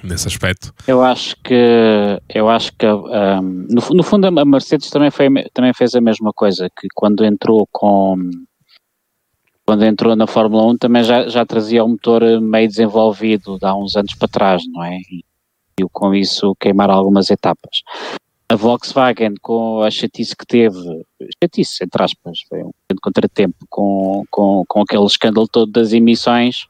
nesse 0.04 0.28
aspecto? 0.28 0.74
Eu 0.88 1.02
acho 1.02 1.36
que 1.44 2.22
eu 2.30 2.50
acho 2.50 2.72
que 2.78 2.86
um, 2.86 3.42
no, 3.70 3.82
no, 3.92 4.04
fundo 4.04 4.28
a 4.28 4.46
Mercedes 4.46 4.90
também, 4.90 5.12
foi, 5.12 5.28
também 5.54 5.74
fez 5.74 5.96
a 5.96 6.02
mesma 6.02 6.32
coisa, 6.34 6.70
que 6.70 6.88
quando 6.94 7.26
entrou 7.26 7.68
com 7.72 8.18
quando 9.66 9.86
entrou 9.86 10.16
na 10.16 10.26
Fórmula 10.26 10.66
1 10.72 10.78
também 10.78 11.04
já, 11.04 11.30
já 11.30 11.46
trazia 11.46 11.84
o 11.84 11.88
motor 11.88 12.24
meio 12.42 12.68
desenvolvido 12.68 13.60
de 13.60 13.66
há 13.68 13.76
uns 13.76 13.96
anos 13.96 14.16
para 14.16 14.28
trás, 14.28 14.64
não 14.68 14.84
é? 14.84 14.98
E, 15.12 15.24
e 15.80 15.86
com 15.92 16.12
isso 16.16 16.56
queimar 16.60 16.90
algumas 16.90 17.30
etapas. 17.30 17.84
A 18.52 18.56
Volkswagen, 18.56 19.36
com 19.40 19.84
a 19.84 19.92
chatice 19.92 20.36
que 20.36 20.44
teve, 20.44 21.06
chatice, 21.44 21.84
entre 21.84 22.02
aspas, 22.02 22.40
foi 22.50 22.64
um 22.64 22.72
contratempo 23.00 23.64
com, 23.70 24.24
com, 24.32 24.64
com 24.68 24.82
aquele 24.82 25.06
escândalo 25.06 25.48
todo 25.48 25.72
das 25.72 25.94
emissões, 25.94 26.66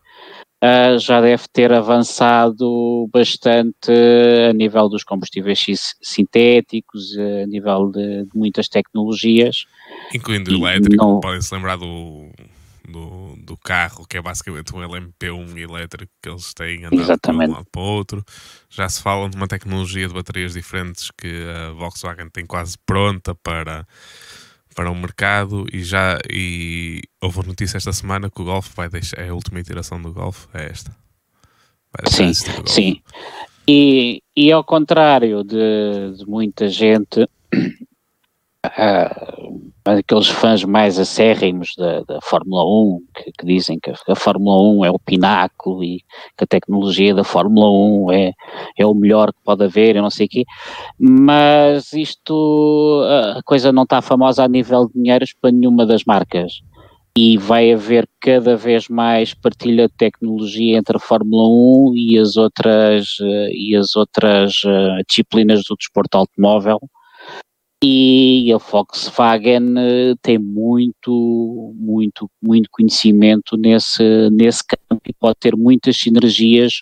uh, 0.64 1.00
já 1.00 1.22
deve 1.22 1.44
ter 1.52 1.72
avançado 1.74 3.10
bastante 3.12 3.92
a 4.50 4.54
nível 4.54 4.90
dos 4.90 5.04
combustíveis 5.04 5.96
sintéticos, 6.02 7.18
a 7.18 7.46
nível 7.48 7.92
de, 7.92 8.26
de 8.26 8.32
muitas 8.38 8.68
tecnologias. 8.68 9.66
Incluindo 10.14 10.52
o 10.52 10.68
elétrico, 10.68 11.20
podem-se 11.20 11.54
lembrar 11.54 11.78
do, 11.78 12.30
do, 12.88 13.36
do, 13.38 13.58
carro, 13.58 14.06
que 14.08 14.18
é 14.18 14.22
basicamente 14.22 14.76
um 14.76 14.80
LMP1 14.80 15.58
elétrico 15.58 16.12
que 16.22 16.30
eles 16.30 16.54
têm 16.54 16.86
andado 16.86 17.02
Exatamente. 17.02 17.48
de 17.48 17.52
um 17.52 17.56
lado 17.56 17.68
para 17.72 17.82
o 17.82 17.86
outro. 17.86 18.24
Já 18.70 18.90
se 18.90 19.02
fala 19.02 19.30
de 19.30 19.36
uma 19.36 19.48
tecnologia 19.48 20.08
de 20.08 20.14
baterias 20.14 20.54
diferentes 20.54 21.12
que 21.12 21.44
a 21.50 21.72
Volkswagen 21.72 22.30
tem 22.30 22.46
quase 22.46 22.78
pronta 22.86 23.34
para 23.36 23.88
para 24.80 24.90
o 24.90 24.96
mercado 24.96 25.66
e 25.74 25.84
já 25.84 26.18
e 26.32 27.02
houve 27.22 27.46
notícia 27.46 27.76
esta 27.76 27.92
semana 27.92 28.30
que 28.30 28.42
o 28.42 28.46
Golf 28.46 28.74
vai 28.78 28.88
deixar, 28.88 29.20
é 29.20 29.28
a 29.28 29.34
última 29.34 29.60
iteração 29.60 30.02
do 30.02 30.14
Golf, 30.14 30.46
é 30.54 30.68
esta. 30.68 30.96
sim, 32.06 32.32
sim. 32.66 33.02
E, 33.68 34.24
e 34.34 34.50
ao 34.54 34.64
contrário 34.64 35.44
de, 35.44 36.16
de 36.18 36.26
muita 36.26 36.70
gente, 36.70 37.28
uh, 38.78 39.70
aqueles 39.98 40.28
fãs 40.28 40.64
mais 40.64 41.00
acérrimos 41.00 41.74
da, 41.78 42.02
da 42.02 42.20
Fórmula 42.22 42.64
1, 42.64 43.00
que, 43.16 43.32
que, 43.40 43.46
dizem 43.46 43.80
que 43.80 43.92
a 43.92 44.16
Fórmula 44.16 44.62
1 44.62 44.86
é 44.86 44.92
o 44.92 45.00
pináculo 45.00 45.84
e 45.84 46.00
que 46.38 46.44
a 46.44 46.48
tecnologia 46.48 47.14
da 47.14 47.24
Fórmula 47.24 47.70
1 48.08 48.12
é, 48.12 48.32
é 48.78 48.86
o 48.86 48.94
melhor 48.94 49.32
que 49.32 49.40
pode 49.44 49.64
haver, 49.64 49.96
eu 49.96 50.02
não 50.02 50.10
sei 50.10 50.26
o 50.26 50.30
quê, 50.30 50.46
mas 51.00 51.94
isto, 51.94 53.04
a 53.38 53.42
coisa 53.44 53.72
não 53.72 53.84
está 53.84 54.02
famosa 54.02 54.44
a 54.44 54.48
nível 54.48 54.88
de 54.88 54.94
dinheiros 54.94 55.34
para 55.34 55.52
nenhuma 55.52 55.86
das 55.86 56.04
marcas. 56.04 56.62
E 57.18 57.38
vai 57.38 57.74
haver 57.74 58.08
cada 58.22 58.56
vez 58.56 58.88
mais 58.88 59.34
partilha 59.34 59.88
de 59.88 59.94
tecnologia 59.96 60.78
entre 60.78 60.96
a 60.96 61.00
Fórmula 61.00 61.48
1 61.90 61.94
e 61.96 62.18
as 62.18 62.38
outras, 62.38 63.18
e 63.52 63.76
as 63.76 63.96
outras 63.96 64.64
uh, 64.64 65.04
disciplinas 65.08 65.64
do 65.68 65.76
desporto 65.76 66.18
automóvel, 66.18 66.80
e 67.84 68.52
a 68.54 68.58
Volkswagen 68.58 69.76
eh, 69.78 70.16
tem 70.22 70.38
muito, 70.38 71.74
muito, 71.76 72.30
muito 72.42 72.70
conhecimento 72.72 73.56
nesse, 73.56 74.30
nesse 74.32 74.64
campo 74.66 75.02
e 75.08 75.14
pode 75.14 75.38
ter 75.40 75.56
muitas 75.56 75.98
sinergias 75.98 76.82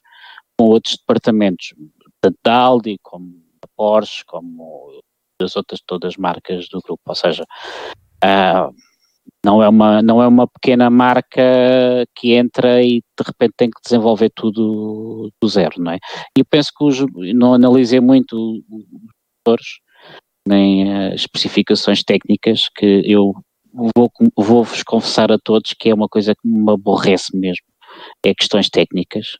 com 0.57 0.65
outros 0.65 0.97
departamentos, 0.97 1.73
tanto 2.19 2.37
da 2.43 2.55
Audi 2.55 2.97
como 3.03 3.27
da 3.61 3.67
Porsche, 3.75 4.25
como 4.25 5.01
das 5.39 5.55
outras 5.55 5.79
todas 5.85 6.13
as 6.13 6.17
marcas 6.17 6.67
do 6.67 6.81
grupo, 6.81 7.03
ou 7.05 7.15
seja, 7.15 7.43
uh, 8.23 8.73
não 9.45 9.61
é 9.61 9.69
uma 9.69 10.01
não 10.01 10.21
é 10.21 10.27
uma 10.27 10.47
pequena 10.47 10.89
marca 10.89 11.43
que 12.15 12.33
entra 12.33 12.81
e 12.81 13.01
de 13.01 13.23
repente 13.25 13.53
tem 13.55 13.69
que 13.69 13.79
desenvolver 13.83 14.31
tudo 14.35 15.31
do 15.39 15.47
zero, 15.47 15.75
não 15.79 15.91
é? 15.91 15.99
E 16.35 16.43
penso 16.43 16.71
que 16.75 16.83
os, 16.83 17.05
não 17.35 17.53
analisei 17.53 17.99
muito 17.99 18.35
os 18.35 18.85
motores, 19.45 19.79
nem 20.47 20.87
uh, 20.87 21.13
especificações 21.13 22.03
técnicas 22.03 22.69
que 22.75 23.01
eu 23.05 23.33
vou, 23.73 24.11
vou-vos 24.35 24.83
confessar 24.83 25.31
a 25.31 25.37
todos 25.37 25.73
que 25.73 25.89
é 25.89 25.93
uma 25.93 26.07
coisa 26.07 26.33
que 26.33 26.47
me 26.47 26.71
aborrece 26.71 27.35
mesmo, 27.37 27.65
é 28.25 28.33
questões 28.33 28.69
técnicas. 28.69 29.37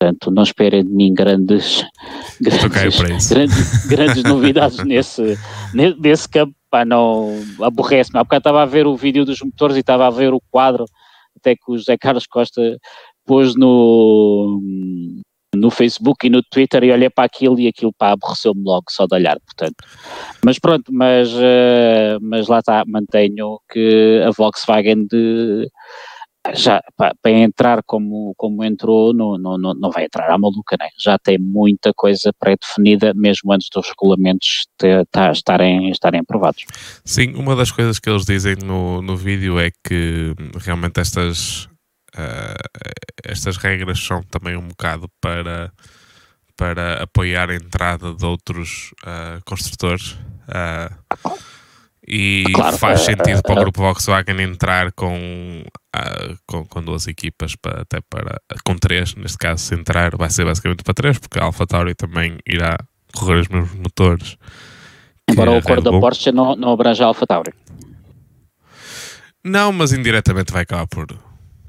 Portanto, 0.00 0.30
não 0.30 0.44
esperem 0.44 0.84
de 0.84 0.92
mim 0.92 1.12
grandes, 1.12 1.84
grandes, 2.40 3.28
grandes, 3.28 3.86
grandes 3.86 4.22
novidades 4.24 4.84
nesse, 4.84 5.36
nesse 5.74 6.28
campo. 6.28 6.54
Pá, 6.70 6.84
não 6.84 7.32
aborrece-me. 7.62 8.20
Há 8.20 8.24
bocado 8.24 8.40
estava 8.40 8.62
a 8.62 8.66
ver 8.66 8.86
o 8.86 8.94
vídeo 8.94 9.24
dos 9.24 9.40
motores 9.40 9.74
e 9.76 9.80
estava 9.80 10.06
a 10.06 10.10
ver 10.10 10.34
o 10.34 10.42
quadro, 10.50 10.84
até 11.34 11.56
que 11.56 11.62
o 11.66 11.78
José 11.78 11.96
Carlos 11.96 12.26
Costa 12.26 12.78
pôs 13.24 13.56
no, 13.56 14.60
no 15.58 15.70
Facebook 15.70 16.26
e 16.26 16.30
no 16.30 16.42
Twitter 16.42 16.84
e 16.84 16.92
olhei 16.92 17.10
para 17.10 17.24
aquilo 17.24 17.58
e 17.58 17.68
aquilo 17.68 17.92
pá, 17.92 18.12
aborreceu-me 18.12 18.62
logo 18.62 18.86
só 18.90 19.06
de 19.06 19.14
olhar, 19.14 19.38
portanto. 19.40 19.76
Mas 20.44 20.58
pronto, 20.58 20.92
mas, 20.92 21.32
uh, 21.34 22.18
mas 22.20 22.48
lá 22.48 22.60
está, 22.60 22.84
mantenho 22.86 23.58
que 23.70 24.22
a 24.26 24.30
Volkswagen 24.30 25.06
de 25.06 25.68
já 26.54 26.80
para, 26.96 27.14
entrar 27.30 27.82
como, 27.84 28.32
como 28.36 28.64
entrou, 28.64 29.12
não, 29.12 29.36
não, 29.38 29.58
não 29.58 29.90
vai 29.90 30.04
entrar 30.04 30.30
à 30.30 30.38
maluca, 30.38 30.76
né? 30.78 30.88
já 30.98 31.18
tem 31.18 31.38
muita 31.38 31.92
coisa 31.94 32.32
pré-definida, 32.38 33.12
mesmo 33.14 33.52
antes 33.52 33.68
dos 33.72 33.88
regulamentos 33.88 34.66
te, 34.78 35.04
tá, 35.10 35.30
estarem, 35.30 35.90
estarem 35.90 36.20
aprovados. 36.20 36.64
Sim, 37.04 37.34
uma 37.34 37.54
das 37.54 37.70
coisas 37.70 37.98
que 37.98 38.08
eles 38.08 38.24
dizem 38.24 38.56
no, 38.64 39.02
no 39.02 39.16
vídeo 39.16 39.58
é 39.58 39.70
que 39.86 40.34
realmente 40.58 41.00
estas, 41.00 41.68
uh, 42.18 42.80
estas 43.24 43.56
regras 43.56 43.98
são 43.98 44.22
também 44.22 44.56
um 44.56 44.68
bocado 44.68 45.08
para, 45.20 45.72
para 46.56 47.02
apoiar 47.02 47.50
a 47.50 47.54
entrada 47.54 48.14
de 48.14 48.24
outros 48.24 48.92
uh, 49.04 49.42
construtores. 49.44 50.12
Uh, 50.48 51.38
e 52.10 52.44
claro, 52.54 52.78
faz 52.78 53.02
sentido 53.02 53.42
para 53.42 53.52
o 53.52 53.60
grupo 53.60 53.82
Volkswagen 53.82 54.40
entrar 54.40 54.92
com, 54.92 55.62
uh, 55.94 56.38
com, 56.46 56.64
com, 56.64 56.82
duas 56.82 57.06
equipas 57.06 57.54
para, 57.54 57.82
até 57.82 58.00
para 58.00 58.40
com 58.64 58.74
três, 58.76 59.14
neste 59.14 59.36
caso 59.36 59.62
se 59.62 59.74
entrar 59.74 60.16
vai 60.16 60.30
ser 60.30 60.46
basicamente 60.46 60.82
para 60.82 60.94
três, 60.94 61.18
porque 61.18 61.38
a 61.38 61.44
AlphaTauri 61.44 61.94
também 61.94 62.38
irá 62.46 62.78
correr 63.14 63.40
os 63.40 63.48
mesmos 63.48 63.74
motores. 63.74 64.38
Embora 65.30 65.50
o 65.50 65.58
acordo 65.58 65.90
da 65.90 66.00
Porsche 66.00 66.32
não, 66.32 66.56
não 66.56 66.72
abrange 66.72 67.02
a 67.02 67.06
AlphaTauri. 67.06 67.52
Não, 69.44 69.70
mas 69.70 69.92
indiretamente 69.92 70.50
vai 70.50 70.62
acabar 70.62 70.86
por. 70.86 71.06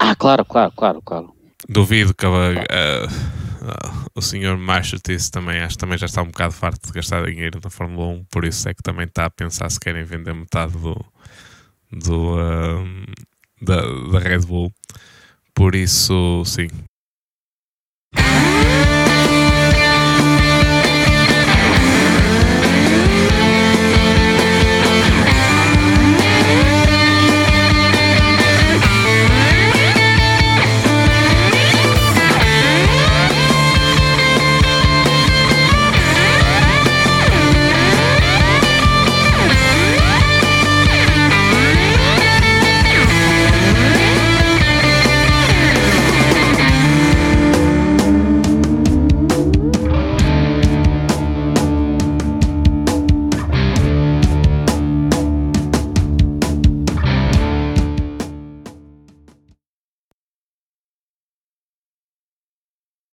Ah, 0.00 0.16
claro, 0.16 0.44
claro, 0.44 0.72
claro, 0.74 1.02
claro. 1.02 1.34
Duvido 1.68 2.14
que 2.14 2.24
ela, 2.24 2.52
uh, 2.52 3.40
Uh, 3.60 4.08
o 4.14 4.22
senhor 4.22 4.56
Machetis 4.56 5.28
também 5.28 5.60
acho 5.60 5.76
também 5.76 5.98
já 5.98 6.06
está 6.06 6.22
um 6.22 6.28
bocado 6.28 6.54
farto 6.54 6.86
de 6.86 6.92
gastar 6.94 7.26
dinheiro 7.26 7.60
na 7.62 7.68
Fórmula 7.68 8.06
1, 8.06 8.24
por 8.30 8.46
isso 8.46 8.66
é 8.66 8.72
que 8.72 8.82
também 8.82 9.04
está 9.04 9.26
a 9.26 9.30
pensar 9.30 9.70
se 9.70 9.78
querem 9.78 10.02
vender 10.02 10.32
metade 10.32 10.72
do, 10.72 10.96
do 11.92 12.36
uh, 12.36 13.04
da, 13.60 13.82
da 14.12 14.18
Red 14.18 14.46
Bull. 14.46 14.72
Por 15.54 15.74
isso, 15.74 16.42
sim, 16.46 16.68